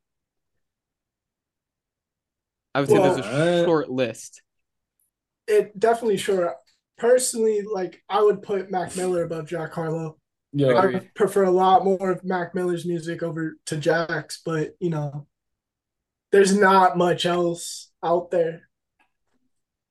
I 2.75 2.81
would 2.81 2.89
say 2.89 2.97
there's 2.99 3.19
a 3.19 3.25
uh, 3.25 3.65
short 3.65 3.91
list. 3.91 4.43
It 5.47 5.79
definitely 5.79 6.17
sure. 6.19 6.55
Personally, 7.01 7.63
like 7.63 8.03
I 8.11 8.23
would 8.23 8.43
put 8.43 8.71
Mac 8.71 8.95
Miller 8.95 9.23
above 9.23 9.49
Jack 9.49 9.73
Harlow. 9.73 10.19
Yo, 10.53 10.77
Agree. 10.77 10.97
I 10.97 11.11
prefer 11.15 11.45
a 11.45 11.51
lot 11.51 11.83
more 11.85 12.11
of 12.11 12.23
Mac 12.25 12.55
Miller's 12.55 12.85
music 12.85 13.23
over 13.23 13.57
to 13.67 13.77
Jack's, 13.79 14.43
but 14.45 14.75
you 14.81 14.91
know, 14.91 15.27
there's 16.31 16.55
not 16.55 16.99
much 16.99 17.25
else 17.25 17.91
out 18.05 18.31
there. 18.31 18.69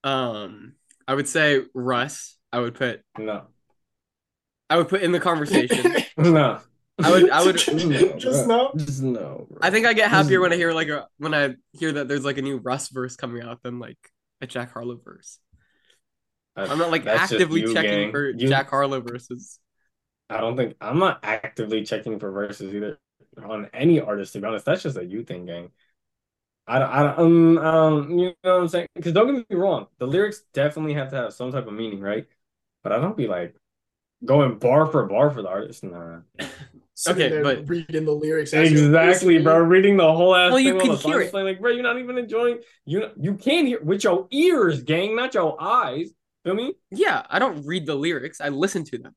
Um, 0.04 0.74
I 1.08 1.16
would 1.16 1.28
say 1.28 1.64
Russ. 1.74 2.38
I 2.54 2.60
would 2.60 2.76
put. 2.76 3.02
no, 3.18 3.48
I 4.70 4.78
would 4.78 4.88
put 4.88 5.02
in 5.02 5.12
the 5.12 5.20
conversation. 5.20 5.96
no. 6.18 6.60
I 7.02 7.12
would- 7.12 7.30
I 7.32 7.44
would- 7.44 7.58
just 7.58 8.46
no. 8.48 8.72
Just 8.76 9.02
no. 9.02 9.48
Bro. 9.50 9.60
I 9.62 9.72
think 9.72 9.88
I 9.88 9.94
get 9.94 10.10
happier 10.12 10.42
when 10.42 10.54
I 10.54 10.58
hear 10.58 10.74
like 10.74 10.90
a 10.90 11.08
when 11.18 11.34
I 11.34 11.56
hear 11.74 11.92
that 11.94 12.08
there's 12.08 12.26
like 12.26 12.38
a 12.38 12.42
new 12.44 12.58
Russ 12.58 12.90
verse 12.90 13.16
coming 13.16 13.42
out 13.42 13.64
than 13.64 13.80
like 13.80 13.98
a 14.42 14.48
Jack 14.48 14.74
Harlow 14.74 15.00
verse. 15.04 15.40
I'm 16.68 16.78
not 16.78 16.92
like 16.92 17.04
That's 17.04 17.32
actively 17.32 17.62
you, 17.62 17.74
checking 17.74 17.92
gang. 17.92 18.12
for 18.12 18.30
You- 18.30 18.48
Jack 18.48 18.70
Harlow 18.70 19.02
versus. 19.02 19.60
I 20.30 20.40
don't 20.42 20.56
think 20.56 20.76
I'm 20.80 21.00
not 21.00 21.20
actively 21.24 21.84
checking 21.84 22.20
for 22.20 22.32
verses 22.32 22.74
either 22.74 23.00
on 23.44 23.70
any 23.74 24.00
artist. 24.00 24.34
To 24.34 24.40
be 24.40 24.46
honest, 24.48 24.66
that's 24.66 24.84
just 24.84 24.98
a 24.98 25.04
you 25.06 25.24
thing, 25.24 25.46
gang. 25.46 25.72
I 26.68 26.78
don't, 26.78 26.90
I 26.92 27.00
don't, 27.04 27.20
um, 27.20 27.58
um, 27.58 28.12
you 28.20 28.26
know 28.28 28.34
what 28.44 28.62
I'm 28.62 28.68
saying? 28.68 28.88
Because 28.94 29.14
don't 29.14 29.34
get 29.34 29.50
me 29.50 29.56
wrong, 29.56 29.88
the 29.98 30.06
lyrics 30.06 30.44
definitely 30.54 30.94
have 30.94 31.10
to 31.10 31.16
have 31.16 31.34
some 31.34 31.52
type 31.52 31.66
of 31.66 31.74
meaning, 31.74 32.00
right? 32.00 32.28
But 32.84 32.92
I 32.92 33.00
don't 33.00 33.18
be 33.18 33.28
like 33.28 33.56
going 34.24 34.60
bar 34.60 34.86
for 34.86 35.04
bar 35.08 35.32
for 35.32 35.42
the 35.42 35.48
artist. 35.50 35.84
Nah, 35.84 36.20
Okay, 37.08 37.42
but- 37.42 37.68
reading 37.68 38.06
the 38.06 38.12
lyrics. 38.12 38.54
exactly, 38.54 39.40
bro. 39.42 39.58
Reading 39.60 39.98
the 39.98 40.12
whole 40.14 40.36
ass 40.36 40.52
Well, 40.52 40.60
you 40.60 40.78
can 40.78 40.92
hear 40.98 41.22
it. 41.22 41.32
playing, 41.32 41.48
like, 41.48 41.60
bro, 41.62 41.72
you're 41.72 41.82
not 41.82 41.98
even 41.98 42.18
enjoying. 42.20 42.60
You 42.86 43.10
you 43.20 43.34
can't 43.36 43.66
hear 43.68 43.82
with 43.82 44.04
your 44.04 44.28
ears, 44.30 44.84
gang, 44.84 45.16
not 45.16 45.34
your 45.34 45.56
eyes. 45.60 46.12
Feel 46.44 46.56
me? 46.56 46.74
Yeah, 46.92 47.24
I 47.30 47.40
don't 47.40 47.66
read 47.66 47.86
the 47.86 47.96
lyrics. 47.96 48.40
I 48.42 48.50
listen 48.50 48.84
to 48.86 48.98
them. 48.98 49.16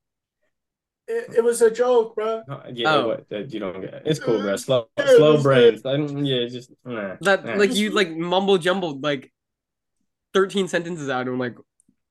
It, 1.08 1.34
it 1.38 1.44
was 1.44 1.60
a 1.62 1.70
joke, 1.70 2.14
bro. 2.14 2.42
No, 2.48 2.54
uh, 2.54 2.70
yeah, 2.72 2.94
Oh. 2.94 3.08
what? 3.08 3.28
That 3.28 3.52
you 3.52 3.60
don't 3.60 3.80
get. 3.80 3.94
it. 3.94 4.02
It's 4.06 4.20
cool, 4.20 4.40
bro. 4.40 4.56
Slow, 4.56 4.88
Yeah, 4.98 5.06
slow 5.16 5.32
was 5.34 5.42
brains. 5.42 5.84
I 5.84 5.96
don't, 5.96 6.24
yeah, 6.24 6.46
just 6.46 6.70
nah, 6.84 7.16
That 7.22 7.44
nah. 7.44 7.54
like 7.54 7.74
you 7.74 7.90
like 7.90 8.10
mumble 8.10 8.58
jumbled 8.58 9.02
like 9.02 9.32
13 10.34 10.68
sentences 10.68 11.08
out 11.08 11.26
in 11.28 11.38
like 11.38 11.56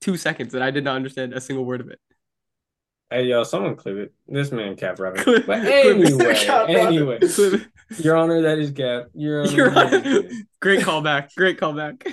two 0.00 0.16
seconds 0.16 0.54
and 0.54 0.62
I 0.62 0.70
did 0.70 0.84
not 0.84 0.96
understand 0.96 1.32
a 1.32 1.40
single 1.40 1.64
word 1.64 1.80
of 1.80 1.88
it. 1.88 1.98
Hey, 3.10 3.24
yo, 3.24 3.44
someone 3.44 3.76
clip 3.76 3.96
it. 3.96 4.14
This 4.26 4.50
man 4.52 4.74
cap 4.76 4.98
rapping. 4.98 5.22
Clip- 5.22 5.46
But 5.46 5.64
anyway, 5.66 6.34
Cap 6.44 6.68
anyway, 6.68 7.18
Your 7.98 8.16
Honor, 8.16 8.40
that 8.42 8.58
is 8.58 8.70
cap. 8.70 9.08
Your 9.14 9.42
Honor, 9.42 9.50
You're 9.52 9.70
that 9.70 10.06
is 10.06 10.42
Great 10.60 10.80
callback. 10.80 11.34
Great 11.34 11.58
callback. 11.58 12.10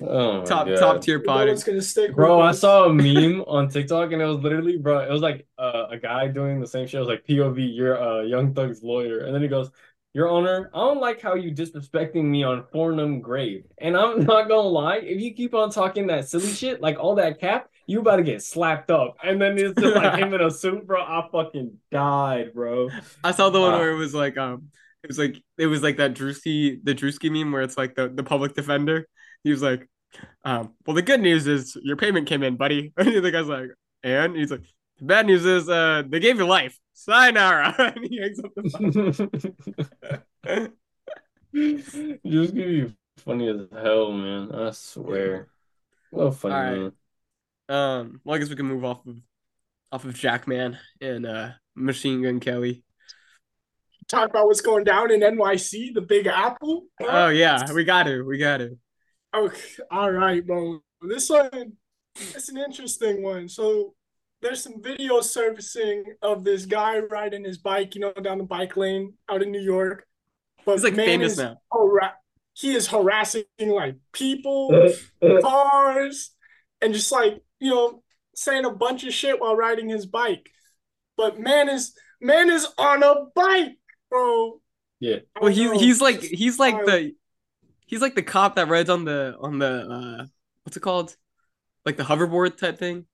Oh 0.00 0.44
top 0.44 0.66
God. 0.66 0.76
top 0.78 1.02
tier 1.02 1.18
You 1.18 1.26
know 1.26 1.32
pod. 1.32 1.48
what's 1.48 1.64
gonna 1.64 1.82
stick, 1.82 2.14
Bro, 2.14 2.40
I 2.40 2.52
saw 2.52 2.84
a 2.86 2.92
meme 2.94 3.42
on 3.46 3.68
TikTok 3.68 4.12
and 4.12 4.22
it 4.22 4.24
was 4.26 4.38
literally, 4.38 4.78
bro, 4.78 5.00
it 5.00 5.10
was 5.10 5.20
like 5.22 5.46
uh, 5.58 5.86
a 5.90 5.98
guy 5.98 6.28
doing 6.28 6.60
the 6.60 6.66
same 6.66 6.86
shit. 6.86 6.94
It 6.94 7.00
was 7.00 7.08
like 7.08 7.26
POV, 7.26 7.74
you're 7.76 7.94
a 7.94 8.26
Young 8.26 8.54
Thug's 8.54 8.82
lawyer. 8.82 9.20
And 9.24 9.34
then 9.34 9.42
he 9.42 9.48
goes, 9.48 9.70
Your 10.14 10.30
Honor, 10.30 10.70
I 10.74 10.78
don't 10.78 11.00
like 11.00 11.20
how 11.20 11.34
you 11.34 11.52
disrespecting 11.52 12.24
me 12.24 12.42
on 12.42 12.64
Fornum 12.72 13.20
grave. 13.20 13.64
And 13.78 13.96
I'm 13.96 14.20
not 14.24 14.48
gonna 14.48 14.60
lie, 14.68 14.96
if 14.98 15.20
you 15.20 15.34
keep 15.34 15.54
on 15.54 15.70
talking 15.70 16.06
that 16.06 16.26
silly 16.28 16.52
shit, 16.52 16.80
like 16.80 16.98
all 16.98 17.16
that 17.16 17.38
cap, 17.38 17.68
you 17.86 18.00
about 18.00 18.16
to 18.16 18.22
get 18.22 18.42
slapped 18.42 18.90
up. 18.90 19.16
And 19.22 19.40
then 19.42 19.58
it's 19.58 19.78
just 19.78 19.94
like 19.96 20.18
him 20.18 20.32
in 20.34 20.40
a 20.40 20.50
suit, 20.50 20.86
bro. 20.86 21.02
I 21.02 21.28
fucking 21.30 21.76
died, 21.90 22.54
bro. 22.54 22.88
I 23.22 23.32
saw 23.32 23.50
the 23.50 23.60
one 23.60 23.72
Wow. 23.72 23.78
where 23.78 23.90
it 23.92 23.96
was 23.96 24.14
like 24.14 24.38
um 24.38 24.68
it 25.02 25.08
was 25.08 25.18
like 25.18 25.36
it 25.58 25.66
was 25.66 25.82
like 25.82 25.96
that 25.98 26.14
Drewski 26.14 26.78
the 26.82 26.94
Drewski 26.94 27.30
meme 27.30 27.52
where 27.52 27.62
it's 27.62 27.76
like 27.76 27.94
the, 27.94 28.08
the 28.08 28.22
public 28.22 28.54
defender. 28.54 29.06
He 29.44 29.50
was 29.50 29.62
like, 29.62 29.88
um, 30.44 30.74
well 30.86 30.94
the 30.94 31.02
good 31.02 31.20
news 31.20 31.46
is 31.46 31.76
your 31.82 31.96
payment 31.96 32.26
came 32.28 32.42
in, 32.42 32.56
buddy. 32.56 32.92
And 32.98 33.24
the 33.24 33.30
guy's 33.30 33.46
like, 33.46 33.70
and 34.02 34.36
he's 34.36 34.50
like, 34.50 34.62
the 34.98 35.04
bad 35.06 35.26
news 35.26 35.44
is 35.46 35.68
uh 35.68 36.02
they 36.08 36.20
gave 36.20 36.38
you 36.38 36.46
life. 36.46 36.78
Sayonara. 36.94 37.74
and 37.96 38.04
he 38.06 38.18
hangs 38.20 38.38
up 38.44 38.52
the 38.54 38.64
phone. 40.44 40.72
Just 42.26 42.54
gonna 42.54 42.66
be 42.66 42.94
funny 43.18 43.48
as 43.48 43.66
hell, 43.72 44.12
man. 44.12 44.52
I 44.52 44.70
swear. 44.70 45.48
Well, 46.10 46.30
funny, 46.30 46.54
All 46.54 46.62
right. 46.62 46.78
man. 46.78 46.92
Um, 47.68 48.20
well 48.24 48.36
I 48.36 48.38
guess 48.38 48.48
we 48.50 48.56
can 48.56 48.66
move 48.66 48.84
off 48.84 49.06
of 49.06 49.16
off 49.90 50.04
of 50.04 50.14
Jackman 50.14 50.78
and 51.00 51.26
uh 51.26 51.50
Machine 51.74 52.22
Gun 52.22 52.40
Kelly. 52.40 52.84
talk 54.08 54.28
about 54.30 54.46
what's 54.46 54.60
going 54.60 54.84
down 54.84 55.10
in 55.10 55.20
NYC, 55.20 55.94
the 55.94 56.00
Big 56.02 56.26
Apple. 56.26 56.84
Oh 57.00 57.28
yeah, 57.28 57.72
we 57.72 57.84
got 57.84 58.04
to, 58.04 58.22
we 58.22 58.38
got 58.38 58.58
to. 58.58 58.78
Okay, 59.34 59.82
all 59.90 60.10
right, 60.10 60.46
bro. 60.46 60.80
This 61.00 61.30
one, 61.30 61.72
it's 62.16 62.48
an 62.48 62.58
interesting 62.58 63.22
one. 63.22 63.48
So 63.48 63.94
there's 64.42 64.62
some 64.62 64.82
video 64.82 65.20
surfacing 65.20 66.04
of 66.20 66.44
this 66.44 66.66
guy 66.66 66.98
riding 66.98 67.44
his 67.44 67.58
bike, 67.58 67.94
you 67.94 68.00
know, 68.02 68.12
down 68.12 68.38
the 68.38 68.44
bike 68.44 68.76
lane 68.76 69.14
out 69.30 69.42
in 69.42 69.50
New 69.50 69.60
York. 69.60 70.06
But 70.64 70.72
He's 70.72 70.84
like 70.84 70.96
man 70.96 71.06
famous 71.06 71.32
is 71.32 71.38
now. 71.38 71.56
hara- 71.72 72.14
he 72.54 72.74
is 72.74 72.88
harassing 72.88 73.44
like 73.60 73.96
people, 74.12 74.70
cars, 75.42 76.30
and 76.80 76.92
just 76.92 77.10
like 77.10 77.42
you 77.58 77.70
know, 77.70 78.02
saying 78.34 78.64
a 78.64 78.70
bunch 78.70 79.04
of 79.04 79.14
shit 79.14 79.40
while 79.40 79.56
riding 79.56 79.88
his 79.88 80.06
bike. 80.06 80.50
But 81.16 81.40
man 81.40 81.68
is 81.68 81.94
man 82.20 82.50
is 82.50 82.66
on 82.78 83.02
a 83.02 83.26
bike, 83.34 83.78
bro. 84.10 84.60
Yeah. 85.00 85.16
Well, 85.40 85.50
don't 85.50 85.52
he 85.52 85.64
know. 85.64 85.78
he's 85.78 86.00
like 86.00 86.20
he's 86.20 86.58
like 86.58 86.84
the 86.84 87.14
he's 87.92 88.00
like 88.00 88.14
the 88.14 88.22
cop 88.22 88.56
that 88.56 88.68
rides 88.68 88.88
on 88.88 89.04
the 89.04 89.36
on 89.40 89.58
the 89.58 89.66
uh 89.68 90.24
what's 90.64 90.76
it 90.76 90.80
called? 90.80 91.14
Like 91.84 91.98
the 91.98 92.04
hoverboard 92.04 92.56
type 92.56 92.78
thing. 92.78 93.04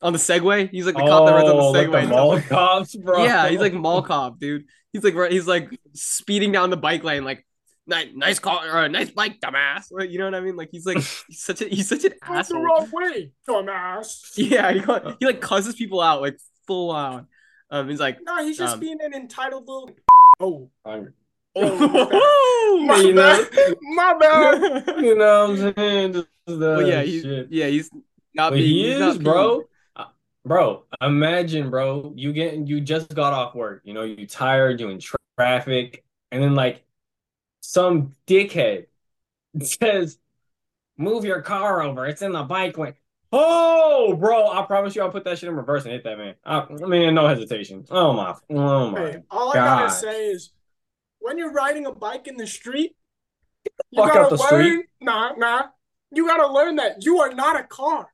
On 0.00 0.12
the 0.12 0.18
Segway. 0.18 0.70
He's 0.70 0.86
like 0.86 0.94
the 0.94 1.00
cop 1.02 1.26
that 1.26 1.32
rides 1.34 1.48
on 1.50 1.56
the 1.56 1.62
Oh, 1.62 1.70
like 1.72 1.88
Segway. 1.88 2.02
the 2.02 2.08
mall 2.08 2.40
cops, 2.48 2.94
bro. 2.96 3.24
Yeah, 3.24 3.48
he's 3.48 3.60
like 3.60 3.72
mall 3.74 4.02
cop, 4.02 4.38
dude. 4.38 4.64
He's 4.92 5.02
like 5.04 5.14
right- 5.14 5.32
he's 5.32 5.46
like 5.46 5.68
speeding 5.94 6.52
down 6.52 6.70
the 6.70 6.76
bike 6.76 7.02
lane, 7.04 7.24
like 7.24 7.44
nice, 7.86 8.08
nice 8.14 8.38
car 8.38 8.68
or 8.68 8.84
a 8.84 8.88
nice 8.88 9.10
bike, 9.10 9.40
dumbass. 9.40 9.86
Like, 9.90 10.10
you 10.10 10.18
know 10.18 10.24
what 10.26 10.34
I 10.36 10.40
mean? 10.40 10.56
Like 10.56 10.68
he's 10.70 10.86
like 10.86 10.96
he's 11.28 11.42
such 11.42 11.62
a 11.62 11.66
he's 11.68 11.88
such 11.88 12.04
an 12.04 12.12
What's 12.26 12.48
the 12.48 12.56
asshole. 12.56 12.62
wrong 12.64 12.90
way, 12.92 13.32
dumbass? 13.48 14.32
Yeah, 14.36 14.72
he, 14.72 14.80
he 15.20 15.26
like 15.26 15.40
cusses 15.40 15.74
people 15.76 16.00
out 16.00 16.20
like 16.20 16.38
full 16.66 16.90
on. 16.90 17.26
Um, 17.70 17.88
he's 17.88 18.00
like, 18.00 18.18
No, 18.22 18.44
he's 18.44 18.58
just 18.58 18.74
Um, 18.74 18.80
being 18.80 18.98
an 19.00 19.14
entitled 19.14 19.66
little. 19.68 19.90
Oh, 20.40 20.68
I'm- 20.84 21.14
oh, 21.56 22.78
my 22.86 23.00
You 23.00 23.14
know? 23.14 23.44
bad. 23.44 23.76
My 23.82 24.14
bad. 24.18 24.86
you 25.00 25.14
know 25.16 25.48
what 25.48 25.60
I'm 25.60 25.74
saying? 25.76 26.12
Just, 26.14 26.26
uh, 26.48 26.56
well, 26.58 26.86
yeah, 26.88 27.02
he's 27.02 27.22
shit. 27.22 27.48
yeah, 27.50 27.66
he's 27.66 27.90
not 28.34 28.50
But 28.50 28.56
being. 28.56 28.68
he 28.68 28.84
he's 28.86 28.92
is, 28.94 29.16
not 29.16 29.24
bro. 29.24 29.64
Uh, 29.96 30.04
Bro, 30.44 30.84
imagine, 31.00 31.70
bro, 31.70 32.12
you 32.16 32.32
getting 32.32 32.66
you 32.66 32.80
just 32.80 33.14
got 33.14 33.32
off 33.32 33.54
work, 33.54 33.82
you 33.84 33.94
know, 33.94 34.02
you 34.02 34.26
tired, 34.26 34.80
you 34.80 34.88
in 34.88 34.98
tra- 34.98 35.18
traffic, 35.38 36.04
and 36.32 36.42
then 36.42 36.54
like 36.54 36.82
some 37.60 38.12
dickhead 38.26 38.86
says, 39.62 40.18
"Move 40.96 41.24
your 41.24 41.42
car 41.42 41.82
over. 41.82 42.06
It's 42.06 42.22
in 42.22 42.32
the 42.32 42.42
bike 42.42 42.76
lane." 42.78 42.94
Oh, 43.34 44.14
bro, 44.14 44.50
I 44.50 44.62
promise 44.66 44.94
you, 44.94 45.02
I'll 45.02 45.10
put 45.10 45.24
that 45.24 45.38
shit 45.38 45.48
in 45.48 45.56
reverse 45.56 45.84
and 45.84 45.92
hit 45.92 46.04
that 46.04 46.18
man. 46.18 46.34
I, 46.44 46.60
I 46.60 46.86
mean, 46.86 47.14
no 47.14 47.28
hesitation. 47.28 47.84
Oh 47.90 48.12
my, 48.12 48.34
oh 48.50 48.90
my. 48.90 49.00
Hey, 49.00 49.18
all 49.30 49.52
I 49.52 49.54
God. 49.54 49.78
gotta 49.88 49.90
say 49.94 50.26
is, 50.32 50.50
when 51.22 51.38
you're 51.38 51.52
riding 51.52 51.86
a 51.86 51.92
bike 51.92 52.26
in 52.28 52.36
the 52.36 52.46
street, 52.46 52.94
you 53.90 54.02
Fuck 54.02 54.12
gotta 54.12 54.24
out 54.24 54.30
the 54.30 54.36
learn. 54.36 54.48
street. 54.48 54.86
Nah, 55.00 55.32
nah. 55.36 55.62
You 56.14 56.26
gotta 56.26 56.52
learn 56.52 56.76
that 56.76 57.04
you 57.04 57.20
are 57.20 57.32
not 57.32 57.58
a 57.58 57.62
car. 57.64 58.08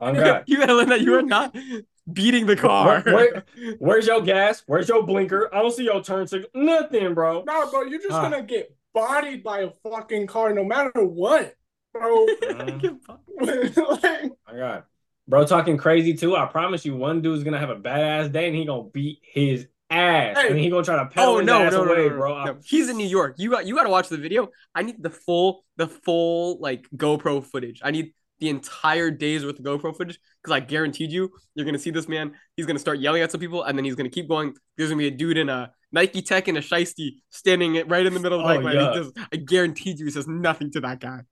God. 0.00 0.44
you 0.46 0.58
gotta 0.58 0.74
learn 0.74 0.88
that 0.88 1.00
you 1.02 1.14
are 1.14 1.22
not 1.22 1.54
beating 2.12 2.46
the 2.46 2.56
car. 2.56 3.02
Where- 3.02 3.44
Where's 3.78 4.06
your 4.06 4.22
gas? 4.22 4.62
Where's 4.66 4.88
your 4.88 5.02
blinker? 5.02 5.54
I 5.54 5.60
don't 5.60 5.72
see 5.72 5.84
your 5.84 6.02
turn 6.02 6.26
signal. 6.26 6.48
Nothing, 6.54 7.14
bro. 7.14 7.42
Nah, 7.42 7.70
bro, 7.70 7.82
you're 7.82 8.00
just 8.00 8.12
Ah. 8.14 8.22
gonna 8.22 8.42
get 8.42 8.74
bodied 8.94 9.42
by 9.44 9.60
a 9.60 9.70
fucking 9.82 10.26
car 10.26 10.52
no 10.54 10.64
matter 10.64 11.04
what, 11.04 11.54
bro. 11.92 12.26
like, 13.40 14.32
My 14.46 14.56
God. 14.56 14.82
Bro 15.26 15.44
talking 15.46 15.76
crazy 15.76 16.14
too. 16.14 16.36
I 16.36 16.46
promise 16.46 16.86
you, 16.86 16.96
one 16.96 17.20
dude's 17.20 17.44
gonna 17.44 17.58
have 17.58 17.68
a 17.70 17.76
badass 17.76 18.32
day 18.32 18.46
and 18.46 18.56
he 18.56 18.64
gonna 18.64 18.84
beat 18.84 19.20
his 19.22 19.66
ass. 19.90 20.36
Hey. 20.38 20.48
And 20.50 20.58
he 20.58 20.68
gonna 20.70 20.84
try 20.84 20.96
to 20.96 21.06
pedal 21.06 21.34
Oh 21.34 21.38
his 21.38 21.46
no, 21.46 21.62
ass 21.62 21.72
no, 21.72 21.84
no, 21.84 21.92
away, 21.92 22.08
bro. 22.08 22.44
no. 22.44 22.58
He's 22.64 22.88
in 22.88 22.96
New 22.96 23.06
York. 23.06 23.36
You 23.38 23.50
got 23.50 23.66
you 23.66 23.74
got 23.74 23.84
to 23.84 23.88
watch 23.90 24.08
the 24.08 24.16
video. 24.16 24.48
I 24.74 24.82
need 24.82 25.02
the 25.02 25.10
full 25.10 25.64
the 25.76 25.88
full 25.88 26.58
like 26.60 26.86
GoPro 26.96 27.44
footage. 27.44 27.80
I 27.82 27.90
need 27.90 28.12
the 28.40 28.48
entire 28.50 29.10
day's 29.10 29.44
worth 29.44 29.58
of 29.58 29.64
GoPro 29.64 29.96
footage 29.96 30.18
because 30.42 30.54
I 30.54 30.60
guaranteed 30.60 31.10
you, 31.10 31.30
you're 31.54 31.66
gonna 31.66 31.78
see 31.78 31.90
this 31.90 32.08
man. 32.08 32.32
He's 32.56 32.66
gonna 32.66 32.78
start 32.78 33.00
yelling 33.00 33.22
at 33.22 33.32
some 33.32 33.40
people, 33.40 33.64
and 33.64 33.76
then 33.76 33.84
he's 33.84 33.96
gonna 33.96 34.10
keep 34.10 34.28
going. 34.28 34.54
There's 34.76 34.90
gonna 34.90 34.98
be 34.98 35.08
a 35.08 35.10
dude 35.10 35.38
in 35.38 35.48
a 35.48 35.72
Nike 35.90 36.22
Tech 36.22 36.48
and 36.48 36.56
a 36.58 36.60
shiesty 36.60 37.16
standing 37.30 37.74
right 37.88 38.04
in 38.06 38.14
the 38.14 38.20
middle 38.20 38.40
of 38.40 38.46
the 38.46 38.54
Oh, 38.54 38.62
bike 38.62 38.74
yeah. 38.74 38.92
He 38.92 38.98
just, 38.98 39.12
I 39.32 39.36
guaranteed 39.36 39.98
you, 39.98 40.04
he 40.04 40.10
says 40.10 40.28
nothing 40.28 40.70
to 40.72 40.80
that 40.80 41.00
guy. 41.00 41.22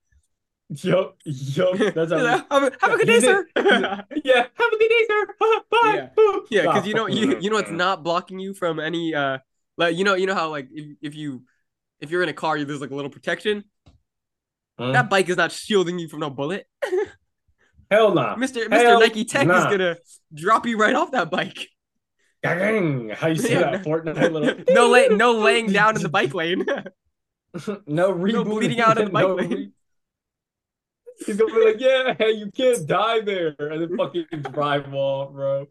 Yup, 0.68 1.16
yup. 1.24 1.76
That's 1.94 2.10
how 2.12 2.22
like, 2.22 2.50
have, 2.50 2.62
a, 2.62 2.72
have 2.80 2.92
a 2.92 2.96
good 2.98 3.06
day, 3.06 3.20
sir. 3.20 3.46
Yeah, 3.56 4.02
have 4.36 4.72
a 4.72 4.78
good 4.78 4.88
day, 4.88 5.06
sir. 5.08 5.26
Bye. 5.70 5.92
Yeah. 5.94 6.08
Boom. 6.16 6.40
Yeah, 6.50 6.62
because 6.62 6.86
you 6.86 6.94
know 6.94 7.06
you 7.06 7.38
you 7.40 7.50
know 7.50 7.58
it's 7.58 7.70
not 7.70 8.02
blocking 8.02 8.38
you 8.40 8.52
from 8.52 8.80
any 8.80 9.14
uh 9.14 9.38
like 9.78 9.96
you 9.96 10.02
know 10.04 10.14
you 10.14 10.26
know 10.26 10.34
how 10.34 10.50
like 10.50 10.68
if, 10.72 10.96
if 11.02 11.14
you 11.14 11.42
if 12.00 12.10
you're 12.10 12.22
in 12.22 12.28
a 12.28 12.32
car 12.32 12.62
there's 12.62 12.80
like 12.80 12.90
a 12.90 12.94
little 12.94 13.10
protection 13.10 13.64
Hmm? 14.78 14.92
that 14.92 15.08
bike 15.08 15.26
is 15.30 15.38
not 15.38 15.52
shielding 15.52 15.98
you 15.98 16.06
from 16.06 16.20
no 16.20 16.28
bullet. 16.28 16.66
Hell 17.90 18.12
nah. 18.12 18.36
Mister 18.36 18.68
Mister 18.68 18.98
Nike 18.98 19.24
Tech 19.24 19.46
nah. 19.46 19.58
is 19.58 19.64
gonna 19.64 19.96
drop 20.34 20.66
you 20.66 20.76
right 20.76 20.94
off 20.94 21.12
that 21.12 21.30
bike. 21.30 21.68
Gang. 22.42 23.08
How 23.10 23.28
you 23.28 23.36
say 23.36 23.52
Yeah, 23.54 23.70
that? 23.70 23.84
Fortnite 23.84 24.32
little. 24.32 24.64
no 24.74 24.90
lay 24.90 25.08
no 25.08 25.32
laying 25.32 25.72
down 25.72 25.96
in 25.96 26.02
the 26.02 26.08
bike 26.10 26.34
lane. 26.34 26.66
no 27.86 28.12
rebooting. 28.12 28.44
bleeding 28.44 28.80
out 28.80 28.98
in 28.98 29.06
the 29.06 29.10
bike 29.10 29.26
No 29.26 29.34
lane. 29.36 29.72
He's 31.24 31.36
gonna 31.36 31.54
be 31.54 31.64
like, 31.64 31.80
yeah, 31.80 32.14
hey, 32.18 32.32
you 32.32 32.50
can't 32.50 32.86
die 32.86 33.20
there, 33.20 33.54
and 33.58 33.82
then 33.82 33.96
fucking 33.96 34.26
drive 34.52 34.92
off, 34.92 35.32
bro. 35.32 35.68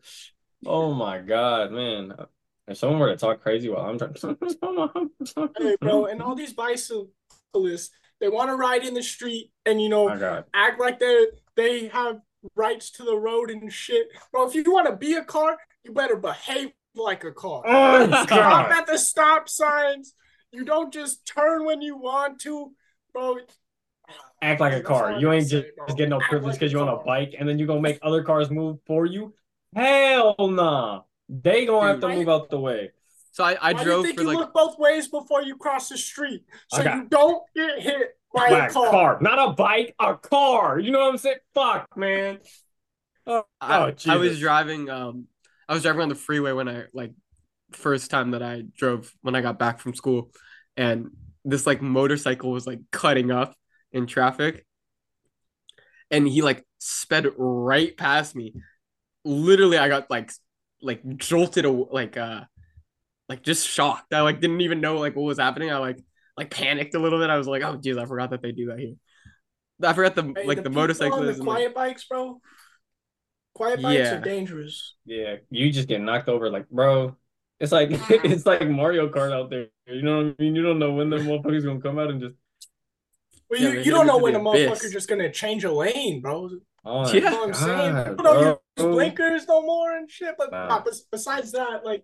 Oh 0.65 0.93
my 0.93 1.19
god, 1.19 1.71
man. 1.71 2.13
If 2.67 2.77
someone 2.77 2.99
were 2.99 3.09
to 3.09 3.17
talk 3.17 3.41
crazy 3.41 3.69
while 3.69 3.85
I'm 3.85 3.99
trying, 3.99 4.37
hey, 5.59 5.77
bro, 5.79 6.05
and 6.05 6.21
all 6.21 6.35
these 6.35 6.53
bicyclists, 6.53 7.91
they 8.19 8.29
want 8.29 8.49
to 8.49 8.55
ride 8.55 8.83
in 8.83 8.93
the 8.95 9.03
street 9.03 9.51
and 9.65 9.81
you 9.81 9.89
know 9.89 10.09
Oh 10.09 10.43
act 10.53 10.79
like 10.79 10.99
they 10.99 11.27
they 11.55 11.87
have 11.89 12.21
rights 12.55 12.91
to 12.91 13.03
the 13.03 13.15
road 13.15 13.51
and 13.51 13.71
shit. 13.71 14.07
Bro, 14.31 14.47
if 14.47 14.55
you 14.55 14.63
want 14.71 14.87
to 14.87 14.95
be 14.95 15.13
a 15.13 15.23
car, 15.23 15.57
you 15.83 15.91
better 15.91 16.15
behave 16.15 16.71
like 16.95 17.23
a 17.23 17.31
car. 17.31 17.63
Oh 17.65 18.07
Stop 18.07 18.29
god. 18.29 18.71
at 18.71 18.87
the 18.87 18.97
stop 18.97 19.47
signs. 19.49 20.13
You 20.51 20.63
don't 20.63 20.93
just 20.93 21.27
turn 21.27 21.65
when 21.65 21.81
you 21.81 21.97
want 21.97 22.39
to, 22.41 22.71
bro. 23.13 23.37
Act 24.45 24.61
like 24.61 24.73
a 24.73 24.81
car. 24.81 25.19
You 25.19 25.31
ain't 25.31 25.47
say, 25.47 25.61
just, 25.61 25.75
bro. 25.75 25.87
just 25.87 25.97
getting 25.97 26.09
no 26.11 26.17
Act 26.17 26.29
privilege 26.29 26.53
like 26.53 26.59
because 26.59 26.71
you're 26.71 26.81
on 26.81 26.87
a 26.87 27.03
bike, 27.03 27.35
and 27.37 27.47
then 27.47 27.57
you're 27.57 27.67
gonna 27.67 27.81
make 27.81 27.99
other 28.01 28.23
cars 28.23 28.49
move 28.51 28.77
for 28.85 29.05
you. 29.05 29.33
Hell 29.75 30.35
nah. 30.39 31.01
They 31.27 31.65
gonna 31.65 31.87
have 31.87 32.01
Dude, 32.01 32.11
to 32.11 32.15
move 32.17 32.29
out 32.29 32.49
the 32.49 32.59
way. 32.59 32.91
So 33.31 33.43
I, 33.43 33.57
I 33.59 33.73
Why 33.73 33.73
do 33.73 33.79
you 33.79 33.85
drove 33.85 34.05
think 34.05 34.17
for 34.17 34.21
you 34.23 34.27
like 34.29 34.37
look 34.37 34.53
both 34.53 34.77
ways 34.79 35.07
before 35.07 35.41
you 35.41 35.57
cross 35.57 35.89
the 35.89 35.97
street 35.97 36.43
so 36.69 36.81
Okay. 36.81 36.95
you 36.95 37.07
don't 37.09 37.43
get 37.55 37.79
hit 37.81 38.17
by 38.33 38.49
By 38.49 38.67
a 38.67 38.71
car? 38.71 39.17
not 39.19 39.49
a 39.49 39.53
bike, 39.53 39.95
a 39.99 40.15
car. 40.15 40.79
You 40.79 40.91
know 40.91 40.99
what 40.99 41.09
I'm 41.09 41.17
saying? 41.17 41.37
Fuck, 41.53 41.97
man. 41.97 42.39
Oh, 43.27 43.43
I, 43.59 43.79
oh, 43.79 43.93
I 44.07 44.17
was 44.17 44.39
driving 44.39 44.89
um 44.89 45.25
I 45.67 45.73
was 45.73 45.81
driving 45.81 46.01
on 46.01 46.09
the 46.09 46.15
freeway 46.15 46.51
when 46.51 46.69
I 46.69 46.83
like 46.93 47.11
first 47.71 48.11
time 48.11 48.31
that 48.31 48.43
I 48.43 48.61
drove 48.77 49.11
when 49.21 49.35
I 49.35 49.41
got 49.41 49.57
back 49.59 49.79
from 49.79 49.95
school 49.95 50.31
and 50.77 51.09
this 51.43 51.65
like 51.65 51.81
motorcycle 51.81 52.51
was 52.51 52.67
like 52.67 52.79
cutting 52.91 53.31
up 53.31 53.55
in 53.95 54.05
traffic 54.05 54.65
and 56.11 56.27
he 56.27 56.41
like 56.43 56.63
sped 56.79 57.27
right 57.37 57.97
past 57.97 58.35
me 58.35 58.53
literally 59.23 59.77
I 59.77 59.87
got 59.89 60.09
like 60.11 60.31
like 60.81 61.01
jolted 61.17 61.65
aw- 61.65 61.87
like 61.91 62.17
uh 62.17 62.41
like 63.27 63.41
just 63.41 63.67
shocked 63.67 64.13
I 64.13 64.21
like 64.21 64.39
didn't 64.39 64.61
even 64.61 64.81
know 64.81 64.97
like 64.97 65.15
what 65.15 65.23
was 65.23 65.39
happening 65.39 65.71
I 65.71 65.77
like 65.79 65.99
like 66.37 66.51
panicked 66.51 66.93
a 66.93 66.99
little 66.99 67.19
bit 67.19 67.29
I 67.31 67.37
was 67.37 67.47
like 67.47 67.63
oh 67.63 67.77
geez 67.77 67.97
I 67.97 68.05
forgot 68.05 68.29
that 68.31 68.41
they 68.43 68.51
do 68.51 68.67
that 68.67 68.79
here 68.79 68.93
I 69.83 69.93
forgot 69.93 70.15
the 70.15 70.23
Hey, 70.35 70.45
like 70.45 70.57
the, 70.57 70.63
people 70.63 70.67
on 70.67 70.73
motorcyclists 70.73 71.21
the 71.23 71.29
and, 71.29 71.39
like- 71.39 71.57
quiet 71.57 71.75
bikes, 71.75 72.05
bro. 72.05 72.39
Quiet 73.55 73.81
bikes 73.81 73.97
Yeah. 73.99 74.15
are 74.15 74.21
dangerous. 74.21 74.95
Yeah, 75.05 75.35
you 75.49 75.71
just 75.71 75.87
get 75.87 76.01
knocked 76.01 76.29
over, 76.29 76.49
like, 76.49 76.69
bro. 76.69 77.15
It's 77.59 77.71
like 77.71 77.89
it's 78.09 78.45
like 78.45 78.67
Mario 78.69 79.09
Kart 79.09 79.31
out 79.33 79.49
there. 79.49 79.67
You 79.87 80.01
know 80.01 80.17
what 80.23 80.35
I 80.39 80.41
mean? 80.43 80.55
You 80.55 80.61
don't 80.63 80.79
know 80.79 80.93
when 80.93 81.09
the 81.09 81.17
motherfuckers 81.17 81.63
gonna 81.65 81.81
come 81.81 81.99
out 81.99 82.09
and 82.09 82.21
just. 82.21 82.35
Well, 83.55 83.63
Yeah, 83.63 83.69
you, 83.71 83.79
you 83.85 83.91
don't 83.91 84.07
know 84.07 84.17
when 84.17 84.35
a 84.35 84.39
the 84.39 84.49
abyss. 84.49 84.69
motherfucker's 84.71 84.91
just 84.91 85.07
gonna 85.09 85.31
change 85.31 85.63
a 85.63 85.71
lane, 85.71 86.21
bro. 86.21 86.49
You 86.49 86.61
Oh, 86.83 87.13
Yeah. 87.13 87.29
know 87.29 87.39
what 87.39 87.47
I'm 87.49 87.53
saying? 87.53 87.93
God, 87.93 88.05
People 88.09 88.23
don't 88.25 88.59
use 88.77 88.85
blinkers 88.91 89.47
no 89.47 89.61
more 89.61 89.95
and 89.95 90.09
shit. 90.11 90.35
But 90.37 90.51
Nah. 90.51 90.57
Uh, 90.57 90.83
nah, 90.83 90.91
besides 91.11 91.51
that, 91.53 91.85
like, 91.85 92.03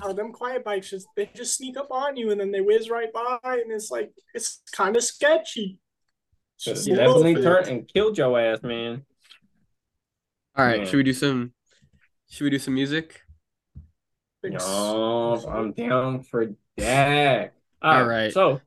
how 0.00 0.12
them 0.12 0.32
quiet 0.32 0.64
bikes 0.64 0.90
just 0.90 1.06
they 1.16 1.26
just 1.34 1.56
sneak 1.56 1.76
up 1.76 1.90
on 1.90 2.16
you 2.16 2.30
and 2.30 2.40
then 2.40 2.50
they 2.52 2.60
whiz 2.60 2.88
right 2.88 3.12
by, 3.12 3.38
and 3.44 3.72
it's 3.72 3.90
like 3.90 4.12
it's 4.32 4.60
kind 4.72 4.96
of 4.96 5.02
sketchy. 5.04 5.78
Just 6.58 6.86
Yeah, 6.86 6.96
little 6.96 7.14
definitely 7.14 7.34
bit. 7.34 7.44
turned 7.44 7.66
and 7.68 7.88
killed 7.88 8.16
your 8.16 8.38
ass, 8.38 8.62
man. 8.62 9.04
All 10.56 10.64
right, 10.64 10.78
Man. 10.78 10.86
should 10.86 10.96
we 10.98 11.02
do 11.02 11.12
some? 11.12 11.52
Should 12.30 12.44
we 12.44 12.50
do 12.50 12.58
some 12.60 12.74
music? 12.74 13.22
Thanks. 14.42 14.64
No, 14.64 15.44
I'm 15.48 15.72
down 15.72 16.22
for 16.22 16.46
that. 16.76 17.54
All 17.82 18.04
right. 18.04 18.32
So 18.32 18.60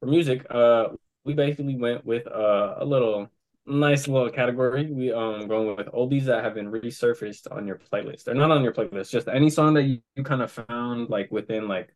for 0.00 0.06
music, 0.06 0.46
uh, 0.50 0.88
we 1.24 1.34
basically 1.34 1.76
went 1.76 2.04
with 2.04 2.26
uh, 2.26 2.76
a 2.78 2.84
little 2.84 3.30
nice 3.66 4.06
little 4.06 4.30
category. 4.30 4.86
We 4.90 5.12
um 5.12 5.48
going 5.48 5.76
with 5.76 5.88
oldies 5.88 6.24
that 6.24 6.44
have 6.44 6.54
been 6.54 6.70
resurfaced 6.70 7.50
on 7.50 7.66
your 7.66 7.78
playlist. 7.78 8.24
They're 8.24 8.34
not 8.34 8.50
on 8.50 8.62
your 8.62 8.72
playlist, 8.72 9.10
just 9.10 9.28
any 9.28 9.50
song 9.50 9.74
that 9.74 9.82
you, 9.82 10.00
you 10.14 10.22
kind 10.22 10.42
of 10.42 10.50
found 10.50 11.10
like 11.10 11.30
within 11.30 11.68
like 11.68 11.94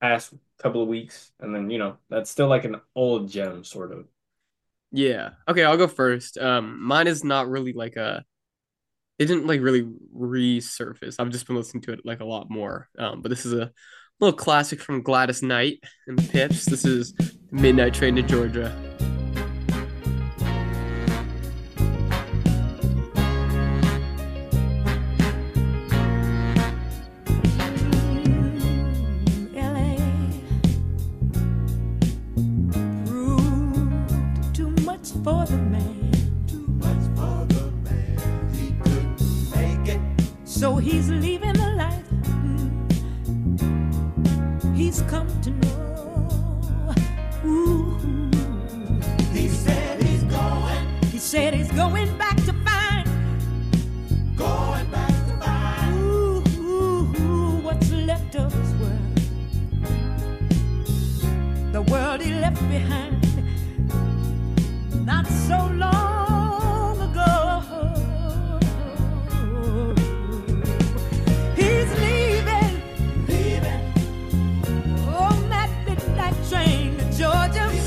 past 0.00 0.34
couple 0.58 0.82
of 0.82 0.88
weeks, 0.88 1.32
and 1.40 1.54
then 1.54 1.70
you 1.70 1.78
know 1.78 1.96
that's 2.08 2.30
still 2.30 2.48
like 2.48 2.64
an 2.64 2.76
old 2.94 3.28
gem 3.28 3.64
sort 3.64 3.92
of. 3.92 4.06
Yeah. 4.92 5.30
Okay, 5.48 5.64
I'll 5.64 5.76
go 5.76 5.88
first. 5.88 6.38
Um, 6.38 6.82
mine 6.82 7.06
is 7.06 7.24
not 7.24 7.48
really 7.48 7.72
like 7.72 7.96
a. 7.96 8.24
It 9.18 9.26
didn't 9.26 9.46
like 9.46 9.60
really 9.62 9.82
resurface. 10.14 11.16
I've 11.18 11.30
just 11.30 11.46
been 11.46 11.56
listening 11.56 11.82
to 11.84 11.92
it 11.92 12.00
like 12.04 12.20
a 12.20 12.24
lot 12.24 12.50
more. 12.50 12.88
Um, 12.98 13.22
but 13.22 13.30
this 13.30 13.46
is 13.46 13.52
a 13.54 13.72
little 14.20 14.36
classic 14.36 14.80
from 14.80 15.02
Gladys 15.02 15.42
Knight 15.42 15.80
and 16.06 16.18
the 16.18 16.28
Pips. 16.28 16.64
This 16.64 16.84
is 16.84 17.14
Midnight 17.50 17.94
Train 17.94 18.16
to 18.16 18.22
Georgia. 18.22 18.74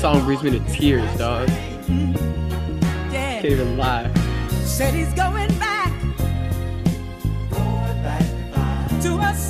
Song 0.00 0.24
brings 0.24 0.42
me 0.42 0.50
to 0.50 0.60
tears, 0.60 1.04
dog. 1.18 1.46
Yeah. 3.10 3.42
Can't 3.42 3.44
even 3.44 3.76
lie. 3.76 4.10
Said 4.64 4.94
he's 4.94 5.12
going 5.12 5.50
back 5.58 5.92
to 9.02 9.18
find. 9.18 9.49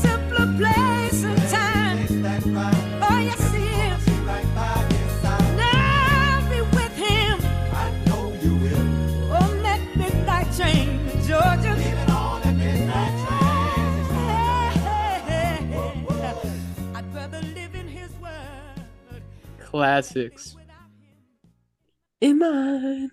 Classics. 19.81 20.55
In 22.20 22.39
mine. 22.39 23.11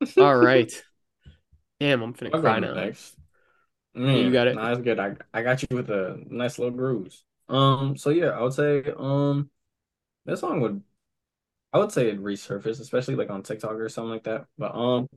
All 0.16 0.36
right. 0.36 0.72
Damn, 1.80 2.02
I'm 2.02 2.14
finna 2.14 2.32
I'll 2.32 2.40
cry 2.40 2.60
now. 2.60 2.72
next. 2.74 3.16
Mm, 3.96 4.26
you 4.26 4.30
got 4.30 4.46
it. 4.46 4.54
Nah, 4.54 4.68
that's 4.68 4.80
good. 4.80 5.00
I 5.00 5.16
I 5.34 5.42
got 5.42 5.60
you 5.60 5.76
with 5.76 5.90
a 5.90 6.22
nice 6.28 6.60
little 6.60 6.72
grooves. 6.72 7.24
Um, 7.48 7.96
so 7.96 8.10
yeah, 8.10 8.28
I 8.28 8.42
would 8.42 8.52
say 8.52 8.92
um 8.96 9.50
this 10.24 10.38
song 10.38 10.60
would 10.60 10.84
I 11.72 11.78
would 11.78 11.90
say 11.90 12.10
it 12.10 12.22
resurfaced, 12.22 12.80
especially 12.80 13.16
like 13.16 13.30
on 13.30 13.42
TikTok 13.42 13.72
or 13.72 13.88
something 13.88 14.12
like 14.12 14.24
that. 14.24 14.46
But 14.56 14.72
um 14.72 15.08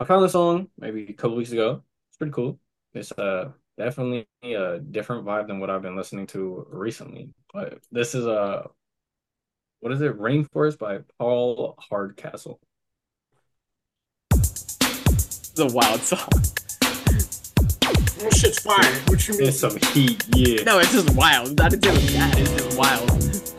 I 0.00 0.06
found 0.06 0.24
the 0.24 0.30
song 0.30 0.68
maybe 0.78 1.08
a 1.10 1.12
couple 1.12 1.36
weeks 1.36 1.52
ago. 1.52 1.82
It's 2.08 2.16
pretty 2.16 2.32
cool. 2.32 2.58
It's 2.94 3.12
uh 3.12 3.50
definitely 3.76 4.26
a 4.42 4.78
different 4.78 5.26
vibe 5.26 5.46
than 5.46 5.60
what 5.60 5.68
I've 5.68 5.82
been 5.82 5.94
listening 5.94 6.26
to 6.28 6.66
recently. 6.70 7.34
But 7.52 7.80
this 7.92 8.14
is 8.14 8.24
a 8.24 8.70
what 9.86 9.92
is 9.92 10.00
it? 10.00 10.18
Rainforest 10.18 10.80
by 10.80 10.98
Paul 11.16 11.76
Hardcastle. 11.78 12.58
It's 14.32 15.56
a 15.60 15.66
wild 15.66 16.00
song. 16.00 16.28
Oh, 17.84 18.30
shit's 18.34 18.58
fire. 18.58 18.82
What 19.06 19.28
you 19.28 19.38
mean? 19.38 19.46
It's 19.46 19.60
some 19.60 19.76
heat, 19.92 20.24
yeah. 20.34 20.64
No, 20.64 20.80
it's 20.80 20.90
just 20.90 21.14
wild. 21.14 21.56
Not 21.56 21.72
even 21.72 21.82
bad. 21.82 22.36
It's 22.36 22.50
just 22.50 22.76
wild. 22.76 23.55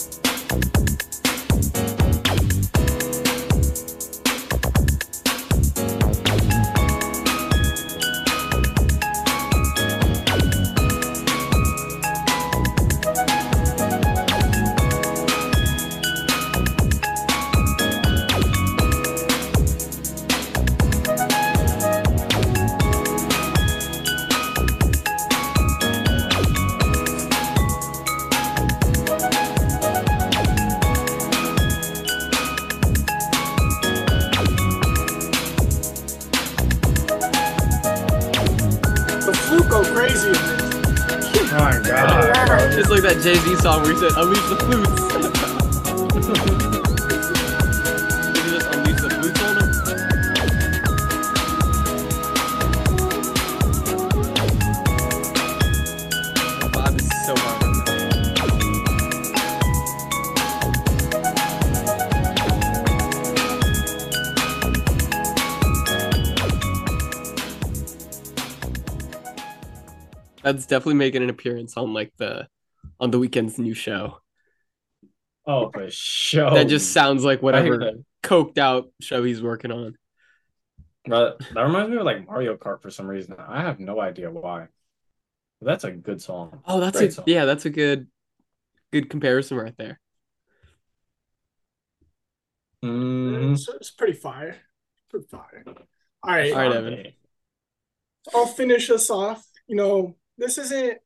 Song 43.67 43.83
where 43.83 43.91
he 43.91 43.99
said, 43.99 44.13
"Unleash 44.15 44.47
the 44.47 44.55
flutes." 44.55 44.87
Did 48.33 48.37
he 48.37 48.41
just 48.49 48.67
unleash 48.73 49.01
the 49.01 49.09
flutes 49.09 49.41
on 49.43 49.57
him? 49.57 49.69
The 56.61 56.69
is 56.95 57.07
so 57.25 57.33
hard. 57.35 57.59
That's 70.41 70.65
definitely 70.65 70.93
making 70.93 71.23
an 71.23 71.29
appearance 71.29 71.75
on 71.75 71.93
like 71.93 72.13
the 72.15 72.47
on 72.99 73.11
the 73.11 73.19
Weeknd's 73.19 73.59
new 73.59 73.73
show. 73.73 74.19
Oh, 75.45 75.71
for 75.71 75.89
sure. 75.89 76.51
that 76.51 76.67
just 76.67 76.91
sounds 76.91 77.23
like 77.23 77.43
I 77.43 77.61
hear 77.63 77.73
whatever 77.79 77.91
coked 78.23 78.57
out 78.57 78.91
show 79.01 79.23
he's 79.23 79.41
working 79.41 79.71
on. 79.71 79.95
But 81.05 81.39
that 81.53 81.61
reminds 81.61 81.89
me 81.89 81.97
of 81.97 82.03
like 82.03 82.27
Mario 82.27 82.57
Kart 82.57 82.81
for 82.81 82.91
some 82.91 83.07
reason. 83.07 83.35
I 83.39 83.61
have 83.61 83.79
no 83.79 84.01
idea 84.01 84.29
why. 84.29 84.67
That's 85.61 85.85
a 85.85 85.91
good 85.91 86.21
song. 86.21 86.61
Oh, 86.65 86.79
that's 86.81 86.97
Great 86.97 87.11
a 87.11 87.13
song. 87.13 87.25
yeah, 87.27 87.45
that's 87.45 87.65
a 87.65 87.69
good 87.69 88.07
good 88.91 89.09
comparison 89.09 89.57
right 89.57 89.75
there. 89.77 89.99
Mhm. 92.83 93.53
It's, 93.53 93.67
it's 93.69 93.91
pretty 93.91 94.13
fire. 94.13 94.57
Pretty 95.09 95.27
fire. 95.27 95.63
All 95.65 95.75
right. 96.33 96.51
All 96.51 96.59
right, 96.59 96.71
Evan. 96.73 97.13
I'll 98.35 98.45
finish 98.45 98.89
us 98.89 99.09
off. 99.09 99.45
You 99.67 99.75
know, 99.77 100.15
this 100.37 100.57
isn't, 100.57 100.97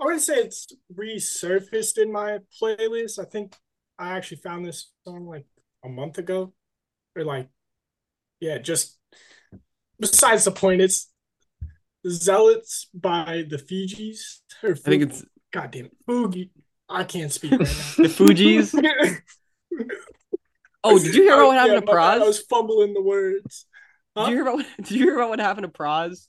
I 0.00 0.04
wouldn't 0.04 0.22
say 0.22 0.36
it's 0.36 0.72
resurfaced 0.94 1.98
in 1.98 2.12
my 2.12 2.38
playlist. 2.60 3.18
I 3.18 3.24
think 3.24 3.56
I 3.98 4.16
actually 4.16 4.38
found 4.38 4.64
this 4.64 4.92
song 5.04 5.26
like 5.26 5.46
a 5.84 5.88
month 5.88 6.18
ago. 6.18 6.52
Or 7.16 7.24
like, 7.24 7.48
yeah, 8.40 8.58
just 8.58 8.96
besides 9.98 10.44
the 10.44 10.52
point, 10.52 10.82
it's 10.82 11.10
Zealots 12.06 12.88
by 12.94 13.44
the 13.48 13.56
Fijis. 13.56 14.38
Or 14.62 14.70
I 14.70 14.74
think 14.74 15.02
it's 15.02 15.24
God 15.52 15.70
damn 15.72 15.86
it. 15.86 15.96
Fugi. 16.08 16.50
I 16.88 17.04
can't 17.04 17.32
speak 17.32 17.52
right 17.52 17.60
now. 17.60 17.66
the 17.66 18.08
Fugees. 18.08 19.20
Oh, 20.84 20.98
did 20.98 21.14
you 21.14 21.24
hear 21.24 21.34
about 21.34 21.46
what 21.48 21.56
happened 21.56 21.86
to 21.86 21.86
Yeah, 21.86 21.94
my 21.94 22.14
bad. 22.14 22.22
I 22.22 22.26
was 22.26 22.40
fumbling 22.40 22.94
the 22.94 23.02
words. 23.02 23.66
Did 24.16 24.28
you 24.28 24.34
hear 24.34 24.42
about 24.42 24.54
what, 24.54 24.66
did 24.78 24.90
you 24.92 25.04
hear 25.04 25.16
about 25.16 25.28
what 25.30 25.40
happened 25.40 25.64
to 25.64 25.72
Pras? 25.72 26.28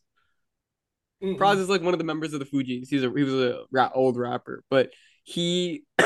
Mm-mm. 1.23 1.37
Pras 1.37 1.59
is 1.59 1.69
like 1.69 1.81
one 1.81 1.93
of 1.93 1.97
the 1.97 2.05
members 2.05 2.33
of 2.33 2.39
the 2.39 2.45
Fugees. 2.45 2.87
He's 2.89 3.03
a 3.03 3.11
he 3.15 3.23
was 3.23 3.33
a 3.33 3.63
ra- 3.71 3.91
old 3.93 4.17
rapper, 4.17 4.63
but 4.69 4.91
he 5.23 5.83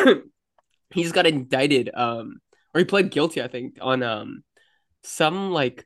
he 0.92 1.04
just 1.04 1.16
got 1.16 1.28
indicted 1.28 1.90
um 1.94 2.40
or 2.74 2.80
he 2.80 2.86
pled 2.86 3.12
guilty 3.12 3.42
I 3.42 3.48
think 3.48 3.78
on 3.82 4.04
um 4.04 4.44
some 5.04 5.52
like 5.52 5.86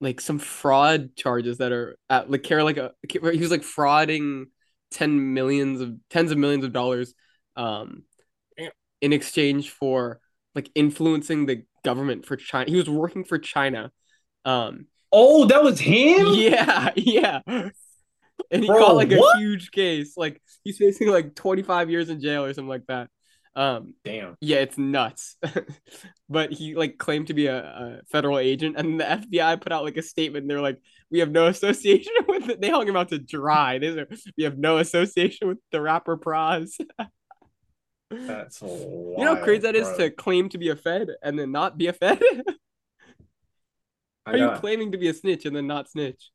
like 0.00 0.20
some 0.20 0.38
fraud 0.38 1.14
charges 1.16 1.58
that 1.58 1.72
are 1.72 1.96
at 2.10 2.30
like 2.30 2.42
care 2.42 2.64
like 2.64 2.76
a 2.76 2.92
he 3.08 3.18
was 3.18 3.50
like 3.50 3.62
frauding 3.62 4.46
10 4.90 5.34
millions 5.34 5.80
of 5.80 5.94
tens 6.10 6.32
of 6.32 6.38
millions 6.38 6.64
of 6.64 6.72
dollars 6.72 7.14
um 7.56 8.02
in 9.00 9.12
exchange 9.12 9.70
for 9.70 10.20
like 10.54 10.70
influencing 10.74 11.46
the 11.46 11.64
government 11.84 12.26
for 12.26 12.36
China. 12.36 12.70
He 12.70 12.76
was 12.76 12.88
working 12.88 13.24
for 13.24 13.38
China. 13.38 13.90
Um 14.44 14.86
Oh, 15.14 15.44
that 15.46 15.62
was 15.62 15.78
him? 15.78 16.26
yeah, 16.32 16.90
yeah. 16.96 17.40
And 18.50 18.62
he 18.62 18.68
Bro, 18.68 18.78
got 18.78 18.96
like 18.96 19.10
what? 19.10 19.36
a 19.36 19.38
huge 19.38 19.70
case. 19.70 20.16
Like 20.16 20.40
he's 20.64 20.78
facing 20.78 21.08
like 21.08 21.34
25 21.34 21.90
years 21.90 22.08
in 22.08 22.20
jail 22.20 22.44
or 22.44 22.52
something 22.52 22.68
like 22.68 22.86
that. 22.88 23.08
Um, 23.54 23.94
Damn. 24.04 24.36
yeah, 24.40 24.58
it's 24.58 24.78
nuts. 24.78 25.36
but 26.28 26.52
he 26.52 26.74
like 26.74 26.96
claimed 26.98 27.26
to 27.26 27.34
be 27.34 27.46
a, 27.46 27.58
a 27.58 28.00
federal 28.10 28.38
agent, 28.38 28.76
and 28.78 28.98
the 28.98 29.04
FBI 29.04 29.60
put 29.60 29.72
out 29.72 29.84
like 29.84 29.96
a 29.96 30.02
statement. 30.02 30.48
They're 30.48 30.60
like, 30.60 30.78
"We 31.10 31.18
have 31.18 31.30
no 31.30 31.46
association 31.48 32.12
with 32.28 32.48
it." 32.48 32.60
They 32.60 32.70
hung 32.70 32.88
him 32.88 32.96
out 32.96 33.10
to 33.10 33.18
dry. 33.18 33.78
They 33.78 33.94
said, 33.94 34.06
"We 34.36 34.44
have 34.44 34.56
no 34.58 34.78
association 34.78 35.48
with 35.48 35.58
the 35.70 35.80
rapper 35.80 36.16
Pras." 36.16 36.80
That's 38.10 38.60
you 38.60 39.14
know 39.18 39.36
how 39.36 39.42
crazy 39.42 39.62
that 39.62 39.74
is 39.74 39.88
to 39.96 40.10
claim 40.10 40.50
to 40.50 40.58
be 40.58 40.68
a 40.68 40.76
Fed 40.76 41.08
and 41.22 41.38
then 41.38 41.50
not 41.50 41.78
be 41.78 41.86
a 41.86 41.94
Fed. 41.94 42.20
Are 44.26 44.36
you 44.36 44.50
claiming 44.56 44.92
to 44.92 44.98
be 44.98 45.08
a 45.08 45.14
snitch 45.14 45.46
and 45.46 45.56
then 45.56 45.66
not 45.66 45.90
snitch? 45.90 46.30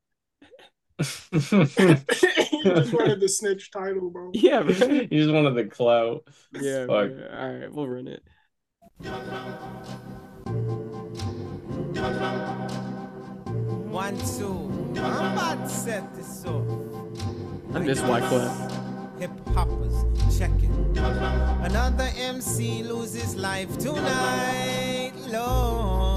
He 0.97 1.03
just 1.39 2.93
wanted 2.93 3.19
the 3.19 3.29
snitch 3.29 3.69
title, 3.71 4.09
bro. 4.09 4.31
Yeah, 4.33 4.61
man. 4.63 5.07
you 5.11 5.23
just 5.23 5.31
wanted 5.31 5.55
the 5.55 5.65
clout. 5.65 6.27
Yeah, 6.59 6.87
Fuck. 6.87 7.11
all 7.37 7.53
right, 7.53 7.71
we'll 7.71 7.87
run 7.87 8.07
it. 8.07 8.23
One, 13.89 14.17
two. 14.17 14.93
I'm 14.99 15.33
about 15.33 15.63
to 15.63 15.69
set 15.69 16.15
this 16.15 16.45
off. 16.45 16.65
I 17.75 17.79
miss 17.79 18.01
white 18.01 18.23
Wyclef. 18.23 19.19
Hip 19.19 19.31
hoppers, 19.53 20.37
check 20.37 20.51
it. 20.61 20.97
Another 20.97 22.09
MC 22.17 22.83
loses 22.83 23.35
life 23.35 23.77
tonight, 23.77 25.13
Lord. 25.29 26.16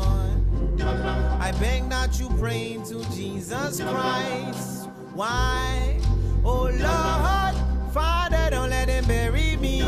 I 1.51 1.53
beg 1.59 1.89
that 1.89 2.17
you 2.21 2.29
pray 2.39 2.79
to 2.87 3.05
Jesus 3.11 3.81
Christ. 3.81 4.89
Why? 5.15 5.99
Oh 6.45 6.71
Lord, 6.71 7.93
Father, 7.93 8.51
don't 8.51 8.71
let 8.71 8.89
him 8.89 9.05
bury 9.07 9.57
me. 9.57 9.81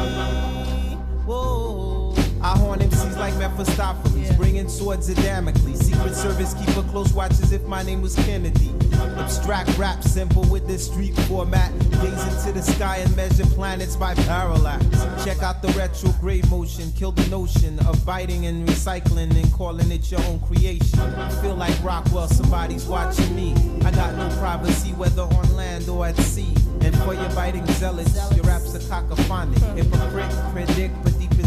Whoa. 1.25 1.92
Like 3.33 3.51
Mephistopheles, 3.51 4.37
bringing 4.37 4.69
swords 4.69 5.09
of 5.09 5.17
Damocles. 5.17 5.79
Secret 5.79 6.15
Service 6.15 6.55
keep 6.55 6.77
a 6.77 6.83
close 6.91 7.13
watch 7.13 7.33
as 7.33 7.53
if 7.53 7.63
my 7.65 7.83
name 7.83 8.03
was 8.03 8.15
Kennedy. 8.15 8.71
Abstract 9.19 9.77
rap, 9.79 10.03
simple 10.03 10.45
with 10.45 10.67
this 10.67 10.87
street 10.87 11.15
format. 11.29 11.73
Gaze 12.03 12.27
into 12.27 12.53
the 12.53 12.63
sky 12.63 12.99
and 12.99 13.15
measure 13.17 13.47
planets 13.47 13.97
by 13.97 14.15
parallax. 14.15 14.85
Check 15.25 15.43
out 15.43 15.63
the 15.63 15.69
retrograde 15.69 16.49
motion, 16.51 16.93
kill 16.93 17.13
the 17.13 17.27
notion 17.29 17.79
of 17.87 18.05
biting 18.05 18.47
and 18.47 18.69
recycling 18.69 19.31
and 19.31 19.53
calling 19.53 19.91
it 19.91 20.11
your 20.11 20.21
own 20.25 20.41
creation. 20.41 20.99
Feel 21.41 21.55
like 21.55 21.75
Rockwell, 21.83 22.29
somebody's 22.29 22.87
watching 22.87 23.35
me. 23.35 23.55
I 23.85 23.91
got 23.93 24.15
no 24.15 24.29
privacy, 24.39 24.91
whether 24.93 25.23
on 25.23 25.57
land 25.57 25.89
or 25.89 26.07
at 26.07 26.17
sea. 26.17 26.55
And 26.81 26.97
for 26.99 27.15
your 27.15 27.31
biting 27.31 27.67
zealots, 27.67 28.15
your 28.35 28.45
rap's 28.45 28.75
a 28.75 28.81
cacophonic. 28.81 29.61
Hypocrite, 29.77 30.33
predict, 30.53 30.95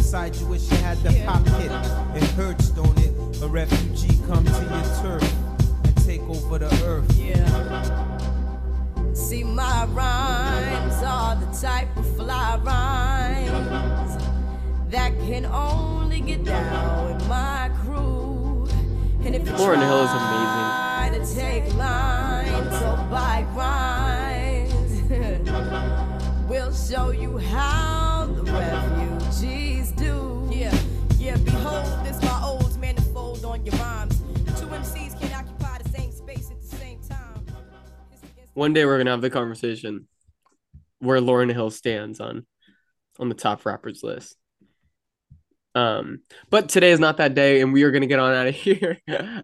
inside 0.05 0.35
you 0.35 0.45
wish 0.45 0.69
you 0.69 0.77
had 0.77 0.99
the 0.99 1.09
pop 1.25 1.43
hit. 1.57 1.71
It 2.15 2.29
hurts, 2.35 2.69
don't 2.69 2.95
it? 2.99 3.11
A 3.41 3.47
refugee 3.47 4.15
come 4.27 4.45
to 4.45 4.51
your 4.51 4.83
turf 5.01 5.33
and 5.83 5.97
take 6.05 6.21
over 6.29 6.59
the 6.59 6.69
earth. 6.85 7.11
See, 9.17 9.43
my 9.43 9.85
rhymes 9.85 11.01
are 11.03 11.35
the 11.37 11.47
type 11.59 11.97
of 11.97 12.05
fly 12.15 12.59
rhymes 12.63 14.23
that 14.91 15.11
can 15.21 15.47
only 15.47 16.21
get 16.21 16.43
down 16.43 17.11
with 17.11 17.27
my 17.27 17.71
crew. 17.81 18.67
And 19.25 19.33
if 19.33 19.43
you 19.47 19.53
Lauryn 19.53 19.79
Hill 19.79 20.03
is 20.03 20.11
try 20.11 21.09
to 21.13 21.25
take 21.33 21.73
lines 21.73 22.75
or 22.83 22.97
bike 23.09 23.51
rhymes, 23.55 24.91
we'll 26.47 26.75
show 26.75 27.09
you 27.09 27.39
how 27.39 27.94
One 38.55 38.71
day 38.71 38.85
we're 38.85 38.97
gonna 38.97 39.11
have 39.11 39.21
the 39.21 39.29
conversation 39.29 40.07
where 40.99 41.19
Lauryn 41.19 41.51
Hill 41.51 41.69
stands 41.69 42.21
on 42.21 42.45
on 43.19 43.27
the 43.27 43.35
top 43.35 43.65
rappers 43.65 44.01
list. 44.01 44.37
Um, 45.75 46.21
but 46.49 46.69
today 46.69 46.91
is 46.91 46.99
not 47.01 47.17
that 47.17 47.35
day, 47.35 47.59
and 47.59 47.73
we 47.73 47.83
are 47.83 47.91
gonna 47.91 48.07
get 48.07 48.19
on 48.19 48.33
out 48.33 48.47
of 48.47 48.55
here. 48.55 48.97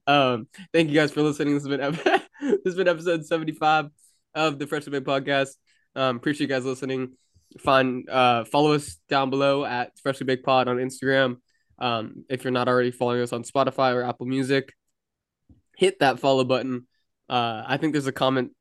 um, 0.07 0.47
thank 0.73 0.87
you 0.87 0.95
guys 0.95 1.11
for 1.11 1.21
listening. 1.23 1.55
This 1.55 1.63
has 1.63 1.69
been 1.69 1.81
ep- 1.81 2.23
this 2.41 2.59
has 2.65 2.75
been 2.75 2.87
episode 2.87 3.25
seventy 3.25 3.51
five 3.51 3.89
of 4.33 4.59
the 4.59 4.65
Freshly 4.65 4.91
Baked 4.91 5.05
podcast. 5.05 5.57
Um, 5.93 6.15
appreciate 6.15 6.47
you 6.49 6.55
guys 6.55 6.63
listening. 6.63 7.17
Find 7.59 8.09
uh 8.09 8.45
follow 8.45 8.71
us 8.71 8.97
down 9.09 9.29
below 9.29 9.65
at 9.65 9.91
Freshly 9.99 10.25
Baked 10.25 10.45
Pod 10.45 10.69
on 10.69 10.77
Instagram. 10.77 11.35
Um, 11.79 12.23
if 12.29 12.45
you're 12.45 12.51
not 12.51 12.69
already 12.69 12.91
following 12.91 13.21
us 13.23 13.33
on 13.33 13.43
Spotify 13.43 13.93
or 13.93 14.03
Apple 14.03 14.25
Music, 14.25 14.71
hit 15.75 15.99
that 15.99 16.21
follow 16.21 16.45
button. 16.45 16.87
Uh, 17.27 17.63
I 17.67 17.75
think 17.75 17.91
there's 17.91 18.07
a 18.07 18.13
comment 18.13 18.51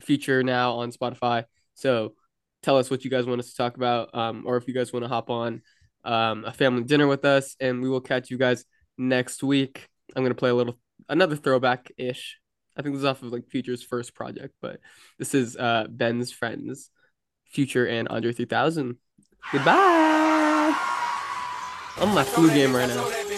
feature 0.00 0.42
now 0.42 0.72
on 0.74 0.92
Spotify. 0.92 1.44
So 1.74 2.14
tell 2.62 2.78
us 2.78 2.90
what 2.90 3.04
you 3.04 3.10
guys 3.10 3.26
want 3.26 3.40
us 3.40 3.50
to 3.50 3.56
talk 3.56 3.76
about, 3.76 4.14
um, 4.14 4.44
or 4.46 4.56
if 4.56 4.66
you 4.68 4.74
guys 4.74 4.92
want 4.92 5.04
to 5.04 5.08
hop 5.08 5.30
on 5.30 5.62
um, 6.04 6.44
a 6.44 6.52
family 6.52 6.84
dinner 6.84 7.06
with 7.06 7.24
us, 7.24 7.56
and 7.60 7.82
we 7.82 7.88
will 7.88 8.00
catch 8.00 8.30
you 8.30 8.38
guys 8.38 8.64
next 8.96 9.42
week. 9.42 9.88
I'm 10.16 10.22
gonna 10.22 10.34
play 10.34 10.50
a 10.50 10.54
little 10.54 10.78
another 11.08 11.36
throwback 11.36 11.90
ish. 11.96 12.38
I 12.76 12.82
think 12.82 12.94
this 12.94 13.00
is 13.00 13.04
off 13.04 13.22
of 13.22 13.32
like 13.32 13.48
Future's 13.48 13.82
first 13.82 14.14
project, 14.14 14.54
but 14.62 14.80
this 15.18 15.34
is 15.34 15.56
uh, 15.56 15.86
Benz 15.90 16.32
Friendz, 16.32 16.90
Future 17.50 17.86
and 17.86 18.08
Andre 18.08 18.32
3000. 18.32 18.96
Goodbye. 19.52 20.76
I'm 21.96 22.08
on 22.08 22.14
my 22.14 22.24
flu 22.24 22.48
game 22.50 22.74
right 22.74 22.88
now. 22.88 23.37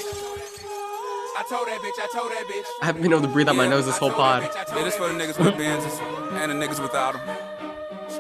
I 1.41 1.43
told 1.45 1.69
that 1.69 1.81
bitch, 1.81 1.97
I 1.97 2.07
told 2.13 2.31
that 2.37 2.45
bitch. 2.53 2.69
I 2.83 2.85
haven't 2.85 3.01
been 3.01 3.17
able 3.17 3.23
to 3.23 3.33
breathe 3.33 3.49
out 3.49 3.57
my 3.57 3.67
nose 3.67 3.87
this 3.87 3.97
whole 3.97 4.13
pod. 4.13 4.43
Yeah, 4.45 4.85
this 4.85 4.95
for 5.01 5.09
the 5.09 5.17
niggas 5.17 5.41
with 5.41 5.57
Benzes 5.57 5.97
and 6.37 6.53
the 6.53 6.57
niggas 6.61 6.83
without 6.85 7.17
them. 7.17 7.25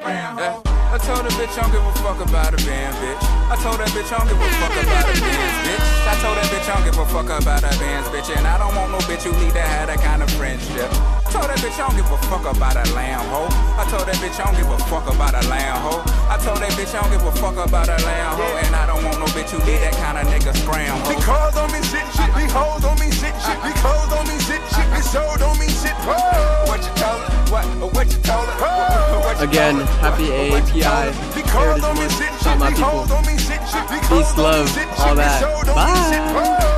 Yeah. 0.01 0.57
I 0.65 0.97
told 0.97 1.29
the 1.29 1.31
bitch 1.37 1.53
I 1.53 1.69
don't 1.69 1.71
give 1.71 1.85
a 1.85 1.93
fuck 2.01 2.17
about 2.17 2.57
a 2.57 2.61
band, 2.65 2.97
bitch. 2.97 3.21
I 3.53 3.61
told 3.61 3.77
that 3.77 3.93
bitch 3.93 4.09
I 4.09 4.25
don't 4.25 4.29
give 4.33 4.41
a 4.41 4.49
fuck 4.57 4.73
about 4.73 5.05
a 5.05 5.21
bands, 5.21 5.57
bitch. 5.69 5.85
I 6.09 6.17
told 6.25 6.37
that 6.41 6.49
bitch 6.49 6.65
I 6.65 6.73
don't 6.73 6.85
give 6.89 6.97
a 6.97 7.07
fuck 7.13 7.29
about 7.29 7.61
a 7.61 7.73
bands, 7.77 8.09
bitch. 8.09 8.35
And 8.35 8.47
I 8.47 8.57
don't 8.57 8.75
want 8.75 8.91
no 8.91 8.99
bitch 9.05 9.29
who 9.29 9.37
need 9.37 9.53
to 9.53 9.61
have 9.61 9.93
that 9.93 10.01
kind 10.01 10.23
of 10.25 10.31
friendship. 10.41 10.89
I 11.31 11.33
told 11.39 11.47
that 11.47 11.63
bitch 11.63 11.79
I 11.79 11.87
don't 11.87 11.95
give 11.95 12.11
a 12.11 12.19
fuck 12.27 12.43
about 12.43 12.75
a 12.75 12.83
lamb 12.91 13.23
hoe. 13.31 13.47
I 13.79 13.87
told 13.87 14.03
that 14.11 14.19
bitch 14.19 14.35
I 14.43 14.51
don't 14.51 14.59
give 14.59 14.67
a 14.67 14.79
fuck 14.91 15.07
about 15.07 15.31
a 15.39 15.47
lamb 15.47 15.79
hoe. 15.79 16.03
I 16.27 16.35
told 16.43 16.59
that 16.59 16.75
bitch 16.75 16.91
I 16.91 17.07
don't 17.07 17.11
give 17.15 17.23
a 17.23 17.31
fuck 17.39 17.55
about 17.55 17.87
a 17.87 17.95
lamb 18.03 18.35
hoe. 18.35 18.59
And 18.67 18.75
I 18.75 18.91
don't 18.91 18.99
want 19.07 19.23
no 19.23 19.27
bitch 19.31 19.55
who 19.55 19.63
need 19.63 19.79
that 19.79 19.95
kind 19.95 20.19
of 20.19 20.27
nigga 20.27 20.51
scram 20.59 20.91
hoe. 20.91 21.07
Because 21.15 21.55
on 21.55 21.71
me 21.71 21.79
shit, 21.87 22.03
shit, 22.19 22.27
be 22.35 22.51
hoes 22.51 22.83
on 22.83 22.99
me 22.99 23.15
shit, 23.15 23.31
shit, 23.47 23.59
be 23.63 23.71
clothes 23.79 24.11
on 24.11 24.27
me 24.27 24.35
shit, 24.43 24.59
shit, 24.75 24.89
be 24.91 24.99
sold 25.07 25.39
on 25.47 25.55
me 25.63 25.71
shit. 25.71 25.95
Whoa. 26.03 26.67
What 26.67 26.83
you 26.83 26.91
told 26.99 27.23
her? 27.23 27.31
What? 27.55 27.67
What 27.95 28.07
you 28.11 28.19
told 28.27 28.51
her? 28.51 29.23
What 29.23 29.39
you 29.39 29.47
Again, 29.47 29.87
happy 30.03 30.27
What 30.51 30.67
you 30.75 30.83
AAPI 30.83 31.15
told 31.15 31.15
her? 31.15 31.31
Because 31.39 31.79
Heritage 31.79 31.87
on 31.87 31.95
me 31.95 32.07
shit, 32.11 32.33
shit, 32.43 32.47
out 32.51 32.59
my 32.59 32.71
be 32.71 32.75
people. 32.75 32.91
hoes 32.91 33.11
on 33.15 33.23
me 33.23 33.35
shit, 33.39 33.63
shit, 33.71 33.87
be 33.87 34.03
Peace, 34.03 34.35
clothes 34.35 34.35
on 34.35 34.35
me 34.35 34.43
love, 34.51 34.67
shit, 34.75 34.89
all 34.99 35.15
shit, 35.15 35.15
be 35.15 35.23
that. 35.23 35.39
sold 35.39 35.69
on 35.71 35.79
me 35.79 35.95
shit. 36.11 36.25
Bye. 36.35 36.43
Whoa. 36.43 36.71